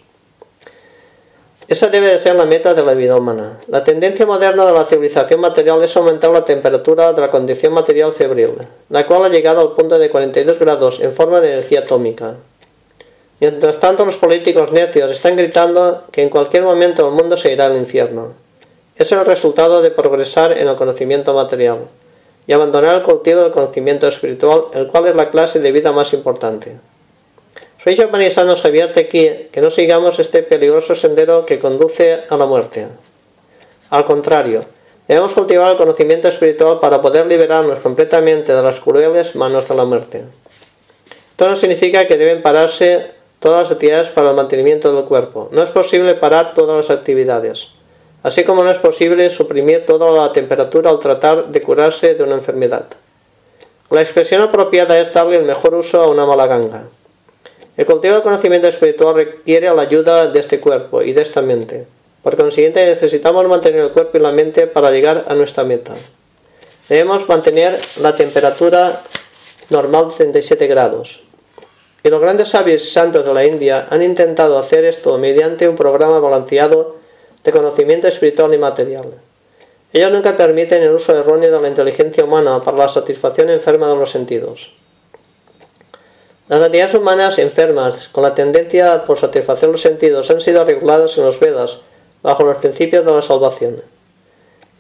Esa 1.69 1.91
debe 1.91 2.09
de 2.09 2.17
ser 2.17 2.37
la 2.37 2.47
meta 2.47 2.73
de 2.73 2.83
la 2.83 2.95
vida 2.95 3.17
humana. 3.17 3.61
La 3.69 3.85
tendencia 3.85 4.25
moderna 4.25 4.65
de 4.65 4.73
la 4.73 4.87
civilización 4.87 5.41
material 5.41 5.85
es 5.85 5.95
aumentar 5.95 6.31
la 6.31 6.47
temperatura 6.47 7.13
de 7.13 7.21
la 7.21 7.31
condición 7.31 7.75
material 7.75 8.13
febril, 8.13 8.55
la 8.89 9.07
cual 9.07 9.27
ha 9.27 9.29
llegado 9.29 9.61
al 9.61 9.73
punto 9.73 9.99
de 9.99 10.09
42 10.09 10.59
grados 10.59 11.01
en 11.01 11.13
forma 11.13 11.43
de 11.43 11.53
energía 11.53 11.81
atómica. 11.81 12.39
Mientras 13.41 13.79
tanto, 13.79 14.07
los 14.07 14.17
políticos 14.17 14.73
necios 14.73 15.11
están 15.11 15.37
gritando 15.37 16.05
que 16.11 16.23
en 16.23 16.31
cualquier 16.31 16.63
momento 16.63 17.07
el 17.07 17.13
mundo 17.13 17.37
se 17.37 17.53
irá 17.53 17.67
al 17.67 17.77
infierno. 17.77 18.33
Es 18.97 19.11
el 19.11 19.27
resultado 19.27 19.83
de 19.83 19.91
progresar 19.91 20.53
en 20.53 20.69
el 20.69 20.77
conocimiento 20.77 21.35
material 21.35 21.89
y 22.47 22.53
abandonar 22.53 22.95
el 22.95 23.03
cultivo 23.03 23.41
del 23.41 23.51
conocimiento 23.51 24.07
espiritual, 24.07 24.67
el 24.73 24.87
cual 24.87 25.09
es 25.09 25.17
la 25.17 25.31
clase 25.31 25.59
de 25.59 25.73
vida 25.73 25.91
más 25.91 26.13
importante. 26.13 26.79
Soy 27.83 27.97
Panisa 27.97 28.45
nos 28.45 28.65
advierte 28.65 29.01
aquí 29.01 29.49
que 29.51 29.61
no 29.61 29.71
sigamos 29.71 30.19
este 30.21 30.43
peligroso 30.43 30.95
sendero 30.95 31.45
que 31.45 31.59
conduce 31.59 32.23
a 32.31 32.37
la 32.37 32.47
muerte. 32.47 32.87
Al 33.91 34.05
contrario, 34.05 34.65
debemos 35.09 35.35
cultivar 35.35 35.73
el 35.73 35.77
conocimiento 35.77 36.29
espiritual 36.29 36.79
para 36.81 37.01
poder 37.01 37.27
liberarnos 37.27 37.81
completamente 37.81 38.55
de 38.55 38.63
las 38.63 38.79
crueles 38.81 39.35
manos 39.35 39.69
de 39.69 39.75
la 39.75 39.85
muerte. 39.85 40.25
Esto 41.33 41.49
no 41.49 41.57
significa 41.57 42.07
que 42.07 42.17
deben 42.17 42.43
pararse 42.43 43.13
todas 43.41 43.65
las 43.65 43.73
actividades 43.73 44.11
para 44.11 44.31
el 44.31 44.37
mantenimiento 44.37 44.95
del 44.95 45.05
cuerpo. 45.05 45.49
No 45.51 45.63
es 45.63 45.71
posible 45.71 46.15
parar 46.15 46.55
todas 46.55 46.77
las 46.77 46.97
actividades, 46.97 47.69
así 48.25 48.43
como 48.43 48.65
no 48.65 48.71
es 48.71 48.79
posible 48.79 49.29
suprimir 49.31 49.85
toda 49.85 50.11
la 50.11 50.33
temperatura 50.33 50.91
al 50.91 50.99
tratar 50.99 51.49
de 51.49 51.63
curarse 51.63 52.15
de 52.15 52.25
una 52.25 52.35
enfermedad. 52.35 52.87
La 53.91 54.01
expresión 54.01 54.41
apropiada 54.41 54.99
es 54.99 55.13
darle 55.13 55.37
el 55.37 55.45
mejor 55.45 55.75
uso 55.75 56.01
a 56.01 56.09
una 56.09 56.25
mala 56.25 56.47
ganga. 56.47 56.89
El 57.77 57.85
cultivo 57.85 58.15
del 58.15 58.23
conocimiento 58.23 58.67
espiritual 58.67 59.15
requiere 59.15 59.73
la 59.75 59.83
ayuda 59.83 60.27
de 60.29 60.41
este 60.41 60.59
cuerpo 60.59 61.03
y 61.03 61.13
de 61.13 61.21
esta 61.21 61.43
mente. 61.43 61.87
Por 62.23 62.37
consiguiente, 62.37 62.85
necesitamos 62.87 63.47
mantener 63.47 63.83
el 63.83 63.93
cuerpo 63.93 64.17
y 64.17 64.21
la 64.21 64.33
mente 64.33 64.67
para 64.67 64.91
llegar 64.91 65.27
a 65.29 65.35
nuestra 65.35 65.65
meta. 65.65 65.95
Debemos 66.89 67.29
mantener 67.29 67.79
la 68.01 68.17
temperatura 68.17 69.03
normal 69.69 70.09
de 70.09 70.15
37 70.15 70.67
grados. 70.67 71.23
Y 72.03 72.09
los 72.09 72.23
grandes 72.23 72.49
sabios 72.49 72.89
santos 72.91 73.27
de 73.27 73.35
la 73.35 73.45
India 73.45 73.87
han 73.91 74.03
intentado 74.03 74.59
hacer 74.59 74.85
esto 74.85 75.19
mediante 75.19 75.69
un 75.69 75.77
programa 75.77 76.21
balanceado 76.21 77.04
de 77.45 77.53
conocimiento 77.53 78.09
espiritual 78.09 78.53
y 78.55 78.59
material. 78.59 79.11
Ellos 79.93 80.11
nunca 80.11 80.37
permiten 80.37 80.83
el 80.83 80.93
uso 80.93 81.17
erróneo 81.17 81.53
de 81.53 81.61
la 81.61 81.69
inteligencia 81.69 82.25
humana 82.25 82.63
para 82.65 82.79
la 82.79 82.89
satisfacción 82.89 83.49
enferma 83.51 83.87
de 83.89 83.97
los 83.97 84.11
sentidos. 84.11 84.73
Las 86.49 86.61
actividades 86.61 86.95
humanas 86.95 87.39
enfermas 87.39 88.09
con 88.09 88.25
la 88.25 88.35
tendencia 88.35 89.05
por 89.05 89.17
satisfacer 89.17 89.69
los 89.69 89.81
sentidos 89.81 90.31
han 90.31 90.41
sido 90.41 90.65
reguladas 90.65 91.17
en 91.17 91.25
los 91.25 91.39
Vedas 91.39 91.79
bajo 92.23 92.43
los 92.43 92.57
principios 92.57 93.05
de 93.05 93.13
la 93.13 93.23
salvación. 93.23 93.83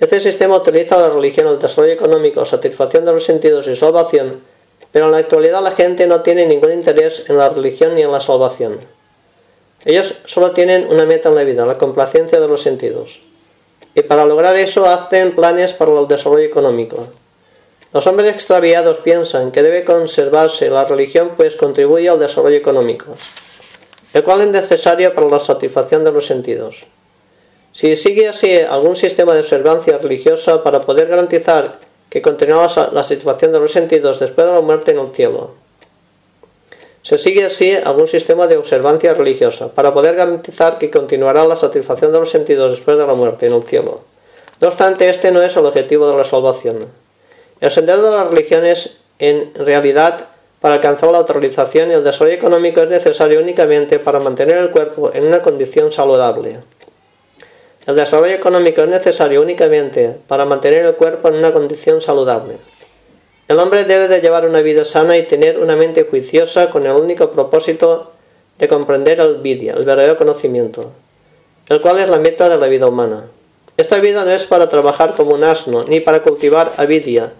Este 0.00 0.20
sistema 0.20 0.56
utiliza 0.56 0.98
la 0.98 1.10
religión, 1.10 1.46
el 1.46 1.58
desarrollo 1.58 1.92
económico, 1.92 2.44
satisfacción 2.44 3.04
de 3.04 3.12
los 3.12 3.24
sentidos 3.24 3.68
y 3.68 3.76
salvación, 3.76 4.42
pero 4.90 5.06
en 5.06 5.12
la 5.12 5.18
actualidad 5.18 5.62
la 5.62 5.70
gente 5.70 6.06
no 6.06 6.22
tiene 6.22 6.46
ningún 6.46 6.72
interés 6.72 7.24
en 7.28 7.36
la 7.36 7.48
religión 7.48 7.94
ni 7.94 8.02
en 8.02 8.10
la 8.10 8.20
salvación. 8.20 8.80
Ellos 9.85 10.14
solo 10.24 10.53
tienen 10.53 10.87
una 10.91 11.05
meta 11.05 11.28
en 11.28 11.35
la 11.35 11.45
vida, 11.45 11.66
la 11.66 11.78
complacencia 11.78 12.41
de 12.41 12.49
los 12.49 12.62
sentidos. 12.62 13.20
Y 13.95 14.03
para 14.03 14.24
lograr 14.24 14.57
eso 14.57 14.87
hacen 14.87 15.35
planes 15.35 15.72
para 15.72 15.99
el 15.99 16.09
desarrollo 16.09 16.45
económico. 16.45 17.09
Los 17.93 18.07
hombres 18.09 18.32
extraviados 18.32 18.99
piensan 18.99 19.53
que 19.53 19.62
debe 19.62 19.85
conservarse 19.85 20.68
la 20.68 20.85
religión 20.85 21.32
pues 21.37 21.55
contribuye 21.55 22.09
al 22.09 22.18
desarrollo 22.18 22.57
económico, 22.57 23.14
el 24.12 24.24
cual 24.24 24.41
es 24.41 24.49
necesario 24.49 25.14
para 25.14 25.28
la 25.28 25.39
satisfacción 25.39 26.03
de 26.03 26.11
los 26.11 26.26
sentidos. 26.26 26.87
Si 27.70 27.95
sigue 27.95 28.28
así 28.28 28.59
algún 28.59 28.97
sistema 28.97 29.32
de 29.35 29.41
observancia 29.41 29.99
religiosa 29.99 30.62
para 30.62 30.80
poder 30.80 31.09
garantizar 31.09 31.78
que 32.11 32.22
continuará 32.22 32.91
la 32.93 33.03
satisfacción 33.03 33.53
de 33.53 33.61
los 33.61 33.70
sentidos 33.70 34.18
después 34.18 34.47
de 34.47 34.55
la 34.55 34.61
muerte 34.61 34.91
en 34.93 34.99
el 34.99 35.14
cielo. 35.14 35.63
Se 37.05 37.18
sigue 37.18 37.44
así 37.44 37.70
algún 37.70 38.07
sistema 38.07 38.46
de 38.46 38.57
observancia 38.57 39.12
religiosa 39.12 39.68
para 39.68 39.92
poder 39.92 40.14
garantizar 40.16 40.78
que 40.78 40.90
continuará 40.90 41.44
la 41.44 41.55
satisfacción 41.55 42.12
de 42.12 42.18
los 42.18 42.30
sentidos 42.30 42.72
después 42.72 42.96
de 42.96 43.07
la 43.07 43.12
muerte 43.12 43.46
en 43.46 43.52
el 43.52 43.62
cielo. 43.62 44.00
No 44.59 44.68
obstante, 44.68 45.11
este 45.11 45.30
no 45.30 45.42
es 45.42 45.55
el 45.55 45.66
objetivo 45.66 46.11
de 46.11 46.16
la 46.16 46.24
salvación. 46.24 46.90
El 47.61 47.70
sendero 47.70 48.00
de 48.00 48.11
las 48.11 48.30
religiones, 48.30 48.96
en 49.18 49.55
realidad, 49.55 50.28
para 50.61 50.76
alcanzar 50.76 51.11
la 51.11 51.18
autorización 51.18 51.90
y 51.90 51.94
el 51.94 52.05
desarrollo 52.05 52.36
económico 52.36 52.80
es 52.80 52.88
necesario 52.88 53.38
únicamente 53.38 53.98
para 53.98 54.18
mantener 54.18 54.57
el 54.57 54.70
cuerpo 54.70 55.11
en 55.12 55.26
una 55.26 55.42
condición 55.42 55.92
saludable. 55.92 56.61
El 57.86 57.96
desarrollo 57.96 58.32
económico 58.32 58.80
es 58.80 58.88
necesario 58.88 59.42
únicamente 59.42 60.18
para 60.26 60.46
mantener 60.46 60.86
el 60.86 60.94
cuerpo 60.94 61.28
en 61.28 61.34
una 61.34 61.52
condición 61.52 62.00
saludable. 62.00 62.57
El 63.47 63.59
hombre 63.59 63.84
debe 63.84 64.09
de 64.09 64.20
llevar 64.20 64.47
una 64.47 64.62
vida 64.62 64.84
sana 64.84 65.18
y 65.18 65.26
tener 65.26 65.59
una 65.59 65.76
mente 65.76 66.05
juiciosa 66.05 66.70
con 66.70 66.86
el 66.86 66.92
único 66.92 67.30
propósito 67.30 68.12
de 68.59 68.68
comprender 68.68 69.20
el 69.20 69.36
vidya, 69.42 69.74
el 69.74 69.84
verdadero 69.84 70.16
conocimiento, 70.16 70.92
el 71.68 71.80
cual 71.80 71.99
es 71.99 72.09
la 72.09 72.18
meta 72.18 72.49
de 72.49 72.57
la 72.57 72.68
vida 72.68 72.86
humana. 72.86 73.28
Esta 73.76 73.99
vida 73.99 74.24
no 74.24 74.30
es 74.30 74.47
para 74.47 74.68
trabajar 74.68 75.14
como 75.14 75.34
un 75.34 75.45
asno, 75.45 75.84
ni 75.84 76.01
para 76.01 76.22
cultivar 76.22 76.72
avidia 76.76 77.32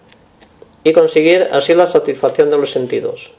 y 0.83 0.93
conseguir 0.93 1.49
así 1.53 1.73
la 1.75 1.87
satisfacción 1.87 2.51
de 2.51 2.59
los 2.59 2.71
sentidos. 2.71 3.33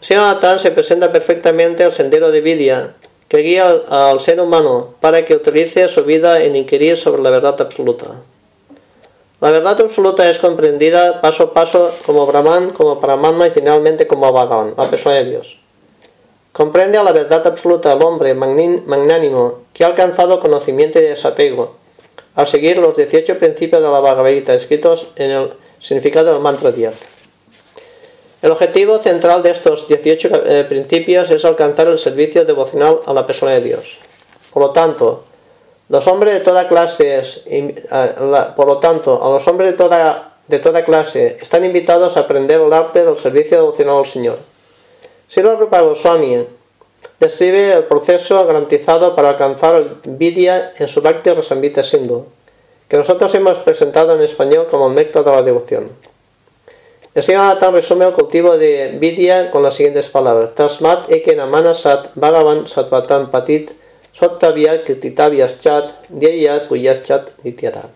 Señor 0.00 0.38
se 0.60 0.70
presenta 0.70 1.10
perfectamente 1.10 1.82
el 1.82 1.90
sendero 1.90 2.30
de 2.30 2.42
vidya 2.42 2.94
que 3.28 3.38
guía 3.38 3.68
al, 3.88 4.20
ser 4.20 4.40
humano 4.40 4.94
para 5.00 5.24
que 5.24 5.34
utilice 5.34 5.88
su 5.88 6.04
vida 6.04 6.42
en 6.42 6.54
inquirir 6.54 6.96
sobre 6.96 7.22
la 7.22 7.30
verdad 7.30 7.60
absoluta. 7.60 8.20
La 9.40 9.50
verdad 9.50 9.78
absoluta 9.80 10.28
es 10.30 10.38
comprendida 10.38 11.20
paso 11.20 11.44
a 11.44 11.52
paso 11.52 11.92
como 12.06 12.26
Brahman, 12.26 12.70
como 12.70 12.98
Paramatma 13.00 13.46
y 13.46 13.50
finalmente 13.50 14.06
como 14.06 14.32
Bhagavan, 14.32 14.72
la 14.76 14.88
persona 14.88 15.16
de 15.16 15.24
Dios. 15.24 15.60
Comprende 16.52 16.96
a 16.96 17.02
la 17.02 17.12
verdad 17.12 17.46
absoluta 17.46 17.92
al 17.92 18.02
hombre 18.02 18.32
magnánimo 18.32 19.64
que 19.74 19.84
ha 19.84 19.88
alcanzado 19.88 20.40
conocimiento 20.40 20.98
y 20.98 21.02
desapego 21.02 21.76
al 22.34 22.46
seguir 22.46 22.78
los 22.78 22.96
18 22.96 23.38
principios 23.38 23.82
de 23.82 23.88
la 23.88 24.00
Bhagavad 24.00 24.30
Gita 24.30 24.54
escritos 24.54 25.08
en 25.16 25.30
el 25.30 25.50
significado 25.80 26.32
del 26.32 26.40
mantra 26.40 26.70
10. 26.70 26.94
El 28.42 28.50
objetivo 28.50 28.98
central 28.98 29.42
de 29.42 29.50
estos 29.50 29.88
18 29.88 30.42
eh, 30.46 30.64
principios 30.64 31.30
es 31.30 31.44
alcanzar 31.44 31.88
el 31.88 31.98
servicio 31.98 32.44
devocional 32.44 33.00
a 33.06 33.12
la 33.12 33.26
persona 33.26 33.52
de 33.52 33.62
Dios. 33.62 33.98
Por 34.52 34.62
lo 34.62 34.70
tanto, 34.70 35.24
los 35.88 36.06
hombres 36.08 36.34
de 36.34 36.40
toda 36.40 36.68
clase, 36.68 37.22
por 38.56 38.66
lo 38.66 38.78
tanto, 38.78 39.22
a 39.22 39.28
los 39.28 39.46
hombres 39.46 39.70
de 39.70 39.76
toda, 39.76 40.36
de 40.48 40.58
toda 40.58 40.84
clase 40.84 41.36
están 41.40 41.64
invitados 41.64 42.16
a 42.16 42.20
aprender 42.20 42.60
el 42.60 42.72
arte 42.72 43.04
del 43.04 43.16
servicio 43.16 43.58
devocional 43.58 43.98
al 43.98 44.06
Señor. 44.06 44.38
Sri 45.28 45.42
Rupa 45.42 45.80
Goswami 45.80 46.46
describe 47.20 47.72
el 47.72 47.84
proceso 47.84 48.44
garantizado 48.46 49.14
para 49.14 49.30
alcanzar 49.30 49.76
el 49.76 49.96
Vidya 50.04 50.72
en 50.76 50.88
su 50.88 51.02
Bhakti 51.02 51.30
Rasamrita 51.30 51.82
Sindhu, 51.82 52.26
que 52.88 52.96
nosotros 52.96 53.34
hemos 53.34 53.58
presentado 53.58 54.14
en 54.14 54.22
español 54.22 54.66
como 54.70 54.88
el 54.88 54.94
método 54.94 55.30
de 55.30 55.36
la 55.36 55.42
devoción. 55.42 55.90
El 57.14 57.22
señor 57.22 57.56
resume 57.72 58.04
el 58.04 58.12
cultivo 58.12 58.58
de 58.58 58.98
Vidya 59.00 59.50
con 59.50 59.62
las 59.62 59.74
siguientes 59.74 60.10
palabras. 60.10 60.54
Tasmat 60.54 61.10
ekena 61.10 61.46
manasat 61.46 62.10
bhagavan 62.14 62.68
satvatan 62.68 63.30
patit 63.30 63.72
sottavya 64.18 64.84
krititavyas 64.84 65.60
chat 65.60 65.92
dhyayat 66.08 66.68
puyas 66.68 67.02
chat 67.02 67.30
nityata. 67.44 67.90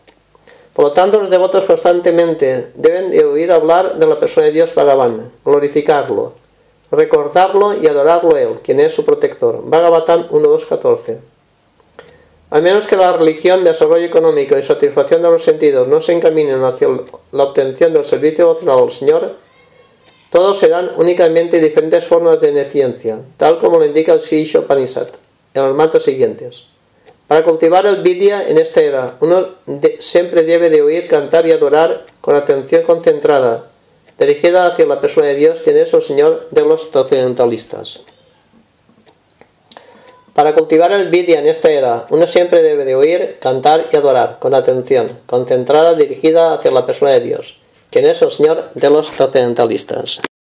Por 0.75 0.85
lo 0.85 0.93
tanto, 0.93 1.18
los 1.18 1.31
devotos 1.31 1.64
constantemente 1.64 2.71
deben 2.75 3.11
de 3.11 3.25
oír 3.25 3.51
hablar 3.53 3.99
de 3.99 4.07
la 4.07 4.18
persona 4.18 4.47
de 4.47 4.53
Dios 4.53 4.75
Bhagavan, 4.75 5.33
glorificarlo, 5.45 6.35
recordarlo 6.91 7.75
y 7.75 7.87
adorarlo 7.87 8.35
a 8.37 8.41
él, 8.41 8.61
quien 8.62 8.81
es 8.81 8.93
su 8.93 9.05
protector. 9.05 9.62
Bhagavatam 9.64 10.29
1.2.14 10.29 11.18
al 12.51 12.62
menos 12.62 12.89
que 12.89 12.97
la 12.97 13.12
religión, 13.12 13.62
desarrollo 13.62 14.05
económico 14.05 14.59
y 14.59 14.62
satisfacción 14.62 15.23
de 15.23 15.31
los 15.31 15.45
sentidos 15.45 15.87
no 15.87 16.01
se 16.01 16.12
encaminen 16.12 16.62
hacia 16.64 16.89
la 17.31 17.45
obtención 17.45 17.93
del 17.93 18.05
servicio 18.05 18.45
devocional 18.45 18.81
al 18.81 18.91
Señor, 18.91 19.37
todos 20.31 20.59
serán 20.59 20.91
únicamente 20.97 21.61
diferentes 21.61 22.05
formas 22.05 22.41
de 22.41 22.53
neciencia, 22.53 23.21
tal 23.37 23.59
como 23.59 23.79
lo 23.79 23.85
indica 23.85 24.12
el 24.12 24.21
Sisho 24.21 24.66
Panisat, 24.66 25.16
en 25.55 25.63
los 25.63 25.75
matos 25.75 26.05
siguientes. 26.05 26.65
Para 27.27 27.45
cultivar 27.45 27.87
el 27.87 28.03
vidya 28.03 28.49
en 28.49 28.59
esta 28.59 28.81
era, 28.81 29.17
uno 29.21 29.51
siempre 30.01 30.43
debe 30.43 30.69
de 30.69 30.83
oír, 30.83 31.07
cantar 31.07 31.47
y 31.47 31.53
adorar 31.53 32.07
con 32.21 32.35
atención 32.35 32.83
concentrada, 32.83 33.67
dirigida 34.19 34.67
hacia 34.67 34.87
la 34.87 35.01
persona 35.01 35.29
de 35.29 35.37
Dios, 35.37 35.61
quien 35.61 35.77
es 35.77 35.95
el 35.95 36.03
Señor 36.03 36.49
de 36.51 36.65
los 36.65 36.91
trascendentalistas. 36.91 38.03
Para 40.35 40.55
cultivar 40.55 40.91
el 40.93 41.09
vidya 41.09 41.39
en 41.39 41.47
esta 41.47 41.71
era, 41.71 42.07
uno 42.11 42.27
siempre 42.27 42.63
debe 42.63 42.85
de 42.85 42.95
oír, 42.95 43.39
cantar 43.41 43.89
y 43.93 43.97
adorar 43.97 44.39
con 44.41 44.55
atención, 44.55 45.21
concentrada 45.27 45.95
dirigida 45.95 46.55
hacia 46.55 46.71
la 46.71 46.87
persona 46.87 47.13
de 47.13 47.21
Dios, 47.21 47.61
quien 47.91 48.07
es 48.07 48.23
el 48.23 48.31
Señor 48.31 48.71
de 48.75 48.91
los 48.91 49.13
trascendentalistas. 49.13 50.21